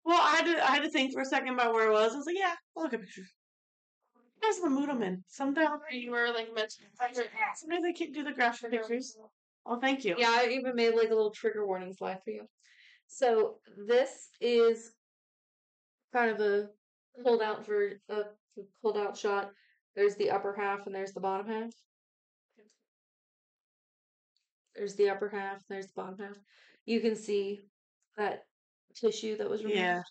Well, 0.04 0.20
I 0.22 0.36
had 0.36 0.46
to 0.46 0.64
I 0.64 0.72
had 0.76 0.84
to 0.84 0.90
think 0.90 1.14
for 1.14 1.22
a 1.22 1.26
second 1.26 1.54
about 1.54 1.74
where 1.74 1.88
it 1.90 1.94
was. 1.94 2.14
I 2.14 2.18
was 2.18 2.26
like, 2.26 2.38
yeah, 2.38 2.54
I'll 2.76 2.84
look 2.84 2.94
at 2.94 3.00
pictures. 3.02 3.32
That's 4.42 4.60
the 4.60 4.70
mood 4.70 4.90
I'm 4.90 5.02
in. 5.04 5.24
Sometimes, 5.28 5.70
You 5.92 6.12
were 6.12 6.30
like 6.34 6.54
to. 6.56 6.68
sometimes 6.94 7.86
I 7.86 7.92
can't 7.94 8.14
do 8.14 8.24
the 8.24 8.32
graphic 8.32 8.72
pictures. 8.72 9.16
Oh, 9.66 9.80
thank 9.80 10.04
you. 10.04 10.16
Yeah, 10.18 10.32
I 10.32 10.48
even 10.50 10.76
made 10.76 10.96
like 10.96 11.10
a 11.10 11.16
little 11.16 11.32
trigger 11.32 11.66
warning 11.66 11.94
slide 11.94 12.20
for 12.24 12.32
you. 12.32 12.46
So 13.08 13.58
this 13.88 14.30
is 14.40 14.94
kind 16.14 16.32
of 16.32 16.40
a 16.40 16.70
pulled 17.24 17.42
out 17.42 17.66
for 17.66 17.92
a 18.10 18.24
pulled 18.82 18.98
out 18.98 19.18
shot. 19.18 19.52
There's 19.96 20.16
the 20.16 20.32
upper 20.32 20.56
half 20.58 20.86
and 20.86 20.96
there's 20.96 21.12
the 21.14 21.20
bottom 21.20 21.48
half. 21.48 21.72
There's 24.76 24.96
the 24.96 25.10
upper 25.10 25.30
half, 25.30 25.62
there's 25.70 25.88
the 25.88 25.94
bottom 25.96 26.18
half. 26.20 26.38
You 26.86 27.02
can 27.02 27.16
see 27.16 27.60
that 28.18 28.44
tissue 28.96 29.38
that 29.38 29.50
was 29.50 29.64
removed. 29.64 29.80
Yeah. 29.80 30.02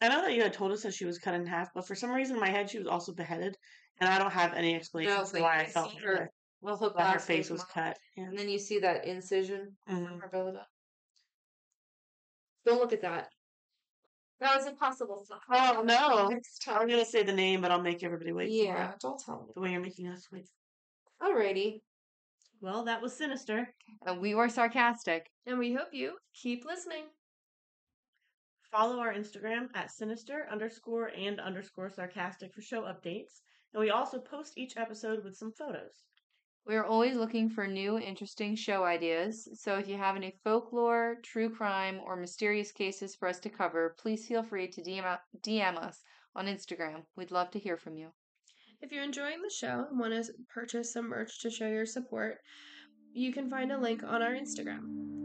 I 0.00 0.08
know 0.08 0.22
that 0.22 0.34
you 0.34 0.42
had 0.42 0.52
told 0.52 0.70
us 0.72 0.82
that 0.82 0.94
she 0.94 1.04
was 1.04 1.18
cut 1.18 1.34
in 1.34 1.46
half, 1.46 1.68
but 1.74 1.86
for 1.86 1.94
some 1.94 2.10
reason 2.10 2.36
in 2.36 2.40
my 2.40 2.50
head 2.50 2.70
she 2.70 2.78
was 2.78 2.86
also 2.86 3.12
beheaded, 3.12 3.56
and 4.00 4.08
I 4.08 4.18
don't 4.18 4.32
have 4.32 4.54
any 4.54 4.74
explanation 4.76 5.14
No, 5.14 5.22
as 5.22 5.32
to 5.32 5.40
why 5.40 5.54
you 5.56 5.60
I 5.60 5.64
can 5.64 5.72
felt 5.72 5.90
see 5.90 5.96
that, 5.98 6.04
her- 6.04 6.30
Well, 6.60 6.76
her, 6.76 6.90
that 6.96 7.12
her 7.14 7.18
face 7.18 7.50
was 7.50 7.62
off. 7.62 7.72
cut. 7.72 7.98
Yeah. 8.16 8.24
And 8.24 8.38
then 8.38 8.48
you 8.48 8.58
see 8.58 8.78
that 8.80 9.04
incision 9.06 9.76
Mhm. 9.88 10.12
on 10.12 10.20
her 10.20 10.28
belly 10.28 10.52
button. 10.52 10.66
Don't 12.64 12.78
look 12.80 12.92
at 12.92 13.02
that. 13.02 13.28
That 14.40 14.56
was 14.56 14.66
impossible. 14.66 15.26
Oh 15.50 15.82
no! 15.84 16.30
I'm 16.68 16.86
gonna 16.88 17.04
say 17.04 17.24
the 17.24 17.32
name, 17.32 17.60
but 17.60 17.72
I'll 17.72 17.82
make 17.82 18.04
everybody 18.04 18.30
wait. 18.32 18.46
for 18.46 18.52
Yeah, 18.52 18.92
it, 18.92 19.00
don't 19.00 19.18
tell 19.18 19.40
me. 19.42 19.52
The 19.54 19.60
way 19.60 19.72
you're 19.72 19.80
making 19.80 20.06
us 20.06 20.30
wait. 20.30 20.48
Alrighty. 21.20 21.80
Well, 22.60 22.84
that 22.84 23.02
was 23.02 23.16
sinister. 23.16 23.74
And 24.06 24.20
we 24.20 24.34
were 24.36 24.48
sarcastic. 24.48 25.28
And 25.46 25.58
we 25.58 25.72
hope 25.72 25.88
you 25.92 26.18
keep 26.34 26.64
listening. 26.64 27.04
Follow 28.70 28.98
our 29.00 29.14
Instagram 29.14 29.68
at 29.74 29.90
sinister 29.90 30.46
underscore 30.50 31.10
and 31.16 31.40
underscore 31.40 31.90
sarcastic 31.90 32.52
for 32.54 32.60
show 32.60 32.82
updates. 32.82 33.40
And 33.72 33.80
we 33.80 33.90
also 33.90 34.18
post 34.18 34.58
each 34.58 34.76
episode 34.76 35.24
with 35.24 35.36
some 35.36 35.52
photos. 35.52 36.04
We 36.66 36.76
are 36.76 36.84
always 36.84 37.16
looking 37.16 37.48
for 37.48 37.66
new, 37.66 37.98
interesting 37.98 38.54
show 38.54 38.84
ideas. 38.84 39.48
So 39.54 39.78
if 39.78 39.88
you 39.88 39.96
have 39.96 40.16
any 40.16 40.34
folklore, 40.44 41.16
true 41.22 41.48
crime, 41.48 41.98
or 42.04 42.14
mysterious 42.14 42.70
cases 42.70 43.14
for 43.14 43.26
us 43.26 43.40
to 43.40 43.48
cover, 43.48 43.96
please 43.98 44.26
feel 44.26 44.42
free 44.42 44.68
to 44.68 44.82
DM, 44.82 45.18
DM 45.40 45.78
us 45.78 46.02
on 46.36 46.44
Instagram. 46.46 47.04
We'd 47.16 47.30
love 47.30 47.50
to 47.52 47.58
hear 47.58 47.78
from 47.78 47.96
you. 47.96 48.08
If 48.82 48.92
you're 48.92 49.02
enjoying 49.02 49.40
the 49.40 49.50
show 49.50 49.86
and 49.88 49.98
want 49.98 50.12
to 50.12 50.30
purchase 50.52 50.92
some 50.92 51.08
merch 51.08 51.40
to 51.40 51.50
show 51.50 51.68
your 51.68 51.86
support, 51.86 52.36
you 53.14 53.32
can 53.32 53.48
find 53.48 53.72
a 53.72 53.78
link 53.78 54.02
on 54.04 54.20
our 54.20 54.32
Instagram. 54.32 55.17